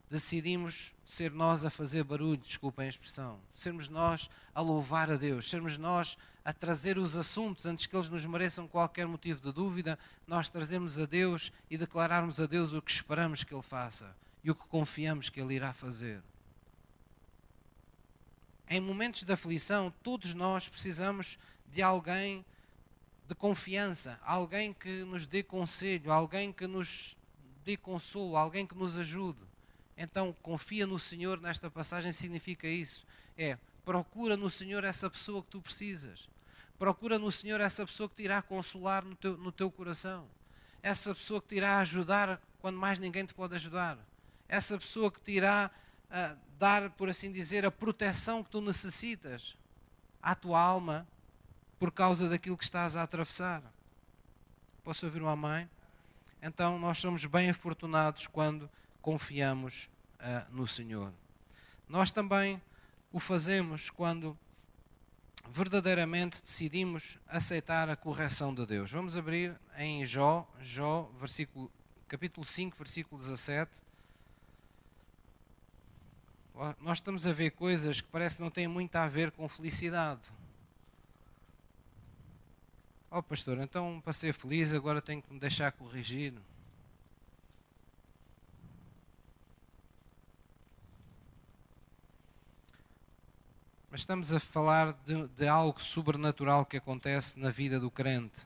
decidimos 0.09 0.93
ser 1.05 1.31
nós 1.31 1.63
a 1.63 1.69
fazer 1.69 2.03
barulho, 2.03 2.37
desculpem 2.37 2.85
a 2.85 2.89
expressão, 2.89 3.39
sermos 3.53 3.87
nós 3.87 4.29
a 4.53 4.61
louvar 4.61 5.09
a 5.09 5.15
Deus, 5.15 5.49
sermos 5.49 5.77
nós 5.77 6.17
a 6.43 6.53
trazer 6.53 6.97
os 6.97 7.15
assuntos 7.15 7.65
antes 7.65 7.85
que 7.85 7.95
eles 7.95 8.09
nos 8.09 8.25
mereçam 8.25 8.67
qualquer 8.67 9.07
motivo 9.07 9.41
de 9.41 9.51
dúvida, 9.51 9.97
nós 10.27 10.49
trazemos 10.49 10.99
a 10.99 11.05
Deus 11.05 11.51
e 11.71 11.77
declararmos 11.77 12.39
a 12.39 12.45
Deus 12.45 12.71
o 12.71 12.81
que 12.81 12.91
esperamos 12.91 13.43
que 13.43 13.53
Ele 13.53 13.63
faça 13.63 14.15
e 14.43 14.51
o 14.51 14.55
que 14.55 14.67
confiamos 14.67 15.29
que 15.29 15.39
Ele 15.39 15.55
irá 15.55 15.73
fazer. 15.73 16.21
Em 18.67 18.79
momentos 18.79 19.23
de 19.23 19.31
aflição, 19.31 19.93
todos 20.01 20.33
nós 20.33 20.67
precisamos 20.67 21.37
de 21.71 21.81
alguém 21.81 22.43
de 23.27 23.35
confiança, 23.35 24.19
alguém 24.23 24.73
que 24.73 25.03
nos 25.03 25.25
dê 25.25 25.43
conselho, 25.43 26.11
alguém 26.11 26.51
que 26.51 26.67
nos 26.67 27.17
dê 27.63 27.75
consolo, 27.75 28.37
alguém 28.37 28.65
que 28.65 28.75
nos 28.75 28.97
ajude. 28.97 29.39
Então, 29.97 30.33
confia 30.41 30.85
no 30.85 30.99
Senhor 30.99 31.39
nesta 31.39 31.69
passagem 31.69 32.11
significa 32.11 32.67
isso. 32.67 33.05
É, 33.37 33.57
procura 33.83 34.35
no 34.35 34.49
Senhor 34.49 34.83
essa 34.83 35.09
pessoa 35.09 35.41
que 35.41 35.49
tu 35.49 35.61
precisas. 35.61 36.29
Procura 36.77 37.17
no 37.17 37.31
Senhor 37.31 37.61
essa 37.61 37.85
pessoa 37.85 38.09
que 38.09 38.15
te 38.15 38.23
irá 38.23 38.41
consolar 38.41 39.05
no 39.05 39.15
teu, 39.15 39.37
no 39.37 39.51
teu 39.51 39.71
coração. 39.71 40.27
Essa 40.83 41.15
pessoa 41.15 41.41
que 41.41 41.49
te 41.49 41.55
irá 41.55 41.79
ajudar 41.79 42.41
quando 42.59 42.77
mais 42.77 42.99
ninguém 42.99 43.25
te 43.25 43.33
pode 43.33 43.55
ajudar. 43.55 43.97
Essa 44.47 44.77
pessoa 44.77 45.09
que 45.09 45.21
te 45.21 45.31
irá 45.31 45.71
uh, 46.09 46.37
dar, 46.57 46.89
por 46.91 47.09
assim 47.09 47.31
dizer, 47.31 47.65
a 47.65 47.71
proteção 47.71 48.43
que 48.43 48.49
tu 48.49 48.61
necessitas 48.61 49.57
à 50.21 50.33
tua 50.33 50.59
alma 50.59 51.07
por 51.77 51.91
causa 51.91 52.29
daquilo 52.29 52.57
que 52.57 52.63
estás 52.63 52.95
a 52.95 53.03
atravessar. 53.03 53.61
Posso 54.83 55.05
ouvir 55.05 55.21
uma 55.21 55.35
mãe? 55.35 55.69
Então, 56.41 56.77
nós 56.79 56.99
somos 56.99 57.25
bem 57.25 57.49
afortunados 57.49 58.27
quando 58.27 58.69
confiamos 59.01 59.89
uh, 60.19 60.53
no 60.53 60.67
Senhor. 60.67 61.11
Nós 61.87 62.11
também 62.11 62.61
o 63.11 63.19
fazemos 63.19 63.89
quando 63.89 64.37
verdadeiramente 65.49 66.41
decidimos 66.41 67.17
aceitar 67.27 67.89
a 67.89 67.95
correção 67.95 68.53
de 68.53 68.65
Deus. 68.65 68.91
Vamos 68.91 69.15
abrir 69.15 69.59
em 69.77 70.05
Jó, 70.05 70.47
Jó, 70.59 71.11
versículo, 71.19 71.71
capítulo 72.07 72.45
5, 72.45 72.77
versículo 72.77 73.21
17. 73.21 73.71
Nós 76.79 76.99
estamos 76.99 77.27
a 77.27 77.33
ver 77.33 77.51
coisas 77.51 77.99
que 77.99 78.07
parece 78.07 78.37
que 78.37 78.41
não 78.41 78.49
têm 78.49 78.65
muito 78.65 78.95
a 78.95 79.07
ver 79.09 79.29
com 79.31 79.47
felicidade. 79.47 80.21
Oh 83.11 83.21
pastor, 83.21 83.57
então 83.57 83.99
para 84.01 84.13
ser 84.13 84.33
feliz 84.33 84.73
agora 84.73 85.01
tenho 85.01 85.21
que 85.21 85.33
me 85.33 85.39
deixar 85.39 85.73
corrigir. 85.73 86.33
Mas 93.91 94.01
estamos 94.01 94.31
a 94.31 94.39
falar 94.39 94.93
de, 95.05 95.27
de, 95.27 95.47
algo 95.47 95.81
sobrenatural 95.81 96.65
que 96.65 96.77
acontece 96.77 97.37
na 97.37 97.49
vida 97.49 97.79
do 97.79 97.91
crente. 97.91 98.45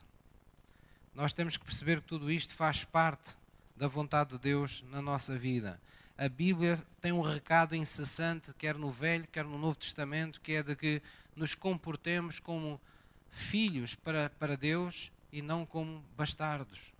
Nós 1.14 1.32
temos 1.32 1.56
que 1.56 1.64
perceber 1.64 2.00
que 2.00 2.08
tudo 2.08 2.30
isto 2.30 2.54
faz 2.54 2.82
parte 2.82 3.36
da 3.76 3.88
vontade 3.88 4.30
de 4.30 4.38
Deus 4.38 4.84
na 4.90 5.00
nossa 5.00 5.36
vida. 5.38 5.80
A 6.20 6.28
Bíblia 6.28 6.78
tem 7.00 7.12
um 7.12 7.22
recado 7.22 7.74
incessante, 7.74 8.52
quer 8.52 8.74
no 8.74 8.90
Velho, 8.90 9.26
quer 9.32 9.42
no 9.42 9.56
Novo 9.56 9.74
Testamento, 9.78 10.38
que 10.42 10.52
é 10.52 10.62
de 10.62 10.76
que 10.76 11.00
nos 11.34 11.54
comportemos 11.54 12.38
como 12.38 12.78
filhos 13.30 13.94
para, 13.94 14.28
para 14.38 14.54
Deus 14.54 15.10
e 15.32 15.40
não 15.40 15.64
como 15.64 16.04
bastardos. 16.18 16.92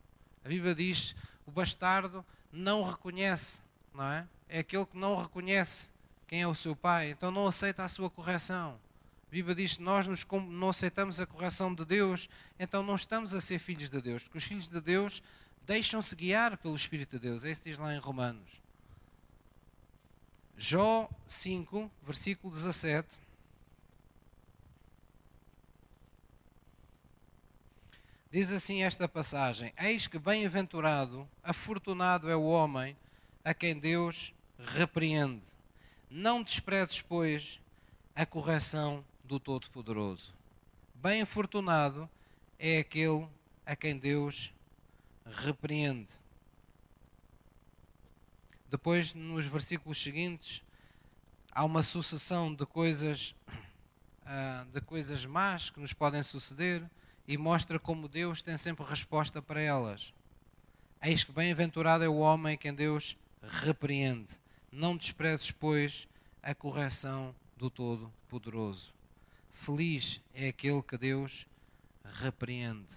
A 0.42 0.48
Bíblia 0.48 0.74
diz: 0.74 1.14
o 1.46 1.50
bastardo 1.50 2.24
não 2.50 2.82
reconhece, 2.82 3.60
não 3.92 4.04
é? 4.04 4.26
É 4.48 4.60
aquele 4.60 4.86
que 4.86 4.96
não 4.96 5.20
reconhece 5.20 5.90
quem 6.26 6.40
é 6.40 6.48
o 6.48 6.54
seu 6.54 6.74
pai, 6.74 7.10
então 7.10 7.30
não 7.30 7.46
aceita 7.46 7.84
a 7.84 7.88
sua 7.88 8.08
correção. 8.08 8.80
A 9.28 9.30
Bíblia 9.30 9.54
diz 9.54 9.76
que 9.76 9.82
nós 9.82 10.06
nos, 10.06 10.26
não 10.48 10.70
aceitamos 10.70 11.20
a 11.20 11.26
correção 11.26 11.74
de 11.74 11.84
Deus, 11.84 12.26
então 12.58 12.82
não 12.82 12.94
estamos 12.94 13.34
a 13.34 13.40
ser 13.42 13.58
filhos 13.58 13.90
de 13.90 14.00
Deus, 14.00 14.22
porque 14.22 14.38
os 14.38 14.44
filhos 14.44 14.66
de 14.66 14.80
Deus 14.80 15.22
deixam-se 15.66 16.16
guiar 16.16 16.56
pelo 16.56 16.74
Espírito 16.74 17.18
de 17.18 17.28
Deus. 17.28 17.44
É 17.44 17.50
isso 17.50 17.60
que 17.60 17.68
diz 17.68 17.78
lá 17.78 17.94
em 17.94 17.98
Romanos. 17.98 18.59
Jó 20.62 21.08
5, 21.26 21.90
versículo 22.02 22.52
17. 22.52 23.18
Diz 28.30 28.52
assim 28.52 28.82
esta 28.82 29.08
passagem: 29.08 29.72
Eis 29.78 30.06
que 30.06 30.18
bem-aventurado, 30.18 31.28
afortunado 31.42 32.28
é 32.30 32.36
o 32.36 32.44
homem 32.44 32.96
a 33.42 33.54
quem 33.54 33.78
Deus 33.78 34.34
repreende 34.58 35.60
não 36.10 36.42
desprezes, 36.42 37.00
pois, 37.00 37.60
a 38.16 38.26
correção 38.26 39.04
do 39.22 39.38
Todo-Poderoso. 39.38 40.34
Bem 40.92 41.22
afortunado 41.22 42.10
é 42.58 42.78
aquele 42.78 43.28
a 43.64 43.76
quem 43.76 43.96
Deus 43.96 44.52
repreende. 45.24 46.08
Depois, 48.70 49.12
nos 49.14 49.46
versículos 49.46 50.00
seguintes, 50.00 50.62
há 51.50 51.64
uma 51.64 51.82
sucessão 51.82 52.54
de 52.54 52.64
coisas, 52.64 53.34
ah, 54.24 54.64
de 54.72 54.80
coisas 54.80 55.26
más 55.26 55.70
que 55.70 55.80
nos 55.80 55.92
podem 55.92 56.22
suceder 56.22 56.88
e 57.26 57.36
mostra 57.36 57.78
como 57.78 58.08
Deus 58.08 58.42
tem 58.42 58.56
sempre 58.56 58.84
resposta 58.84 59.42
para 59.42 59.60
elas. 59.60 60.14
Eis 61.02 61.24
que 61.24 61.32
bem-aventurado 61.32 62.04
é 62.04 62.08
o 62.08 62.18
homem 62.18 62.56
quem 62.56 62.72
Deus 62.72 63.16
repreende. 63.42 64.38
Não 64.70 64.96
desprezes, 64.96 65.50
pois, 65.50 66.06
a 66.42 66.54
correção 66.54 67.34
do 67.56 67.68
Todo-Poderoso. 67.68 68.94
Feliz 69.50 70.20
é 70.32 70.48
aquele 70.48 70.82
que 70.82 70.96
Deus 70.96 71.46
repreende. 72.04 72.94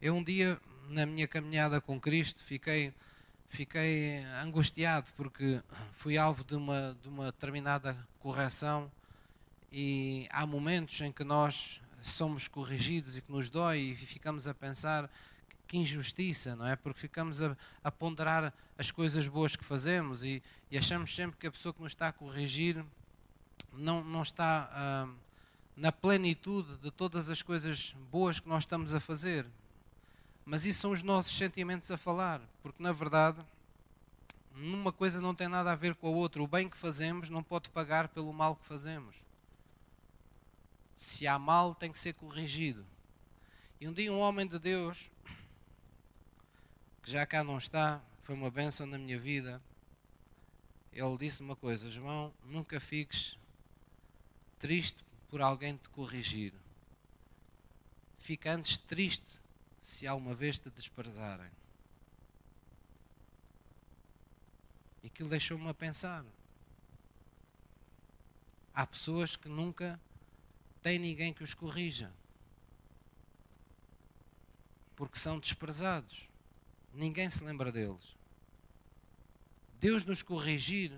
Eu 0.00 0.14
um 0.14 0.22
dia, 0.22 0.60
na 0.88 1.04
minha 1.04 1.26
caminhada 1.26 1.80
com 1.80 2.00
Cristo, 2.00 2.44
fiquei, 2.44 2.94
fiquei 3.48 4.24
angustiado 4.42 5.10
porque 5.16 5.60
fui 5.92 6.16
alvo 6.16 6.44
de 6.44 6.54
uma, 6.54 6.96
de 7.02 7.08
uma 7.08 7.26
determinada 7.26 7.96
correção 8.20 8.90
e 9.72 10.26
há 10.30 10.46
momentos 10.46 11.00
em 11.00 11.12
que 11.12 11.24
nós 11.24 11.80
somos 12.02 12.48
corrigidos 12.48 13.16
e 13.16 13.20
que 13.20 13.30
nos 13.30 13.48
dói 13.48 13.78
e 13.78 13.96
ficamos 13.96 14.46
a 14.46 14.54
pensar 14.54 15.10
que 15.66 15.76
injustiça, 15.76 16.56
não 16.56 16.66
é? 16.66 16.76
Porque 16.76 16.98
ficamos 16.98 17.42
a, 17.42 17.56
a 17.84 17.90
ponderar 17.90 18.52
as 18.78 18.90
coisas 18.90 19.28
boas 19.28 19.54
que 19.54 19.64
fazemos 19.64 20.24
e, 20.24 20.42
e, 20.70 20.78
achamos 20.78 21.14
sempre 21.14 21.36
que 21.36 21.46
a 21.46 21.50
pessoa 21.50 21.74
que 21.74 21.82
nos 21.82 21.92
está 21.92 22.08
a 22.08 22.12
corrigir 22.12 22.82
não, 23.72 24.02
não 24.02 24.22
está 24.22 24.70
ah, 24.72 25.08
na 25.76 25.92
plenitude 25.92 26.78
de 26.78 26.90
todas 26.90 27.28
as 27.28 27.42
coisas 27.42 27.94
boas 28.10 28.40
que 28.40 28.48
nós 28.48 28.62
estamos 28.62 28.94
a 28.94 29.00
fazer. 29.00 29.46
Mas 30.48 30.64
isso 30.64 30.80
são 30.80 30.92
os 30.92 31.02
nossos 31.02 31.36
sentimentos 31.36 31.90
a 31.90 31.98
falar, 31.98 32.40
porque 32.62 32.82
na 32.82 32.90
verdade, 32.90 33.38
numa 34.54 34.90
coisa 34.90 35.20
não 35.20 35.34
tem 35.34 35.46
nada 35.46 35.70
a 35.70 35.74
ver 35.74 35.94
com 35.94 36.06
a 36.06 36.10
outra. 36.10 36.42
O 36.42 36.46
bem 36.46 36.70
que 36.70 36.76
fazemos 36.78 37.28
não 37.28 37.42
pode 37.42 37.68
pagar 37.68 38.08
pelo 38.08 38.32
mal 38.32 38.56
que 38.56 38.64
fazemos. 38.64 39.14
Se 40.96 41.26
há 41.26 41.38
mal, 41.38 41.74
tem 41.74 41.92
que 41.92 41.98
ser 41.98 42.14
corrigido. 42.14 42.86
E 43.78 43.86
um 43.86 43.92
dia 43.92 44.10
um 44.10 44.20
homem 44.20 44.46
de 44.46 44.58
Deus 44.58 45.10
que 47.02 47.10
já 47.10 47.26
cá 47.26 47.44
não 47.44 47.58
está, 47.58 48.00
foi 48.22 48.34
uma 48.34 48.50
bênção 48.50 48.86
na 48.86 48.96
minha 48.96 49.20
vida. 49.20 49.60
Ele 50.90 51.18
disse 51.18 51.42
uma 51.42 51.56
coisa: 51.56 51.90
João, 51.90 52.32
nunca 52.42 52.80
fiques 52.80 53.38
triste 54.58 55.04
por 55.28 55.42
alguém 55.42 55.76
te 55.76 55.90
corrigir. 55.90 56.54
Fica 58.18 58.54
antes 58.54 58.78
triste 58.78 59.46
se 59.80 60.06
alguma 60.06 60.34
vez 60.34 60.58
te 60.58 60.70
desprezarem. 60.70 61.50
E 65.02 65.06
aquilo 65.06 65.28
deixou-me 65.28 65.68
a 65.68 65.74
pensar. 65.74 66.24
Há 68.74 68.86
pessoas 68.86 69.36
que 69.36 69.48
nunca 69.48 70.00
têm 70.82 70.98
ninguém 70.98 71.32
que 71.32 71.42
os 71.42 71.54
corrija. 71.54 72.12
Porque 74.96 75.18
são 75.18 75.38
desprezados 75.38 76.28
ninguém 76.98 77.28
se 77.28 77.44
lembra 77.44 77.70
deles. 77.70 78.16
Deus 79.80 80.04
nos 80.04 80.22
corrigir, 80.22 80.92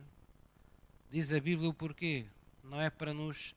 diz 1.11 1.33
a 1.33 1.41
Bíblia 1.41 1.69
o 1.69 1.75
porquê, 1.75 2.27
não 2.65 2.81
é 2.81 2.89
para 2.89 3.13
nos, 3.13 3.51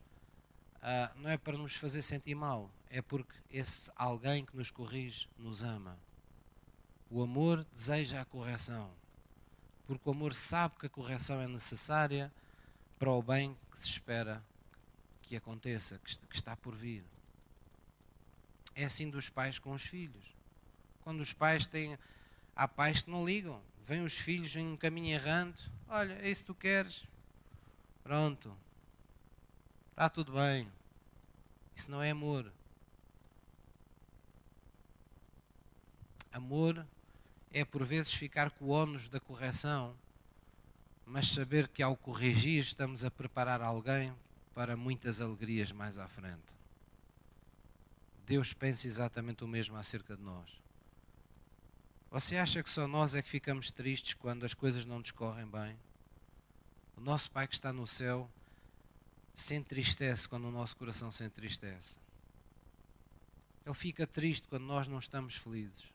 uh, 0.76 1.18
não 1.18 1.30
é 1.30 1.38
para 1.38 1.56
nos 1.56 1.74
fazer 1.74 2.02
sentir 2.02 2.34
mal, 2.34 2.70
é 2.90 3.02
porque 3.02 3.34
esse 3.50 3.90
alguém 3.96 4.44
que 4.44 4.56
nos 4.56 4.70
corrige 4.70 5.28
nos 5.38 5.62
ama. 5.62 5.98
O 7.10 7.22
amor 7.22 7.64
deseja 7.72 8.20
a 8.20 8.24
correção, 8.24 8.90
porque 9.86 10.08
o 10.08 10.12
amor 10.12 10.34
sabe 10.34 10.76
que 10.78 10.86
a 10.86 10.90
correção 10.90 11.40
é 11.40 11.46
necessária 11.46 12.32
para 12.98 13.10
o 13.10 13.22
bem 13.22 13.56
que 13.70 13.80
se 13.80 13.88
espera 13.88 14.42
que 15.22 15.36
aconteça, 15.36 15.98
que 15.98 16.36
está 16.36 16.56
por 16.56 16.74
vir. 16.74 17.04
É 18.74 18.84
assim 18.84 19.08
dos 19.08 19.28
pais 19.28 19.58
com 19.58 19.72
os 19.72 19.82
filhos. 19.82 20.34
Quando 21.02 21.20
os 21.20 21.32
pais 21.32 21.66
têm. 21.66 21.98
Há 22.56 22.68
pais 22.68 23.02
que 23.02 23.10
não 23.10 23.24
ligam. 23.24 23.60
Vêm 23.86 24.02
os 24.02 24.16
filhos 24.16 24.54
em 24.56 24.66
um 24.66 24.76
caminho 24.76 25.14
errando. 25.14 25.58
Olha, 25.88 26.14
é 26.14 26.30
isso 26.30 26.42
que 26.42 26.46
tu 26.46 26.54
queres. 26.54 27.06
Pronto. 28.02 28.56
Está 29.90 30.08
tudo 30.08 30.32
bem. 30.32 30.70
Isso 31.74 31.90
não 31.90 32.02
é 32.02 32.10
amor. 32.10 32.50
Amor 36.34 36.84
é 37.52 37.64
por 37.64 37.84
vezes 37.84 38.12
ficar 38.12 38.50
com 38.50 38.64
o 38.64 38.70
ónus 38.70 39.06
da 39.06 39.20
correção, 39.20 39.96
mas 41.06 41.28
saber 41.28 41.68
que 41.68 41.80
ao 41.80 41.96
corrigir 41.96 42.60
estamos 42.60 43.04
a 43.04 43.10
preparar 43.10 43.62
alguém 43.62 44.12
para 44.52 44.76
muitas 44.76 45.20
alegrias 45.20 45.70
mais 45.70 45.96
à 45.96 46.08
frente. 46.08 46.42
Deus 48.26 48.52
pensa 48.52 48.88
exatamente 48.88 49.44
o 49.44 49.46
mesmo 49.46 49.76
acerca 49.76 50.16
de 50.16 50.24
nós. 50.24 50.60
Você 52.10 52.36
acha 52.36 52.64
que 52.64 52.70
só 52.70 52.88
nós 52.88 53.14
é 53.14 53.22
que 53.22 53.28
ficamos 53.28 53.70
tristes 53.70 54.14
quando 54.14 54.44
as 54.44 54.54
coisas 54.54 54.84
não 54.84 54.98
nos 54.98 55.12
correm 55.12 55.46
bem? 55.46 55.78
O 56.96 57.00
nosso 57.00 57.30
Pai 57.30 57.46
que 57.46 57.54
está 57.54 57.72
no 57.72 57.86
céu 57.86 58.28
se 59.36 59.54
entristece 59.54 60.28
quando 60.28 60.48
o 60.48 60.50
nosso 60.50 60.76
coração 60.76 61.12
se 61.12 61.22
entristece. 61.22 61.96
Ele 63.64 63.74
fica 63.74 64.04
triste 64.04 64.48
quando 64.48 64.64
nós 64.64 64.88
não 64.88 64.98
estamos 64.98 65.36
felizes. 65.36 65.93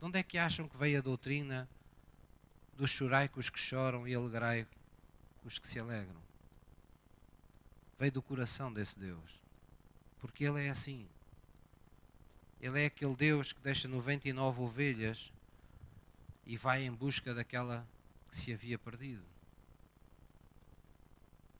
De 0.00 0.06
onde 0.06 0.18
é 0.18 0.22
que 0.22 0.38
acham 0.38 0.66
que 0.66 0.78
veio 0.78 0.98
a 0.98 1.02
doutrina 1.02 1.68
do 2.74 2.88
chorai 2.88 3.28
com 3.28 3.38
os 3.38 3.50
que 3.50 3.58
choram 3.58 4.08
e 4.08 4.14
alegrai 4.14 4.66
com 5.42 5.48
os 5.48 5.58
que 5.58 5.68
se 5.68 5.78
alegram? 5.78 6.20
Veio 7.98 8.10
do 8.10 8.22
coração 8.22 8.72
desse 8.72 8.98
Deus. 8.98 9.42
Porque 10.18 10.44
Ele 10.44 10.66
é 10.66 10.70
assim. 10.70 11.06
Ele 12.58 12.82
é 12.82 12.86
aquele 12.86 13.14
Deus 13.14 13.52
que 13.52 13.60
deixa 13.60 13.86
99 13.88 14.62
ovelhas 14.62 15.30
e 16.46 16.56
vai 16.56 16.82
em 16.82 16.92
busca 16.92 17.34
daquela 17.34 17.86
que 18.30 18.38
se 18.38 18.54
havia 18.54 18.78
perdido. 18.78 19.24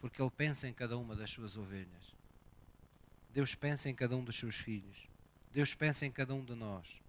Porque 0.00 0.20
Ele 0.20 0.30
pensa 0.30 0.66
em 0.66 0.72
cada 0.72 0.96
uma 0.96 1.14
das 1.14 1.30
suas 1.30 1.58
ovelhas. 1.58 2.16
Deus 3.34 3.54
pensa 3.54 3.90
em 3.90 3.94
cada 3.94 4.16
um 4.16 4.24
dos 4.24 4.36
seus 4.36 4.56
filhos. 4.56 5.06
Deus 5.52 5.74
pensa 5.74 6.06
em 6.06 6.10
cada 6.10 6.34
um 6.34 6.42
de 6.42 6.54
nós. 6.54 7.02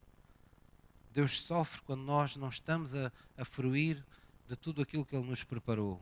Deus 1.13 1.41
sofre 1.41 1.81
quando 1.81 2.03
nós 2.03 2.35
não 2.35 2.47
estamos 2.47 2.95
a, 2.95 3.11
a 3.37 3.43
fruir 3.43 4.03
de 4.47 4.55
tudo 4.55 4.81
aquilo 4.81 5.05
que 5.05 5.15
Ele 5.15 5.27
nos 5.27 5.43
preparou. 5.43 6.01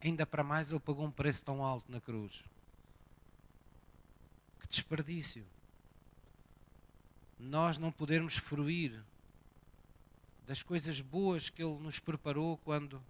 Ainda 0.00 0.26
para 0.26 0.42
mais, 0.42 0.70
Ele 0.70 0.80
pagou 0.80 1.04
um 1.04 1.10
preço 1.10 1.44
tão 1.44 1.62
alto 1.62 1.90
na 1.90 2.00
cruz. 2.00 2.42
Que 4.60 4.68
desperdício 4.68 5.46
nós 7.38 7.76
não 7.76 7.90
podermos 7.90 8.36
fruir 8.36 9.02
das 10.46 10.62
coisas 10.62 11.00
boas 11.00 11.48
que 11.48 11.62
Ele 11.62 11.78
nos 11.78 11.98
preparou 11.98 12.56
quando 12.58 13.02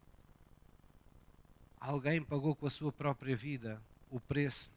alguém 1.80 2.22
pagou 2.22 2.54
com 2.54 2.66
a 2.66 2.70
sua 2.70 2.92
própria 2.92 3.36
vida 3.36 3.82
o 4.10 4.20
preço 4.20 4.70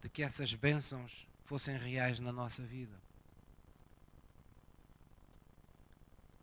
de 0.00 0.08
que 0.08 0.22
essas 0.22 0.54
bênçãos 0.54 1.26
fossem 1.44 1.76
reais 1.76 2.20
na 2.20 2.32
nossa 2.32 2.62
vida. 2.62 2.94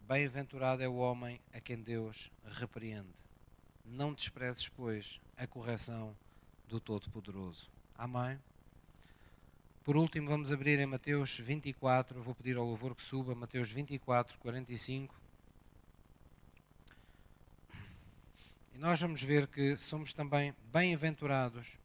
Bem-aventurado 0.06 0.84
é 0.84 0.88
o 0.88 0.96
homem 0.96 1.40
a 1.54 1.62
quem 1.62 1.82
Deus 1.82 2.30
repreende. 2.46 3.14
Não 3.86 4.14
desprezes, 4.14 4.68
pois, 4.68 5.22
a 5.38 5.48
correção 5.48 6.14
do 6.68 6.78
Todo-Poderoso. 6.78 7.72
Amém? 7.98 8.38
Por 9.82 9.96
último, 9.96 10.28
vamos 10.28 10.52
abrir 10.52 10.78
em 10.78 10.86
Mateus 10.86 11.40
24. 11.40 12.22
Vou 12.22 12.36
pedir 12.36 12.58
ao 12.58 12.66
louvor 12.66 12.94
que 12.94 13.04
suba. 13.04 13.34
Mateus 13.34 13.70
24, 13.70 14.38
45. 14.40 15.16
E 18.74 18.78
nós 18.78 19.00
vamos 19.00 19.24
ver 19.24 19.48
que 19.48 19.78
somos 19.78 20.12
também 20.12 20.54
bem-aventurados 20.72 21.78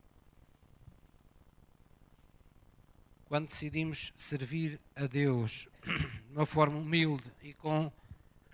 quando 3.26 3.46
decidimos 3.46 4.12
servir 4.16 4.80
a 4.96 5.06
Deus 5.06 5.68
de 5.84 6.32
uma 6.32 6.46
forma 6.46 6.78
humilde 6.78 7.30
e 7.42 7.52
com 7.52 7.92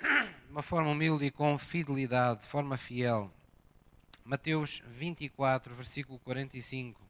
uma 0.50 0.62
forma 0.62 0.90
humilde 0.90 1.26
e 1.26 1.30
com 1.30 1.56
fidelidade, 1.58 2.40
de 2.40 2.46
forma 2.46 2.76
fiel. 2.76 3.32
Mateus 4.24 4.82
24, 4.86 5.74
versículo 5.74 6.18
45. 6.20 7.00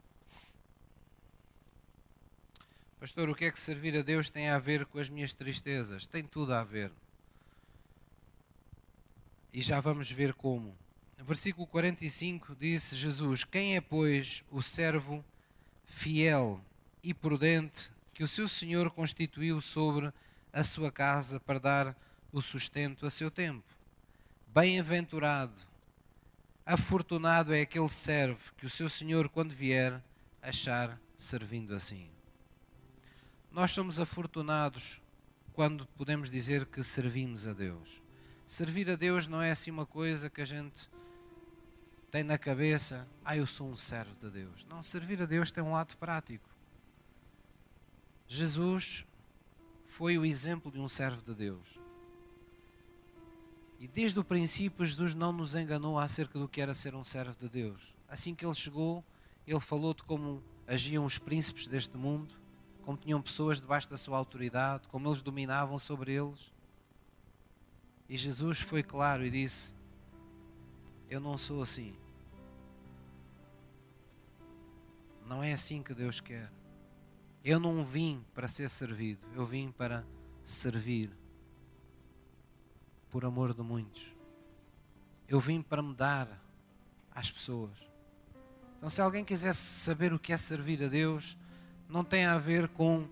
Pastor, 2.99 3.29
o 3.29 3.35
que 3.35 3.45
é 3.45 3.51
que 3.51 3.61
servir 3.61 3.97
a 3.97 4.03
Deus 4.03 4.31
tem 4.31 4.49
a 4.49 4.59
ver 4.59 4.87
com 4.87 4.99
as 4.99 5.09
minhas 5.09 5.33
tristezas? 5.33 6.07
Tem 6.07 6.25
tudo 6.25 6.55
a 6.55 6.65
ver. 6.65 6.91
E 9.53 9.63
já 9.63 9.81
vamos 9.81 10.11
ver 10.11 10.33
como. 10.35 10.77
Versículo 11.19 11.67
45 11.67 12.57
disse 12.57 12.97
Jesus: 12.97 13.45
Quem 13.45 13.77
é, 13.77 13.81
pois, 13.81 14.43
o 14.51 14.63
servo 14.63 15.25
fiel 15.85 16.61
e 17.03 17.13
prudente 17.13 17.93
que 18.13 18.25
o 18.25 18.29
seu 18.29 18.49
Senhor 18.49 18.91
constituiu 18.91 19.61
sobre 19.61 20.13
a 20.53 20.65
sua 20.65 20.91
casa 20.91 21.39
para 21.39 21.61
dar 21.61 21.97
o 22.35 22.43
sustento 22.43 23.07
a 23.07 23.11
seu 23.11 23.31
tempo? 23.31 23.65
Bem-aventurado, 24.49 25.57
afortunado 26.67 27.55
é 27.55 27.61
aquele 27.61 27.89
servo 27.89 28.53
que 28.57 28.67
o 28.67 28.71
seu 28.71 28.89
Senhor, 28.89 29.29
quando 29.29 29.55
vier, 29.55 30.03
achar 30.43 31.01
servindo 31.17 31.77
assim. 31.77 32.11
Nós 33.53 33.71
somos 33.71 34.01
afortunados 34.01 35.01
quando 35.53 35.87
podemos 35.97 36.29
dizer 36.29 36.67
que 36.67 36.83
servimos 36.83 37.47
a 37.47 37.53
Deus. 37.53 38.03
Servir 38.49 38.91
a 38.91 38.97
Deus 38.97 39.29
não 39.29 39.41
é 39.41 39.53
assim 39.53 39.71
uma 39.71 39.87
coisa 39.87 40.29
que 40.29 40.43
a 40.43 40.45
gente 40.45 40.91
tem 42.11 42.25
na 42.25 42.37
cabeça, 42.37 43.07
ah, 43.25 43.37
eu 43.37 43.47
sou 43.47 43.69
um 43.69 43.77
servo 43.77 44.15
de 44.17 44.29
Deus. 44.29 44.67
Não, 44.69 44.83
servir 44.83 45.23
a 45.23 45.27
Deus 45.27 45.53
tem 45.53 45.63
um 45.63 45.73
lado 45.73 45.97
prático. 45.97 46.49
Jesus 48.27 49.07
foi 49.87 50.19
o 50.19 50.25
exemplo 50.25 50.73
de 50.73 50.81
um 50.81 50.89
servo 50.89 51.23
de 51.23 51.35
Deus. 51.35 51.84
E 53.85 53.87
desde 53.87 54.19
o 54.19 54.25
princípio, 54.25 54.87
Jesus 54.87 55.13
não 55.13 55.31
nos 55.31 55.55
enganou 55.55 55.99
acerca 55.99 56.39
do 56.39 56.49
que 56.49 56.59
era 56.59 56.73
ser 56.73 56.95
um 56.95 57.05
servo 57.05 57.37
de 57.37 57.51
Deus. 57.51 57.95
Assim 58.09 58.35
que 58.35 58.43
ele 58.43 58.55
chegou, 58.55 59.05
ele 59.47 59.61
falou 59.61 59.93
de 59.93 60.03
como 60.03 60.43
agiam 60.67 61.05
os 61.05 61.19
príncipes 61.19 61.69
deste 61.69 61.95
mundo, 61.95 62.35
como 62.81 62.97
tinham 62.97 63.21
pessoas 63.21 63.61
debaixo 63.61 63.91
da 63.91 63.99
sua 63.99 64.17
autoridade, 64.17 64.89
como 64.89 65.07
eles 65.07 65.21
dominavam 65.21 65.79
sobre 65.79 66.15
eles. 66.15 66.51
E 68.09 68.17
Jesus 68.17 68.59
foi 68.59 68.83
claro 68.83 69.23
e 69.23 69.31
disse: 69.31 69.75
Eu 71.07 71.21
não 71.21 71.37
sou 71.37 71.61
assim. 71.61 71.95
Não 75.27 75.43
é 75.43 75.53
assim 75.53 75.83
que 75.83 75.93
Deus 75.93 76.21
quer. 76.21 76.51
Eu 77.45 77.61
não 77.61 77.85
vim 77.85 78.25
para 78.33 78.49
ser 78.49 78.71
servido, 78.71 79.21
eu 79.35 79.45
vim 79.45 79.71
para 79.71 80.07
servir 80.43 81.15
por 83.15 83.25
amor 83.25 83.55
de 83.55 83.63
muitos. 83.63 84.13
Eu 85.29 85.39
vim 85.39 85.63
para 85.63 85.81
me 85.81 85.95
dar 85.95 86.27
às 87.15 87.31
pessoas. 87.31 87.71
Então, 88.77 88.91
se 88.91 89.01
alguém 89.01 89.25
quisesse 89.25 89.61
saber 89.61 90.13
o 90.13 90.19
que 90.19 90.33
é 90.33 90.37
servir 90.37 90.83
a 90.83 90.89
Deus, 90.89 91.37
não 91.89 92.03
tem 92.03 92.25
a 92.25 92.39
ver 92.39 92.67
com 92.67 93.07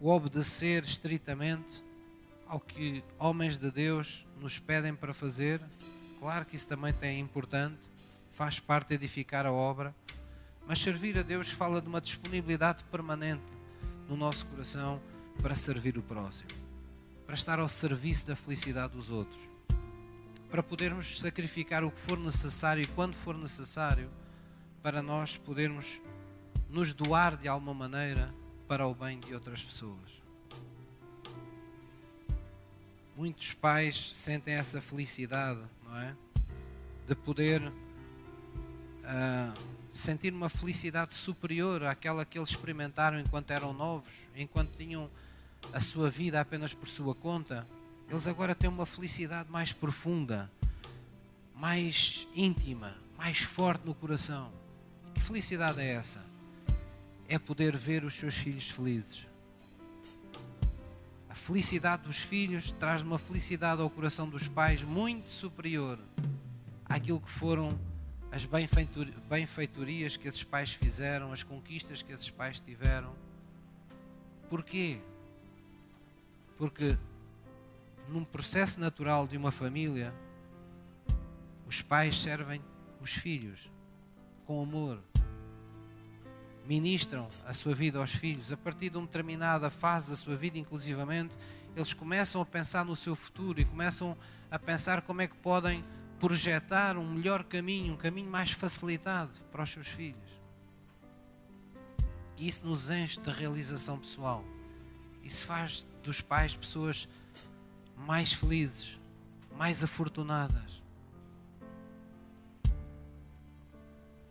o 0.00 0.08
obedecer 0.08 0.84
estritamente 0.84 1.82
ao 2.46 2.60
que 2.60 3.02
homens 3.18 3.58
de 3.58 3.68
Deus 3.68 4.24
nos 4.40 4.60
pedem 4.60 4.94
para 4.94 5.12
fazer. 5.12 5.60
Claro 6.20 6.46
que 6.46 6.54
isso 6.54 6.68
também 6.68 6.94
é 7.00 7.18
importante, 7.18 7.80
faz 8.30 8.60
parte 8.60 8.90
de 8.90 8.94
edificar 8.94 9.44
a 9.44 9.50
obra, 9.50 9.92
mas 10.68 10.78
servir 10.78 11.18
a 11.18 11.22
Deus 11.22 11.50
fala 11.50 11.82
de 11.82 11.88
uma 11.88 12.00
disponibilidade 12.00 12.84
permanente 12.84 13.42
no 14.08 14.16
nosso 14.16 14.46
coração 14.46 15.02
para 15.42 15.56
servir 15.56 15.98
o 15.98 16.02
próximo, 16.02 16.48
para 17.32 17.38
estar 17.38 17.58
ao 17.58 17.68
serviço 17.70 18.26
da 18.26 18.36
felicidade 18.36 18.92
dos 18.92 19.08
outros, 19.08 19.40
para 20.50 20.62
podermos 20.62 21.18
sacrificar 21.18 21.82
o 21.82 21.90
que 21.90 21.98
for 21.98 22.18
necessário 22.18 22.82
e 22.82 22.86
quando 22.88 23.14
for 23.14 23.34
necessário 23.38 24.10
para 24.82 25.00
nós 25.02 25.34
podermos 25.38 25.98
nos 26.68 26.92
doar 26.92 27.38
de 27.38 27.48
alguma 27.48 27.72
maneira 27.72 28.30
para 28.68 28.86
o 28.86 28.94
bem 28.94 29.18
de 29.18 29.32
outras 29.32 29.64
pessoas. 29.64 30.10
Muitos 33.16 33.54
pais 33.54 34.14
sentem 34.14 34.52
essa 34.52 34.82
felicidade, 34.82 35.62
não 35.84 35.96
é? 35.96 36.14
De 37.06 37.14
poder 37.14 37.62
uh, 37.62 37.72
sentir 39.90 40.34
uma 40.34 40.50
felicidade 40.50 41.14
superior 41.14 41.82
àquela 41.86 42.26
que 42.26 42.38
eles 42.38 42.50
experimentaram 42.50 43.18
enquanto 43.18 43.52
eram 43.52 43.72
novos, 43.72 44.28
enquanto 44.36 44.76
tinham 44.76 45.10
a 45.72 45.80
sua 45.80 46.08
vida 46.08 46.40
apenas 46.40 46.72
por 46.72 46.88
sua 46.88 47.14
conta. 47.14 47.66
Eles 48.08 48.26
agora 48.26 48.54
têm 48.54 48.70
uma 48.70 48.86
felicidade 48.86 49.50
mais 49.50 49.72
profunda, 49.72 50.50
mais 51.54 52.26
íntima, 52.34 52.96
mais 53.16 53.38
forte 53.38 53.84
no 53.86 53.94
coração. 53.94 54.52
Que 55.14 55.20
felicidade 55.20 55.80
é 55.80 55.94
essa? 55.94 56.32
é 57.34 57.38
poder 57.38 57.74
ver 57.74 58.04
os 58.04 58.14
seus 58.14 58.36
filhos 58.36 58.70
felizes. 58.70 59.26
A 61.30 61.34
felicidade 61.34 62.02
dos 62.02 62.18
filhos 62.18 62.72
traz 62.72 63.00
uma 63.00 63.18
felicidade 63.18 63.80
ao 63.80 63.88
coração 63.88 64.28
dos 64.28 64.46
pais 64.46 64.82
muito 64.82 65.32
superior 65.32 65.98
àquilo 66.84 67.18
que 67.18 67.30
foram 67.30 67.70
as 68.30 68.46
benfeitorias 68.46 70.16
que 70.18 70.28
esses 70.28 70.42
pais 70.42 70.74
fizeram, 70.74 71.32
as 71.32 71.42
conquistas 71.42 72.02
que 72.02 72.12
esses 72.12 72.28
pais 72.28 72.60
tiveram. 72.60 73.14
Porquê? 74.50 75.00
Porque 76.62 76.96
num 78.08 78.22
processo 78.22 78.78
natural 78.78 79.26
de 79.26 79.36
uma 79.36 79.50
família, 79.50 80.14
os 81.66 81.82
pais 81.82 82.16
servem 82.16 82.62
os 83.00 83.14
filhos 83.14 83.68
com 84.46 84.62
amor, 84.62 85.02
ministram 86.64 87.26
a 87.46 87.52
sua 87.52 87.74
vida 87.74 87.98
aos 87.98 88.12
filhos. 88.12 88.52
A 88.52 88.56
partir 88.56 88.90
de 88.90 88.96
uma 88.96 89.08
determinada 89.08 89.70
fase 89.70 90.10
da 90.10 90.16
sua 90.16 90.36
vida, 90.36 90.56
inclusivamente, 90.56 91.36
eles 91.74 91.92
começam 91.92 92.40
a 92.40 92.46
pensar 92.46 92.84
no 92.84 92.94
seu 92.94 93.16
futuro 93.16 93.60
e 93.60 93.64
começam 93.64 94.16
a 94.48 94.56
pensar 94.56 95.02
como 95.02 95.20
é 95.20 95.26
que 95.26 95.36
podem 95.38 95.82
projetar 96.20 96.96
um 96.96 97.12
melhor 97.12 97.42
caminho, 97.42 97.94
um 97.94 97.96
caminho 97.96 98.30
mais 98.30 98.52
facilitado 98.52 99.32
para 99.50 99.64
os 99.64 99.70
seus 99.72 99.88
filhos. 99.88 100.40
Isso 102.38 102.64
nos 102.64 102.88
enche 102.88 103.18
de 103.18 103.30
realização 103.30 103.98
pessoal. 103.98 104.44
Isso 105.22 105.44
faz 105.44 105.86
dos 106.02 106.20
pais 106.20 106.54
pessoas 106.54 107.08
mais 107.96 108.32
felizes, 108.32 108.98
mais 109.56 109.84
afortunadas. 109.84 110.82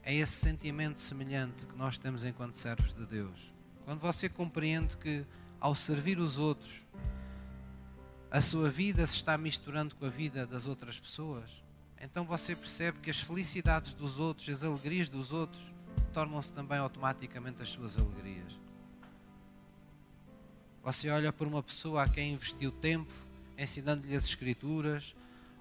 é 0.03 0.15
esse 0.15 0.33
sentimento 0.33 0.99
semelhante 0.99 1.65
que 1.65 1.77
nós 1.77 1.97
temos 1.97 2.23
enquanto 2.23 2.55
servos 2.55 2.93
de 2.93 3.05
Deus. 3.05 3.51
Quando 3.85 3.99
você 3.99 4.27
compreende 4.27 4.97
que 4.97 5.25
ao 5.59 5.75
servir 5.75 6.17
os 6.17 6.37
outros, 6.37 6.71
a 8.29 8.41
sua 8.41 8.69
vida 8.69 9.05
se 9.05 9.13
está 9.13 9.37
misturando 9.37 9.95
com 9.95 10.05
a 10.05 10.09
vida 10.09 10.47
das 10.47 10.65
outras 10.65 10.99
pessoas, 10.99 11.63
então 11.99 12.25
você 12.25 12.55
percebe 12.55 12.99
que 12.99 13.11
as 13.11 13.19
felicidades 13.19 13.93
dos 13.93 14.17
outros, 14.17 14.49
as 14.49 14.63
alegrias 14.63 15.07
dos 15.07 15.31
outros, 15.31 15.61
tornam-se 16.13 16.51
também 16.51 16.79
automaticamente 16.79 17.61
as 17.61 17.69
suas 17.69 17.97
alegrias. 17.97 18.59
Você 20.83 21.09
olha 21.09 21.31
por 21.31 21.47
uma 21.47 21.61
pessoa 21.61 22.03
a 22.03 22.09
quem 22.09 22.33
investiu 22.33 22.71
tempo, 22.71 23.13
ensinando-lhe 23.57 24.15
as 24.15 24.25
Escrituras, 24.25 25.13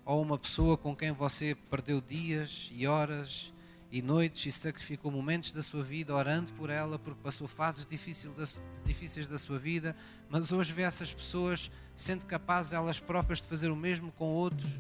ou 0.04 0.22
uma 0.22 0.38
pessoa 0.38 0.78
com 0.78 0.96
quem 0.96 1.12
você 1.12 1.54
perdeu 1.70 2.00
dias 2.00 2.70
e 2.72 2.86
horas 2.86 3.52
e 3.92 4.00
noites 4.00 4.46
e 4.46 4.58
sacrificou 4.58 5.10
momentos 5.10 5.52
da 5.52 5.62
sua 5.62 5.82
vida 5.82 6.14
orando 6.14 6.52
por 6.52 6.70
ela 6.70 6.98
porque 6.98 7.20
passou 7.22 7.46
fases 7.46 7.86
difíceis 7.86 9.26
da 9.26 9.38
sua 9.38 9.58
vida, 9.58 9.94
mas 10.28 10.52
hoje 10.52 10.72
vê 10.72 10.82
essas 10.82 11.12
pessoas 11.12 11.70
sendo 11.94 12.24
capazes 12.24 12.72
elas 12.72 12.98
próprias 12.98 13.40
de 13.40 13.46
fazer 13.48 13.70
o 13.70 13.76
mesmo 13.76 14.10
com 14.12 14.26
outros 14.26 14.78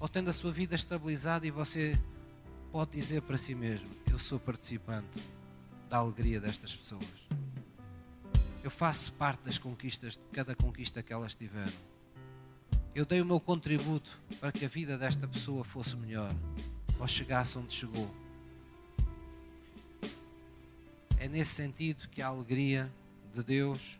ou 0.00 0.08
tendo 0.08 0.30
a 0.30 0.32
sua 0.32 0.52
vida 0.52 0.74
estabilizada 0.74 1.46
e 1.46 1.50
você 1.50 1.98
pode 2.70 2.92
dizer 2.92 3.22
para 3.22 3.36
si 3.36 3.54
mesmo: 3.54 3.88
Eu 4.10 4.18
sou 4.18 4.38
participante 4.38 5.20
da 5.90 5.98
alegria 5.98 6.40
destas 6.40 6.74
pessoas. 6.74 7.28
Eu 8.62 8.70
faço 8.70 9.12
parte 9.12 9.44
das 9.44 9.56
conquistas, 9.56 10.14
de 10.14 10.22
cada 10.32 10.54
conquista 10.54 11.02
que 11.02 11.12
elas 11.12 11.34
tiveram. 11.34 11.72
Eu 12.94 13.06
dei 13.06 13.20
o 13.20 13.24
meu 13.24 13.38
contributo 13.38 14.18
para 14.40 14.50
que 14.50 14.64
a 14.64 14.68
vida 14.68 14.98
desta 14.98 15.26
pessoa 15.28 15.64
fosse 15.64 15.96
melhor 15.96 16.34
ou 16.98 17.06
chegasse 17.06 17.56
onde 17.56 17.72
chegou. 17.72 18.12
É 21.18 21.28
nesse 21.28 21.54
sentido 21.54 22.08
que 22.08 22.22
a 22.22 22.28
alegria 22.28 22.90
de 23.34 23.42
Deus, 23.42 23.98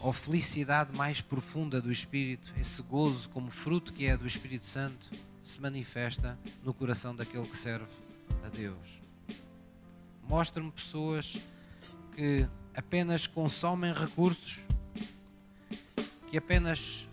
ou 0.00 0.12
felicidade 0.12 0.96
mais 0.96 1.20
profunda 1.20 1.80
do 1.80 1.92
Espírito, 1.92 2.52
esse 2.58 2.82
gozo 2.82 3.28
como 3.30 3.50
fruto 3.50 3.92
que 3.92 4.06
é 4.06 4.16
do 4.16 4.26
Espírito 4.26 4.66
Santo, 4.66 5.08
se 5.42 5.60
manifesta 5.60 6.38
no 6.62 6.72
coração 6.72 7.14
daquele 7.14 7.46
que 7.46 7.56
serve 7.56 7.86
a 8.44 8.48
Deus. 8.48 9.00
Mostra-me 10.26 10.70
pessoas 10.70 11.38
que 12.14 12.48
apenas 12.76 13.26
consomem 13.26 13.92
recursos, 13.92 14.60
que 16.30 16.38
apenas 16.38 17.06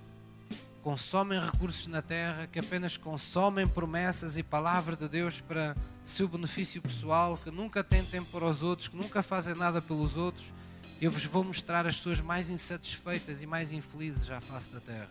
consomem 0.82 1.40
recursos 1.40 1.88
na 1.88 2.02
terra, 2.02 2.48
que 2.48 2.60
apenas 2.60 2.98
consomem 2.98 3.68
promessas 3.68 4.38
e 4.38 4.44
palavra 4.44 4.96
de 4.96 5.08
Deus 5.08 5.40
para 5.40 5.76
seu 6.04 6.28
benefício 6.28 6.82
pessoal, 6.82 7.38
que 7.38 7.52
nunca 7.52 7.84
têm 7.84 8.04
tempo 8.04 8.30
para 8.32 8.46
os 8.46 8.64
outros, 8.64 8.88
que 8.88 8.98
nunca 8.98 9.22
fazem 9.22 9.54
nada 9.54 9.82
pelos 9.82 10.16
outros, 10.16 10.52
eu 11.00 11.12
vos 11.12 11.26
vou 11.26 11.44
mostrar 11.44 11.86
as 11.86 11.98
pessoas 11.98 12.22
mais 12.22 12.50
insatisfeitas 12.50 13.42
e 13.42 13.46
mais 13.46 13.72
infelizes 13.72 14.30
à 14.30 14.42
face 14.42 14.72
da 14.72 14.80
terra. 14.80 15.10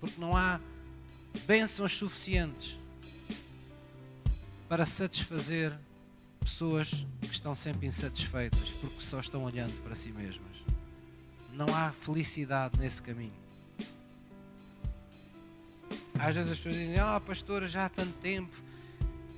Porque 0.00 0.20
não 0.20 0.36
há 0.36 0.60
bênçãos 1.46 1.96
suficientes 1.96 2.78
para 4.68 4.84
satisfazer 4.84 5.72
pessoas 6.48 7.06
que 7.20 7.32
estão 7.32 7.54
sempre 7.54 7.86
insatisfeitas 7.86 8.70
porque 8.80 9.02
só 9.02 9.20
estão 9.20 9.44
olhando 9.44 9.72
para 9.82 9.94
si 9.94 10.10
mesmas. 10.10 10.64
Não 11.52 11.66
há 11.74 11.92
felicidade 11.92 12.78
nesse 12.78 13.02
caminho. 13.02 13.32
Às 16.18 16.34
vezes 16.34 16.50
as 16.50 16.58
pessoas 16.58 16.76
dizem: 16.76 16.98
Ah, 16.98 17.20
pastora, 17.20 17.68
já 17.68 17.84
há 17.84 17.88
tanto 17.88 18.12
tempo 18.14 18.56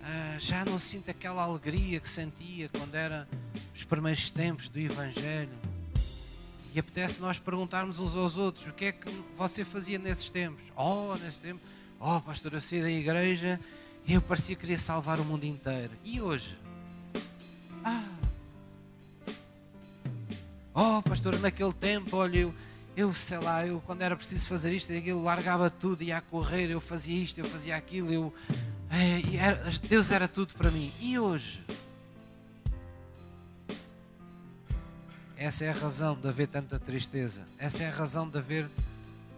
ah, 0.02 0.36
já 0.38 0.64
não 0.64 0.78
sinto 0.78 1.10
aquela 1.10 1.42
alegria 1.42 2.00
que 2.00 2.08
sentia 2.08 2.68
quando 2.68 2.94
era 2.94 3.28
os 3.74 3.84
primeiros 3.84 4.30
tempos 4.30 4.68
do 4.68 4.78
Evangelho. 4.78 5.58
E 6.72 6.78
apetece 6.78 7.20
nós 7.20 7.38
perguntarmos 7.38 7.98
uns 7.98 8.14
aos 8.14 8.36
outros 8.36 8.68
o 8.68 8.72
que 8.72 8.86
é 8.86 8.92
que 8.92 9.10
você 9.36 9.64
fazia 9.64 9.98
nesses 9.98 10.30
tempos. 10.30 10.62
Oh, 10.76 11.14
nesse 11.16 11.40
tempo, 11.40 11.60
oh, 11.98 12.20
pastor, 12.20 12.54
eu 12.54 12.62
saí 12.62 12.80
da 12.80 12.90
igreja 12.90 13.60
e 14.06 14.14
eu 14.14 14.22
parecia 14.22 14.54
que 14.54 14.60
queria 14.60 14.78
salvar 14.78 15.18
o 15.18 15.24
mundo 15.24 15.44
inteiro. 15.44 15.90
E 16.04 16.20
hoje? 16.20 16.56
Oh, 20.80 21.02
pastor, 21.02 21.38
naquele 21.40 21.72
tempo, 21.74 22.16
olha, 22.16 22.38
eu, 22.38 22.54
eu 22.96 23.14
sei 23.14 23.38
lá, 23.38 23.66
eu 23.66 23.80
quando 23.86 24.02
era 24.02 24.16
preciso 24.16 24.46
fazer 24.46 24.72
isto 24.72 24.92
e 24.92 24.98
aquilo, 24.98 25.22
largava 25.22 25.68
tudo, 25.68 26.02
ia 26.02 26.16
a 26.16 26.20
correr, 26.20 26.70
eu 26.70 26.80
fazia 26.80 27.22
isto, 27.22 27.38
eu 27.38 27.44
fazia 27.44 27.76
aquilo, 27.76 28.12
eu 28.12 28.34
é, 28.90 29.36
era, 29.36 29.62
Deus 29.88 30.10
era 30.10 30.26
tudo 30.26 30.54
para 30.54 30.70
mim. 30.70 30.90
E 31.00 31.18
hoje? 31.18 31.62
Essa 35.36 35.64
é 35.64 35.70
a 35.70 35.72
razão 35.72 36.18
de 36.20 36.28
haver 36.28 36.48
tanta 36.48 36.78
tristeza. 36.78 37.44
Essa 37.58 37.84
é 37.84 37.88
a 37.88 37.92
razão 37.92 38.28
de 38.28 38.36
haver 38.36 38.68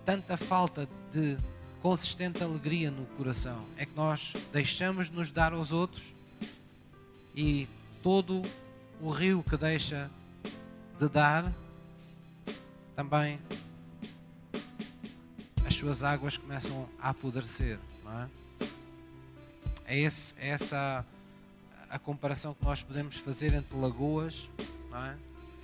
tanta 0.05 0.37
falta 0.37 0.89
de 1.13 1.37
consistente 1.81 2.43
alegria 2.43 2.91
no 2.91 3.05
coração. 3.17 3.59
É 3.77 3.85
que 3.85 3.95
nós 3.95 4.33
deixamos 4.53 5.11
de 5.11 5.17
nos 5.17 5.31
dar 5.31 5.53
aos 5.53 5.71
outros 5.71 6.03
e 7.37 7.69
todo 8.03 8.43
o 9.01 9.11
rio 9.11 9.45
que 9.49 9.57
deixa 9.57 10.11
de 11.03 11.09
dar 11.09 11.53
também 12.95 13.37
as 15.67 15.75
suas 15.75 16.05
águas 16.05 16.37
começam 16.37 16.89
a 17.01 17.09
apodrecer, 17.09 17.77
não 18.05 18.23
é? 18.23 18.29
É, 19.85 19.99
esse, 19.99 20.33
é 20.39 20.51
essa 20.51 21.05
a 21.91 21.99
comparação 21.99 22.55
que 22.55 22.65
nós 22.65 22.83
podemos 22.83 23.17
fazer 23.17 23.53
entre 23.53 23.77
lagoas 23.77 24.49
é? 24.95 25.17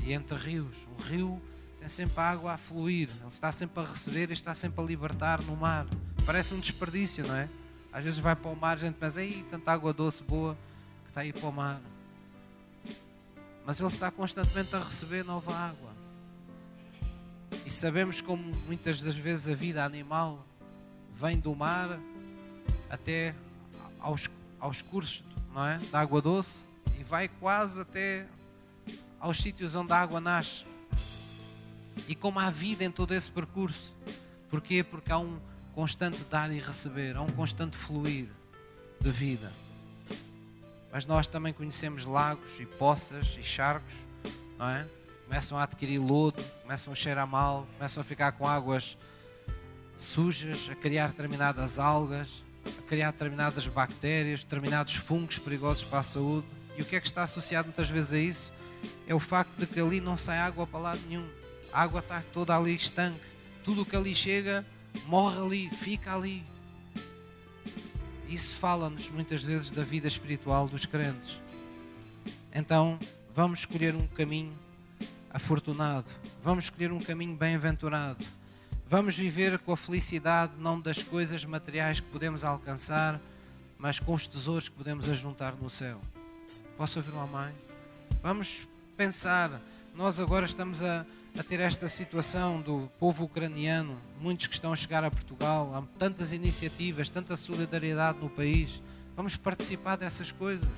e 0.03 0.13
entre 0.13 0.37
rios. 0.37 0.75
Um 0.99 1.03
rio 1.05 1.41
tem 1.79 1.89
sempre 1.89 2.19
água 2.21 2.55
a 2.55 2.59
fluir, 2.59 3.09
ele 3.09 3.29
está 3.29 3.53
sempre 3.53 3.81
a 3.81 3.87
receber 3.87 4.31
e 4.31 4.33
está 4.33 4.57
sempre 4.57 4.83
a 4.83 4.85
libertar 4.85 5.41
no 5.43 5.57
mar. 5.57 5.87
Parece 6.27 6.53
um 6.53 6.59
desperdício, 6.59 7.25
não 7.25 7.37
é? 7.37 7.49
Às 7.93 8.03
vezes 8.03 8.19
vai 8.19 8.35
para 8.35 8.51
o 8.51 8.57
mar, 8.57 8.77
a 8.77 8.81
gente 8.81 8.97
pensa, 8.97 9.21
aí 9.21 9.47
tanta 9.49 9.71
água 9.71 9.93
doce 9.93 10.21
boa 10.21 10.59
que 11.05 11.11
está 11.11 11.21
aí 11.21 11.33
para 11.33 11.49
o 11.49 11.53
mar. 11.53 11.81
Mas 13.67 13.81
ele 13.81 13.89
está 13.89 14.11
constantemente 14.11 14.75
a 14.75 14.79
receber 14.79 15.25
nova 15.25 15.55
água. 15.55 15.91
E 17.65 17.71
sabemos 17.71 18.21
como 18.21 18.51
muitas 18.67 19.01
das 19.01 19.17
vezes 19.17 19.49
a 19.49 19.55
vida 19.55 19.85
animal 19.85 20.47
vem 21.15 21.39
do 21.39 21.55
mar 21.55 21.99
até 22.89 23.35
aos, 23.99 24.31
aos 24.61 24.83
cursos 24.83 25.25
não 25.53 25.67
é? 25.67 25.79
da 25.91 26.01
água 26.01 26.23
doce 26.23 26.67
e 26.99 27.03
vai 27.03 27.29
quase 27.29 27.81
até 27.81 28.27
aos 29.21 29.39
sítios 29.39 29.75
onde 29.75 29.93
a 29.93 29.97
água 29.97 30.21
nasce. 30.21 30.65
E 32.07 32.15
como 32.15 32.39
há 32.39 32.51
vida 32.51 32.85
em 32.85 32.91
todo 32.91 33.13
esse 33.13 33.31
percurso. 33.31 33.93
Porquê? 34.49 34.83
Porque 34.83 35.13
há 35.13 35.19
um 35.19 35.39
constante 35.75 36.25
dar 36.25 36.51
e 36.53 36.59
receber, 36.59 37.17
há 37.17 37.23
um 37.23 37.29
constante 37.29 37.77
fluir 37.77 38.29
de 39.01 39.11
vida. 39.11 39.51
Mas 40.93 41.07
nós 41.07 41.27
também 41.27 41.53
conhecemos 41.53 42.07
lagos 42.07 42.59
e 42.59 42.67
poças 42.67 43.37
e 43.39 43.43
charcos, 43.43 43.95
não 44.59 44.69
é? 44.69 44.87
Começam 45.27 45.59
a 45.59 45.65
adquirir 45.65 45.99
lodo, 45.99 46.43
começam 46.63 46.93
a 46.93 46.97
cheirar 46.97 47.27
mal, 47.27 47.67
começam 47.77 48.01
a 48.01 48.05
ficar 48.05 48.33
com 48.33 48.47
águas 48.47 48.97
sujas, 49.97 50.69
a 50.71 50.75
criar 50.75 51.09
determinadas 51.09 51.79
algas, 51.79 52.43
a 52.79 52.83
criar 52.83 53.11
determinadas 53.11 53.67
bactérias, 53.67 54.45
determinados 54.45 54.97
fungos 54.97 55.39
perigosos 55.39 55.85
para 55.85 55.99
a 55.99 56.03
saúde. 56.03 56.47
E 56.77 56.83
o 56.83 56.85
que 56.85 56.97
é 56.97 57.01
que 57.01 57.07
está 57.07 57.25
associado 57.25 57.67
muitas 57.67 57.89
vezes 57.89 58.13
a 58.13 58.19
isso? 58.19 58.59
é 59.07 59.15
o 59.15 59.19
facto 59.19 59.57
de 59.57 59.67
que 59.67 59.81
ali 59.81 60.01
não 60.01 60.17
sai 60.17 60.39
água 60.39 60.67
para 60.67 60.81
lado 60.81 61.01
nenhum. 61.09 61.27
A 61.73 61.83
água 61.83 62.01
está 62.01 62.23
toda 62.33 62.57
ali 62.57 62.75
estanque. 62.75 63.21
Tudo 63.65 63.83
o 63.83 63.87
que 63.87 63.97
ali 63.97 64.15
chega 64.15 64.65
morre 65.07 65.41
ali, 65.41 65.71
fica 65.71 66.15
ali. 66.15 66.45
Isso 68.29 68.59
fala-nos 68.59 69.09
muitas 69.09 69.43
vezes 69.43 69.71
da 69.71 69.83
vida 69.83 70.07
espiritual 70.07 70.69
dos 70.69 70.85
crentes. 70.85 71.41
Então, 72.55 72.99
vamos 73.35 73.61
escolher 73.61 73.95
um 73.95 74.07
caminho 74.09 74.53
afortunado, 75.31 76.11
vamos 76.43 76.65
escolher 76.65 76.93
um 76.93 77.01
caminho 77.01 77.35
bem-aventurado. 77.35 78.25
Vamos 78.91 79.17
viver 79.17 79.59
com 79.59 79.73
a 79.73 79.77
felicidade 79.77 80.53
não 80.59 80.81
das 80.81 81.03
coisas 81.03 81.45
materiais 81.45 82.01
que 82.01 82.07
podemos 82.09 82.43
alcançar, 82.43 83.21
mas 83.79 83.99
com 83.99 84.15
os 84.15 84.27
tesouros 84.27 84.69
que 84.69 84.75
podemos 84.75 85.09
ajuntar 85.09 85.55
no 85.55 85.69
céu. 85.69 86.01
Posso 86.77 86.99
ouvir 86.99 87.13
uma 87.13 87.27
mãe? 87.27 87.53
Vamos 88.23 88.67
pensar, 88.97 89.51
nós 89.95 90.19
agora 90.19 90.47
estamos 90.47 90.83
a, 90.83 91.05
a 91.37 91.43
ter 91.43 91.61
esta 91.61 91.89
situação 91.89 92.61
do 92.61 92.91
povo 92.99 93.25
ucraniano, 93.25 93.99
muitos 94.21 94.47
que 94.47 94.55
estão 94.55 94.73
a 94.73 94.77
chegar 94.77 95.05
a 95.05 95.11
Portugal, 95.11 95.75
há 95.75 95.83
tantas 95.99 96.33
iniciativas, 96.33 97.09
tanta 97.09 97.37
solidariedade 97.37 98.19
no 98.19 98.29
país. 98.29 98.83
Vamos 99.17 99.37
participar 99.37 99.97
dessas 99.97 100.33
coisas. 100.33 100.69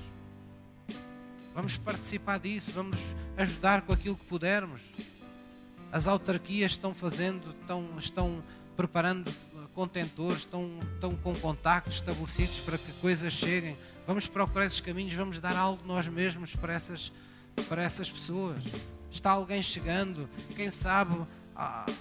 Vamos 1.53 1.77
participar 1.77 2.39
disso, 2.39 2.71
vamos 2.71 2.99
ajudar 3.37 3.81
com 3.81 3.91
aquilo 3.91 4.15
que 4.15 4.25
pudermos. 4.25 4.81
As 5.91 6.07
autarquias 6.07 6.71
estão 6.71 6.93
fazendo, 6.93 7.55
estão, 7.61 7.89
estão 7.97 8.43
preparando 8.77 9.31
contentores, 9.73 10.39
estão, 10.39 10.69
estão 10.93 11.15
com 11.17 11.33
contactos 11.35 11.95
estabelecidos 11.95 12.59
para 12.59 12.77
que 12.77 12.91
coisas 12.93 13.33
cheguem. 13.33 13.77
Vamos 14.07 14.27
procurar 14.27 14.65
esses 14.65 14.79
caminhos, 14.79 15.13
vamos 15.13 15.39
dar 15.39 15.55
algo 15.55 15.81
nós 15.85 16.07
mesmos 16.07 16.55
para 16.55 16.73
essas, 16.73 17.11
para 17.67 17.83
essas 17.83 18.09
pessoas. 18.09 18.63
Está 19.11 19.31
alguém 19.31 19.61
chegando, 19.61 20.29
quem 20.55 20.71
sabe, 20.71 21.15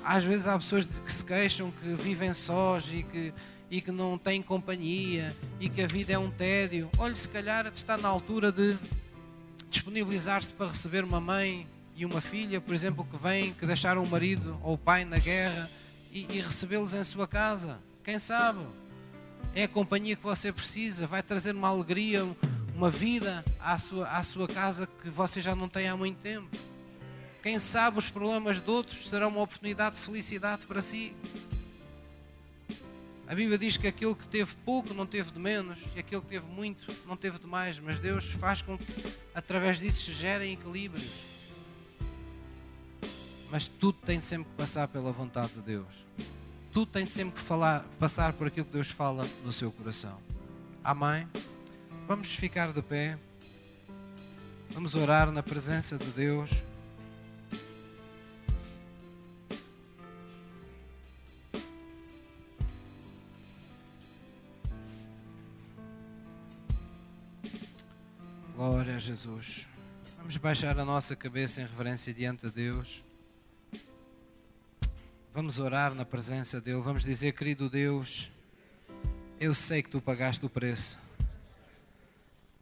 às 0.05 0.25
vezes 0.25 0.47
há 0.47 0.57
pessoas 0.57 0.87
que 0.87 1.13
se 1.13 1.25
queixam 1.25 1.71
que 1.71 1.95
vivem 1.95 2.33
sós 2.33 2.89
e 2.91 3.03
que, 3.03 3.35
e 3.71 3.81
que 3.81 3.91
não 3.91 4.17
têm 4.17 4.41
companhia 4.41 5.35
e 5.59 5.69
que 5.69 5.83
a 5.83 5.87
vida 5.87 6.13
é 6.13 6.19
um 6.19 6.31
tédio. 6.31 6.89
Olhe, 6.99 7.17
se 7.17 7.29
calhar 7.29 7.67
está 7.67 7.99
na 7.99 8.09
altura 8.09 8.53
de 8.53 8.79
disponibilizar-se 9.69 10.53
para 10.53 10.69
receber 10.69 11.05
uma 11.05 11.21
mãe 11.21 11.67
e 11.97 12.07
uma 12.07 12.21
filha, 12.21 12.61
por 12.61 12.75
exemplo, 12.75 13.05
que 13.05 13.17
vêm, 13.17 13.53
que 13.53 13.67
deixaram 13.67 14.03
o 14.03 14.09
marido 14.09 14.59
ou 14.63 14.75
o 14.75 14.79
pai 14.79 15.05
na 15.05 15.19
guerra 15.19 15.69
e, 16.13 16.27
e 16.31 16.41
recebê-los 16.41 16.95
em 16.95 17.05
sua 17.05 17.27
casa. 17.27 17.79
Quem 18.03 18.19
sabe? 18.19 18.61
É 19.55 19.65
a 19.65 19.69
companhia 19.69 20.17
que 20.17 20.23
você 20.23 20.53
precisa, 20.53 21.07
vai 21.07 21.23
trazer 21.23 21.55
uma 21.55 21.69
alegria, 21.69 22.25
uma 22.75 22.89
vida 22.89 23.45
à 23.59 23.77
sua, 23.79 24.09
à 24.09 24.23
sua 24.23 24.47
casa 24.47 24.89
que 25.03 25.11
você 25.11 25.41
já 25.41 25.55
não 25.55 25.69
tem 25.69 25.89
há 25.89 25.97
muito 25.97 26.19
tempo. 26.19 26.49
Quem 27.43 27.59
sabe 27.59 27.99
os 27.99 28.09
problemas 28.09 28.61
de 28.61 28.71
outros 28.71 29.09
serão 29.09 29.29
uma 29.29 29.41
oportunidade 29.41 29.97
de 29.97 30.03
felicidade 30.03 30.67
para 30.67 30.83
si. 30.83 31.15
A 33.27 33.35
Bíblia 33.35 33.57
diz 33.57 33.77
que 33.77 33.87
aquele 33.87 34.15
que 34.15 34.27
teve 34.27 34.55
pouco 34.65 34.93
não 34.93 35.07
teve 35.07 35.31
de 35.31 35.39
menos, 35.39 35.79
e 35.95 36.01
aquele 36.01 36.21
que 36.21 36.27
teve 36.27 36.47
muito 36.47 36.85
não 37.07 37.17
teve 37.17 37.39
de 37.39 37.47
mais, 37.47 37.79
mas 37.79 37.99
Deus 37.99 38.33
faz 38.33 38.61
com 38.61 38.77
que 38.77 38.85
através 39.35 39.79
disso 39.79 40.03
se 40.03 40.13
gerem 40.13 40.53
equilíbrios. 40.53 41.39
Mas 43.51 43.69
tudo 43.69 43.99
tem 44.05 44.21
sempre 44.21 44.51
que 44.51 44.57
passar 44.57 44.89
pela 44.89 45.11
vontade 45.11 45.53
de 45.55 45.63
Deus. 45.63 45.87
Tudo 46.73 46.91
tem 46.91 47.07
sempre 47.07 47.41
que 47.41 47.47
falar, 47.47 47.85
passar 47.99 48.33
por 48.33 48.49
aquilo 48.49 48.67
que 48.67 48.73
Deus 48.73 48.91
fala 48.91 49.27
no 49.45 49.53
seu 49.53 49.73
coração. 49.73 50.19
Amém? 50.85 51.27
Vamos 52.07 52.35
ficar 52.35 52.73
de 52.73 52.83
pé. 52.83 53.19
Vamos 54.71 54.95
orar 54.95 55.31
na 55.33 55.43
presença 55.43 55.97
de 55.97 56.07
Deus. 56.07 56.51
Glória 68.61 68.97
a 68.97 68.99
Jesus. 68.99 69.67
Vamos 70.19 70.37
baixar 70.37 70.79
a 70.79 70.85
nossa 70.85 71.17
cabeça 71.17 71.63
em 71.63 71.65
reverência 71.65 72.13
diante 72.13 72.47
de 72.47 72.53
Deus. 72.53 73.03
Vamos 75.33 75.59
orar 75.59 75.95
na 75.95 76.05
presença 76.05 76.61
dEle. 76.61 76.83
Vamos 76.83 77.03
dizer, 77.03 77.33
querido 77.33 77.71
Deus, 77.71 78.31
eu 79.41 79.55
sei 79.55 79.83
que 79.83 79.89
tu 79.89 79.99
pagaste 79.99 80.45
o 80.45 80.51
preço 80.51 80.99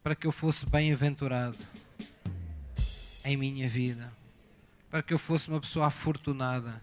para 0.00 0.14
que 0.14 0.24
eu 0.24 0.30
fosse 0.30 0.66
bem-aventurado 0.66 1.58
em 3.24 3.36
minha 3.36 3.68
vida, 3.68 4.12
para 4.88 5.02
que 5.02 5.12
eu 5.12 5.18
fosse 5.18 5.48
uma 5.48 5.60
pessoa 5.60 5.88
afortunada, 5.88 6.80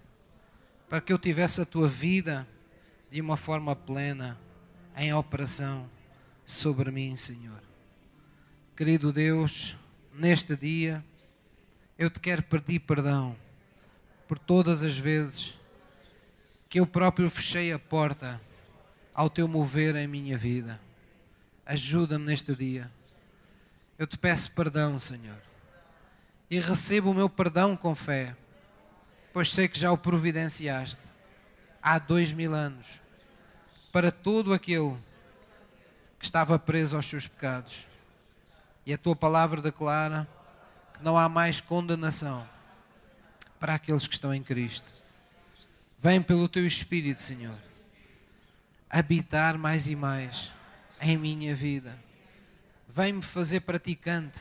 para 0.90 1.00
que 1.00 1.14
eu 1.14 1.18
tivesse 1.18 1.62
a 1.62 1.66
tua 1.66 1.88
vida 1.88 2.46
de 3.10 3.22
uma 3.22 3.38
forma 3.38 3.78
plena 3.78 4.38
em 4.94 5.14
operação 5.14 5.90
sobre 6.46 6.92
mim, 6.92 7.16
Senhor. 7.16 7.65
Querido 8.76 9.14
Deus, 9.14 9.74
neste 10.14 10.54
dia 10.54 11.02
eu 11.98 12.10
te 12.10 12.20
quero 12.20 12.44
pedir 12.44 12.80
perdão 12.80 13.34
por 14.28 14.38
todas 14.38 14.84
as 14.84 14.98
vezes 14.98 15.58
que 16.68 16.82
eu 16.82 16.86
próprio 16.86 17.30
fechei 17.30 17.72
a 17.72 17.80
porta 17.80 18.42
ao 19.14 19.30
teu 19.30 19.48
mover 19.48 19.96
em 19.96 20.10
minha 20.10 20.38
vida. 20.38 20.78
Ajuda-me 21.66 22.26
neste 22.26 22.54
dia. 22.54 22.92
Eu 23.98 24.06
te 24.06 24.18
peço 24.18 24.52
perdão, 24.52 25.00
Senhor. 25.00 25.42
E 26.52 26.60
recebo 26.60 27.12
o 27.12 27.14
meu 27.14 27.30
perdão 27.30 27.78
com 27.78 27.96
fé, 27.96 28.36
pois 29.32 29.54
sei 29.54 29.70
que 29.70 29.80
já 29.80 29.90
o 29.90 29.98
providenciaste 29.98 31.08
há 31.82 31.98
dois 31.98 32.34
mil 32.34 32.54
anos 32.54 33.00
para 33.94 34.12
todo 34.12 34.54
aquele 34.54 34.98
que 36.20 36.26
estava 36.26 36.60
preso 36.60 36.98
aos 36.98 37.06
seus 37.06 37.26
pecados. 37.26 37.88
E 38.86 38.94
a 38.94 38.98
tua 38.98 39.16
palavra 39.16 39.62
declara 39.62 40.28
que 40.94 41.04
não 41.04 41.18
há 41.18 41.28
mais 41.28 41.60
condenação 41.60 42.48
para 43.60 43.76
aqueles 43.76 44.06
que 44.06 44.14
estão 44.14 44.34
em 44.34 44.44
Cristo. 44.44 44.94
Vem 46.00 46.22
pelo 46.22 46.48
teu 46.48 46.68
Espírito, 46.68 47.22
Senhor, 47.22 47.58
habitar 48.90 49.58
mais 49.58 49.88
e 49.88 49.96
mais 49.96 50.52
em 51.02 51.18
minha 51.18 51.56
vida. 51.56 51.98
Vem-me 52.88 53.22
fazer 53.22 53.62
praticante 53.62 54.40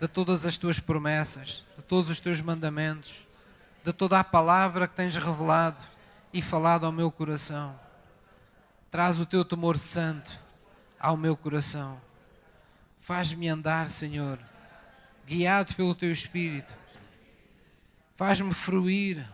de 0.00 0.06
todas 0.06 0.44
as 0.44 0.58
tuas 0.58 0.78
promessas, 0.78 1.64
de 1.76 1.82
todos 1.82 2.10
os 2.10 2.20
teus 2.20 2.40
mandamentos, 2.40 3.26
de 3.82 3.92
toda 3.92 4.20
a 4.20 4.24
palavra 4.24 4.86
que 4.86 4.94
tens 4.94 5.16
revelado 5.16 5.80
e 6.32 6.42
falado 6.42 6.84
ao 6.84 6.92
meu 6.92 7.10
coração. 7.10 7.78
Traz 8.90 9.18
o 9.18 9.26
teu 9.26 9.44
temor 9.44 9.78
santo 9.78 10.38
ao 11.00 11.16
meu 11.16 11.36
coração. 11.36 12.00
Faz-me 13.04 13.46
andar, 13.48 13.90
Senhor, 13.90 14.38
guiado 15.26 15.74
pelo 15.74 15.94
teu 15.94 16.10
Espírito. 16.10 16.72
Faz-me 18.16 18.54
fruir 18.54 19.28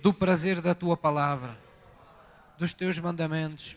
do 0.00 0.14
prazer 0.14 0.62
da 0.62 0.76
tua 0.76 0.96
palavra, 0.96 1.58
dos 2.56 2.72
teus 2.72 3.00
mandamentos, 3.00 3.76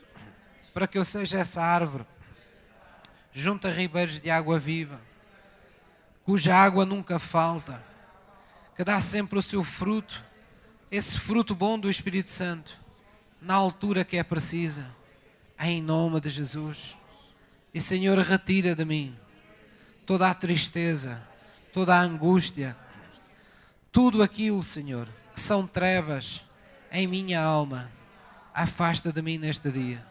para 0.72 0.88
que 0.88 1.00
eu 1.00 1.04
seja 1.04 1.40
essa 1.40 1.64
árvore 1.64 2.06
junto 3.32 3.68
a 3.68 3.72
ribeiros 3.72 4.20
de 4.20 4.30
água 4.30 4.60
viva, 4.60 5.02
cuja 6.24 6.56
água 6.56 6.86
nunca 6.86 7.18
falta, 7.18 7.84
que 8.76 8.84
dá 8.84 9.02
sempre 9.02 9.40
o 9.40 9.42
seu 9.42 9.64
fruto, 9.64 10.24
esse 10.92 11.20
fruto 11.20 11.56
bom 11.56 11.80
do 11.80 11.90
Espírito 11.90 12.30
Santo, 12.30 12.80
na 13.42 13.56
altura 13.56 14.06
que 14.06 14.16
é 14.16 14.24
precisa, 14.24 14.86
em 15.60 15.82
nome 15.82 16.22
de 16.22 16.30
Jesus. 16.30 16.96
E 17.74 17.82
Senhor, 17.82 18.20
retira 18.20 18.76
de 18.76 18.86
mim 18.86 19.23
toda 20.06 20.30
a 20.30 20.34
tristeza, 20.34 21.22
toda 21.72 21.96
a 21.96 22.02
angústia, 22.02 22.76
tudo 23.92 24.24
aquilo, 24.24 24.64
Senhor, 24.64 25.08
que 25.34 25.40
são 25.40 25.68
trevas 25.68 26.42
em 26.92 27.08
minha 27.08 27.42
alma, 27.42 27.92
afasta 28.54 29.12
de 29.12 29.22
mim 29.22 29.38
neste 29.38 29.72
dia. 29.72 30.04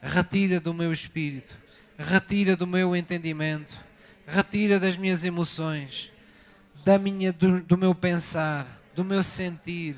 Retira 0.00 0.58
do 0.60 0.74
meu 0.74 0.92
espírito, 0.92 1.56
retira 1.98 2.56
do 2.56 2.66
meu 2.66 2.94
entendimento, 2.96 3.76
retira 4.26 4.80
das 4.80 4.96
minhas 4.96 5.24
emoções, 5.24 6.10
da 6.84 6.98
minha, 6.98 7.32
do, 7.32 7.60
do 7.60 7.78
meu 7.78 7.94
pensar, 7.94 8.80
do 8.94 9.04
meu 9.04 9.22
sentir. 9.22 9.96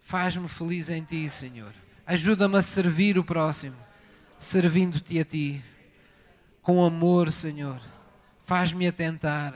Faz-me 0.00 0.48
feliz 0.48 0.88
em 0.90 1.02
ti, 1.02 1.28
Senhor. 1.28 1.72
Ajuda-me 2.06 2.56
a 2.56 2.62
servir 2.62 3.18
o 3.18 3.24
próximo, 3.24 3.76
servindo-te 4.38 5.18
a 5.18 5.24
ti, 5.24 5.62
com 6.62 6.84
amor, 6.84 7.30
Senhor. 7.30 7.80
Faz-me 8.50 8.88
atentar 8.88 9.54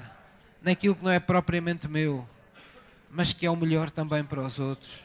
naquilo 0.63 0.95
que 0.95 1.03
não 1.03 1.11
é 1.11 1.19
propriamente 1.19 1.89
meu 1.89 2.25
mas 3.11 3.33
que 3.33 3.45
é 3.45 3.51
o 3.51 3.57
melhor 3.57 3.91
também 3.91 4.23
para 4.23 4.41
os 4.41 4.61
outros. 4.61 5.01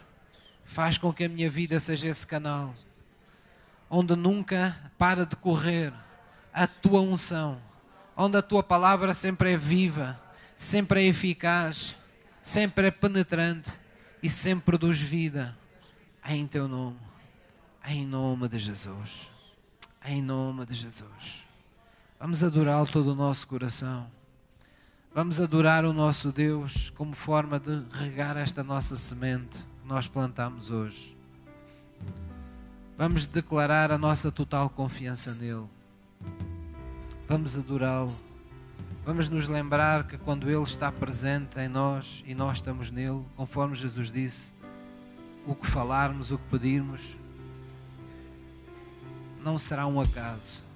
Faz 0.64 0.95
com 0.95 1.11
que 1.11 1.24
a 1.24 1.30
minha 1.30 1.49
vida 1.49 1.80
seja 1.80 2.07
esse 2.07 2.28
canal 2.28 2.76
onde 3.90 4.16
nunca 4.16 4.78
para 4.95 5.26
de 5.26 5.36
correr 5.36 5.91
a 6.53 6.68
tua 6.68 7.02
unção, 7.02 7.60
onde 8.16 8.38
a 8.38 8.44
tua 8.44 8.61
palavra 8.61 9.11
sempre 9.11 9.53
é 9.53 9.57
viva, 9.57 10.22
sempre 10.56 11.02
é 11.02 11.07
eficaz, 11.07 11.95
sempre 12.44 12.90
é 12.90 12.91
penetrante 12.91 13.72
e 14.22 14.30
sempre 14.30 14.66
produz 14.66 15.02
vida. 15.02 15.57
Em 16.28 16.45
teu 16.45 16.68
nome, 16.68 16.99
em 17.88 18.06
nome 18.06 18.48
de 18.49 18.60
Jesus, 18.60 19.32
em 20.06 20.22
nome 20.22 20.64
de 20.68 20.76
Jesus. 20.76 21.48
Vamos 22.19 22.43
adorá-lo 22.43 22.85
todo 22.85 23.13
o 23.13 23.15
nosso 23.15 23.47
coração. 23.47 24.05
Vamos 25.15 25.39
adorar 25.39 25.85
o 25.85 25.93
nosso 25.93 26.33
Deus 26.33 26.89
como 26.89 27.15
forma 27.15 27.57
de 27.57 27.81
regar 27.93 28.35
esta 28.35 28.61
nossa 28.61 28.97
semente 28.97 29.57
que 29.81 29.87
nós 29.87 30.05
plantamos 30.05 30.69
hoje. 30.69 31.17
Vamos 32.97 33.25
declarar 33.25 33.89
a 33.89 33.97
nossa 33.97 34.33
total 34.33 34.69
confiança 34.69 35.33
nele. 35.33 35.65
Vamos 37.25 37.57
adorá-lo. 37.57 38.13
Vamos 39.05 39.29
nos 39.29 39.47
lembrar 39.47 40.05
que 40.05 40.17
quando 40.17 40.49
Ele 40.49 40.63
está 40.63 40.91
presente 40.91 41.57
em 41.57 41.69
nós 41.69 42.21
e 42.27 42.35
nós 42.35 42.57
estamos 42.57 42.91
nele, 42.91 43.23
conforme 43.37 43.77
Jesus 43.77 44.11
disse, 44.11 44.51
o 45.47 45.55
que 45.55 45.65
falarmos, 45.65 46.31
o 46.31 46.37
que 46.37 46.49
pedirmos, 46.51 47.15
não 49.41 49.57
será 49.57 49.87
um 49.87 50.01
acaso, 50.01 50.67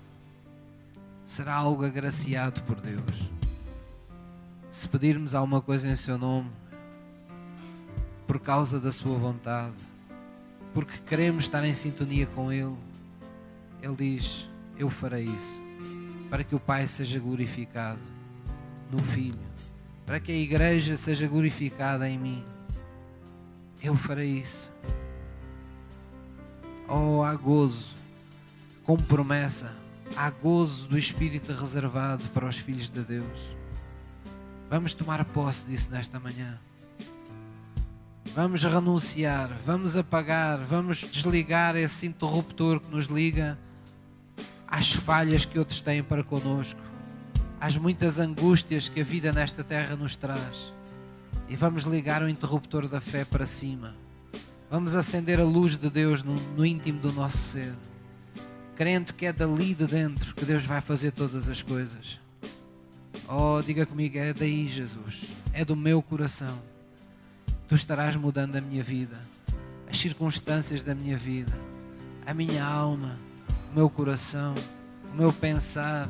será 1.26 1.56
algo 1.56 1.86
agraciado 1.86 2.62
por 2.64 2.80
Deus. 2.80 3.32
Se 4.70 4.88
pedirmos 4.88 5.36
alguma 5.36 5.62
coisa 5.62 5.88
em 5.88 5.96
Seu 5.96 6.18
nome, 6.18 6.50
por 8.28 8.40
causa 8.40 8.80
da 8.80 8.92
Sua 8.92 9.18
vontade, 9.18 9.76
porque 10.74 10.98
queremos 11.06 11.46
estar 11.46 11.64
em 11.64 11.74
sintonia 11.74 12.26
com 12.28 12.52
Ele, 12.52 12.76
Ele 13.82 13.96
diz: 13.96 14.50
Eu 14.78 14.90
farei 14.90 15.26
isso, 15.26 15.62
para 16.30 16.44
que 16.44 16.56
o 16.56 16.60
Pai 16.60 16.88
seja 16.88 17.20
glorificado 17.20 18.02
no 18.92 19.02
Filho, 19.02 19.40
para 20.06 20.20
que 20.20 20.32
a 20.32 20.36
Igreja 20.36 20.98
seja 20.98 21.28
glorificada 21.28 22.10
em 22.10 22.18
mim. 22.18 22.44
Eu 23.82 23.96
farei 23.96 24.40
isso. 24.40 24.72
Oh, 26.88 27.22
há 27.24 27.36
gozo, 27.36 27.96
com 28.84 28.96
promessa, 28.98 29.72
há 30.16 30.30
gozo 30.30 30.88
do 30.88 30.98
Espírito 30.98 31.54
reservado 31.54 32.24
para 32.30 32.46
os 32.46 32.58
filhos 32.58 32.90
de 32.90 33.02
Deus. 33.02 33.56
Vamos 34.70 34.94
tomar 34.94 35.24
posse 35.26 35.68
disso 35.68 35.92
nesta 35.92 36.20
manhã. 36.20 36.60
Vamos 38.36 38.64
renunciar, 38.64 39.52
vamos 39.64 39.96
apagar, 39.96 40.60
vamos 40.66 41.02
desligar 41.02 41.76
esse 41.76 42.08
interruptor 42.08 42.80
que 42.80 42.90
nos 42.90 43.06
liga 43.06 43.60
às 44.68 44.92
falhas 44.92 45.46
que 45.46 45.60
outros 45.60 45.82
têm 45.82 46.02
para 46.02 46.24
conosco, 46.24 46.80
às 47.62 47.78
muitas 47.78 48.20
angústias 48.20 48.90
que 48.90 49.02
a 49.02 49.04
vida 49.04 49.32
nesta 49.32 49.64
terra 49.64 49.96
nos 49.96 50.16
traz. 50.16 50.74
E 51.48 51.56
vamos 51.56 51.84
ligar 51.84 52.24
o 52.24 52.30
interruptor 52.30 52.88
da 52.88 53.00
fé 53.00 53.24
para 53.24 53.46
cima. 53.46 53.96
Vamos 54.72 54.96
acender 54.96 55.40
a 55.40 55.44
luz 55.44 55.78
de 55.78 55.92
Deus 55.92 56.24
no, 56.24 56.34
no 56.58 56.66
íntimo 56.66 57.00
do 57.00 57.14
nosso 57.14 57.38
ser. 57.38 57.76
Crente 58.76 59.14
que 59.14 59.28
é 59.28 59.34
dali 59.34 59.76
de 59.76 59.86
dentro 59.86 60.34
que 60.34 60.46
Deus 60.46 60.66
vai 60.66 60.82
fazer 60.82 61.12
todas 61.12 61.48
as 61.48 61.62
coisas. 61.62 62.20
Oh, 63.30 63.62
diga 63.62 63.86
comigo, 63.86 64.18
é 64.18 64.34
daí, 64.34 64.68
Jesus. 64.68 65.32
É 65.54 65.64
do 65.64 65.76
meu 65.76 66.02
coração. 66.02 66.60
Tu 67.68 67.76
estarás 67.76 68.16
mudando 68.16 68.56
a 68.56 68.62
minha 68.62 68.82
vida, 68.82 69.20
as 69.90 69.98
circunstâncias 69.98 70.84
da 70.84 70.96
minha 70.96 71.18
vida, 71.18 71.54
a 72.26 72.34
minha 72.34 72.66
alma, 72.66 73.18
o 73.72 73.76
meu 73.76 73.90
coração, 73.90 74.56
o 75.12 75.16
meu 75.16 75.32
pensar, 75.32 76.10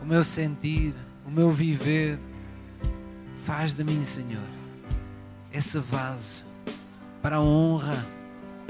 o 0.00 0.04
meu 0.04 0.24
sentir, 0.24 0.94
o 1.26 1.30
meu 1.30 1.52
viver. 1.52 2.18
Faz 3.44 3.74
de 3.74 3.84
mim, 3.84 4.04
Senhor, 4.04 4.46
esse 5.52 5.78
vaso 5.78 6.42
para 7.20 7.36
a 7.36 7.42
honra 7.42 8.06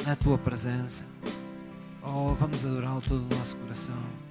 na 0.04 0.16
tua 0.16 0.36
presença. 0.36 1.11
Oh, 2.04 2.34
vamos 2.34 2.64
adorá-lo 2.64 3.00
todo 3.00 3.20
o 3.20 3.38
nosso 3.38 3.56
coração. 3.56 4.21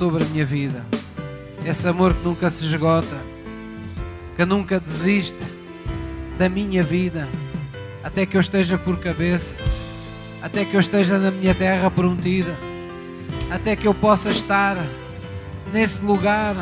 Sobre 0.00 0.24
a 0.24 0.26
minha 0.28 0.46
vida. 0.46 0.82
Esse 1.62 1.86
amor 1.86 2.14
que 2.14 2.24
nunca 2.24 2.48
se 2.48 2.64
esgota, 2.64 3.20
que 4.34 4.46
nunca 4.46 4.80
desiste 4.80 5.44
da 6.38 6.48
minha 6.48 6.82
vida, 6.82 7.28
até 8.02 8.24
que 8.24 8.34
eu 8.34 8.40
esteja 8.40 8.78
por 8.78 8.96
cabeça, 8.96 9.54
até 10.40 10.64
que 10.64 10.74
eu 10.74 10.80
esteja 10.80 11.18
na 11.18 11.30
minha 11.30 11.54
terra 11.54 11.90
prometida, 11.90 12.56
até 13.50 13.76
que 13.76 13.86
eu 13.86 13.92
possa 13.92 14.30
estar 14.30 14.78
nesse 15.70 16.00
lugar 16.00 16.54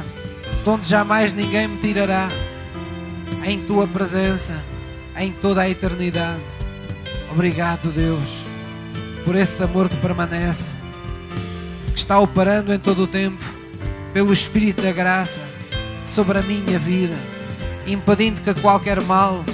de 0.64 0.68
onde 0.68 0.88
jamais 0.88 1.32
ninguém 1.32 1.68
me 1.68 1.78
tirará, 1.78 2.28
em 3.44 3.62
tua 3.66 3.86
presença, 3.86 4.60
em 5.16 5.30
toda 5.30 5.60
a 5.60 5.70
eternidade. 5.70 6.40
Obrigado, 7.30 7.92
Deus, 7.92 8.44
por 9.24 9.36
esse 9.36 9.62
amor 9.62 9.88
que 9.88 9.96
permanece, 9.98 10.76
está 12.08 12.18
operando 12.20 12.72
em 12.72 12.78
todo 12.78 13.02
o 13.02 13.06
tempo, 13.06 13.44
pelo 14.14 14.32
Espírito 14.32 14.80
da 14.80 14.92
graça 14.92 15.42
sobre 16.06 16.38
a 16.38 16.42
minha 16.42 16.78
vida, 16.78 17.14
impedindo 17.86 18.40
que 18.40 18.58
qualquer 18.62 18.98
mal, 19.02 19.44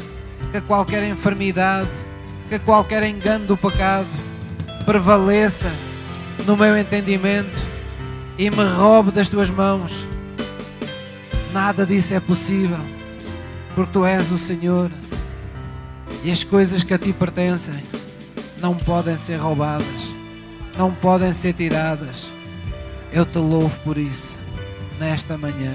que 0.53 0.61
qualquer 0.61 1.03
enfermidade, 1.03 1.91
que 2.49 2.57
qualquer 2.61 3.03
engano 3.03 3.45
do 3.45 3.57
pecado 3.57 4.07
prevaleça 4.87 5.69
no 6.47 6.57
meu 6.57 6.79
entendimento 6.79 7.61
e 8.39 8.49
me 8.49 8.65
roube 8.77 9.11
das 9.11 9.29
tuas 9.29 9.51
mãos. 9.51 10.07
Nada 11.53 11.85
disso 11.85 12.15
é 12.15 12.21
possível, 12.21 12.79
porque 13.75 13.91
tu 13.91 14.07
és 14.07 14.31
o 14.31 14.39
Senhor 14.39 14.93
e 16.23 16.31
as 16.31 16.45
coisas 16.45 16.85
que 16.85 16.95
a 16.95 16.99
ti 16.99 17.13
pertencem 17.13 17.83
não 18.61 18.77
podem 18.77 19.19
ser 19.19 19.39
roubadas, 19.39 20.09
não 20.79 20.95
podem 20.95 21.35
ser 21.35 21.53
tiradas. 21.53 22.33
Eu 23.15 23.25
te 23.25 23.39
louvo 23.39 23.79
por 23.85 23.97
isso, 23.97 24.37
nesta 24.99 25.39
manhã, 25.39 25.73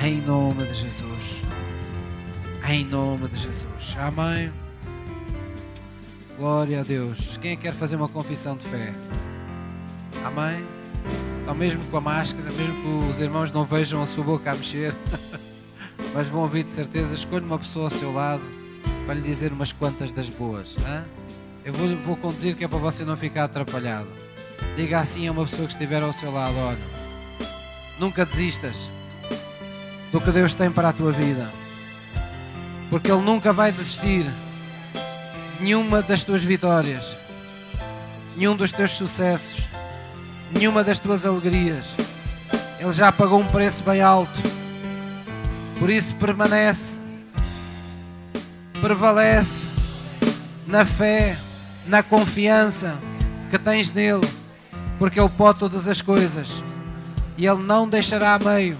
em 0.00 0.20
nome 0.20 0.64
de 0.64 0.74
Jesus. 0.74 1.42
Em 2.68 2.84
nome 2.84 3.26
de 3.26 3.36
Jesus. 3.36 3.96
Amém. 3.98 4.52
Glória 6.38 6.82
a 6.82 6.82
Deus. 6.84 7.36
Quem 7.38 7.50
é 7.50 7.56
que 7.56 7.62
quer 7.62 7.74
fazer 7.74 7.96
uma 7.96 8.08
confissão 8.08 8.56
de 8.56 8.64
fé? 8.68 8.94
Amém. 10.24 10.64
Então, 11.42 11.52
mesmo 11.52 11.82
com 11.86 11.96
a 11.96 12.00
máscara, 12.00 12.48
mesmo 12.52 12.80
que 12.80 13.12
os 13.12 13.20
irmãos 13.20 13.50
não 13.50 13.64
vejam 13.64 14.00
a 14.00 14.06
sua 14.06 14.22
boca 14.22 14.52
a 14.52 14.54
mexer, 14.54 14.94
mas 16.14 16.28
vão 16.28 16.42
ouvir 16.42 16.62
de 16.62 16.70
certeza, 16.70 17.12
escolha 17.12 17.44
uma 17.44 17.58
pessoa 17.58 17.86
ao 17.86 17.90
seu 17.90 18.12
lado 18.12 18.44
para 19.04 19.14
lhe 19.14 19.22
dizer 19.22 19.52
umas 19.52 19.72
quantas 19.72 20.12
das 20.12 20.30
boas. 20.30 20.76
hã? 20.86 21.04
Eu 21.64 21.72
vou, 21.72 21.88
vou 21.96 22.16
conduzir 22.16 22.54
que 22.54 22.62
é 22.62 22.68
para 22.68 22.78
você 22.78 23.04
não 23.04 23.16
ficar 23.16 23.44
atrapalhado. 23.44 24.29
Diga 24.76 25.00
assim 25.00 25.28
a 25.28 25.32
uma 25.32 25.44
pessoa 25.44 25.66
que 25.66 25.72
estiver 25.72 26.02
ao 26.02 26.12
seu 26.12 26.32
lado: 26.32 26.56
olha, 26.56 26.78
nunca 27.98 28.24
desistas 28.24 28.88
do 30.12 30.20
que 30.20 30.30
Deus 30.30 30.54
tem 30.54 30.70
para 30.70 30.88
a 30.88 30.92
tua 30.92 31.12
vida, 31.12 31.50
porque 32.88 33.10
Ele 33.10 33.22
nunca 33.22 33.52
vai 33.52 33.70
desistir 33.70 34.24
de 34.24 35.64
nenhuma 35.64 36.02
das 36.02 36.24
tuas 36.24 36.42
vitórias, 36.42 37.16
nenhum 38.36 38.56
dos 38.56 38.72
teus 38.72 38.92
sucessos, 38.92 39.68
nenhuma 40.50 40.82
das 40.82 40.98
tuas 40.98 41.24
alegrias. 41.26 41.94
Ele 42.78 42.92
já 42.92 43.12
pagou 43.12 43.40
um 43.40 43.46
preço 43.46 43.82
bem 43.84 44.00
alto, 44.00 44.40
por 45.78 45.90
isso 45.90 46.14
permanece, 46.16 46.98
prevalece 48.80 49.68
na 50.66 50.84
fé, 50.86 51.36
na 51.86 52.02
confiança 52.02 52.96
que 53.50 53.58
tens 53.58 53.90
nele, 53.90 54.26
porque 55.00 55.18
Ele 55.18 55.30
pode 55.30 55.58
todas 55.58 55.88
as 55.88 56.00
coisas 56.00 56.62
e 57.36 57.44
Ele 57.44 57.62
não 57.62 57.88
deixará 57.88 58.34
a 58.34 58.38
meio 58.38 58.78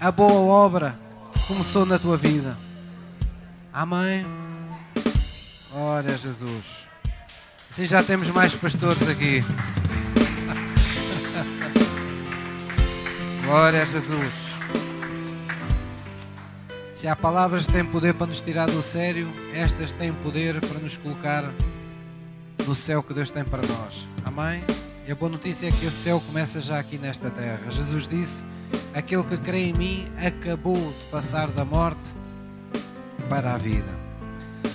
a 0.00 0.10
boa 0.10 0.32
obra 0.32 0.94
começou 1.46 1.84
na 1.84 1.98
tua 1.98 2.16
vida. 2.16 2.56
Amém. 3.70 4.24
Glória 5.70 6.14
a 6.14 6.16
Jesus. 6.16 6.88
Assim 7.68 7.84
já 7.84 8.02
temos 8.02 8.30
mais 8.30 8.54
pastores 8.54 9.06
aqui. 9.08 9.44
Glória 13.44 13.82
a 13.82 13.84
Jesus. 13.84 14.34
Se 16.94 17.06
há 17.06 17.14
palavras 17.14 17.66
que 17.66 17.72
têm 17.72 17.84
poder 17.84 18.14
para 18.14 18.28
nos 18.28 18.40
tirar 18.40 18.66
do 18.66 18.82
sério, 18.82 19.28
estas 19.52 19.92
têm 19.92 20.14
poder 20.14 20.58
para 20.60 20.78
nos 20.78 20.96
colocar 20.96 21.52
no 22.66 22.74
céu 22.74 23.02
que 23.02 23.12
Deus 23.12 23.30
tem 23.30 23.44
para 23.44 23.62
nós. 23.66 24.08
Amém? 24.24 24.64
A 25.10 25.14
boa 25.16 25.28
notícia 25.28 25.66
é 25.66 25.72
que 25.72 25.86
esse 25.86 25.90
céu 25.90 26.20
começa 26.20 26.60
já 26.60 26.78
aqui 26.78 26.96
nesta 26.96 27.32
terra. 27.32 27.68
Jesus 27.68 28.06
disse: 28.06 28.44
Aquele 28.94 29.24
que 29.24 29.36
crê 29.38 29.64
em 29.64 29.72
mim 29.72 30.08
acabou 30.24 30.76
de 30.76 31.04
passar 31.10 31.50
da 31.50 31.64
morte 31.64 32.14
para 33.28 33.52
a 33.54 33.58
vida. 33.58 33.92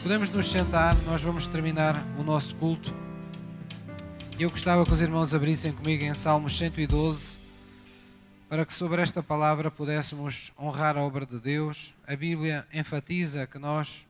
Podemos 0.03 0.29
nos 0.29 0.51
sentar, 0.51 0.93
nós 1.03 1.21
vamos 1.21 1.47
terminar 1.47 1.95
o 2.19 2.23
nosso 2.23 2.53
culto. 2.55 2.93
Eu 4.37 4.49
gostava 4.49 4.83
que 4.83 4.91
os 4.91 4.99
irmãos 4.99 5.33
abrissem 5.33 5.71
comigo 5.71 6.03
em 6.03 6.13
Salmos 6.13 6.57
112 6.57 7.37
para 8.49 8.65
que 8.65 8.73
sobre 8.73 9.01
esta 9.01 9.23
palavra 9.23 9.71
pudéssemos 9.71 10.51
honrar 10.59 10.97
a 10.97 11.01
obra 11.01 11.25
de 11.25 11.39
Deus. 11.39 11.93
A 12.05 12.13
Bíblia 12.13 12.67
enfatiza 12.73 13.47
que 13.47 13.57
nós 13.57 14.04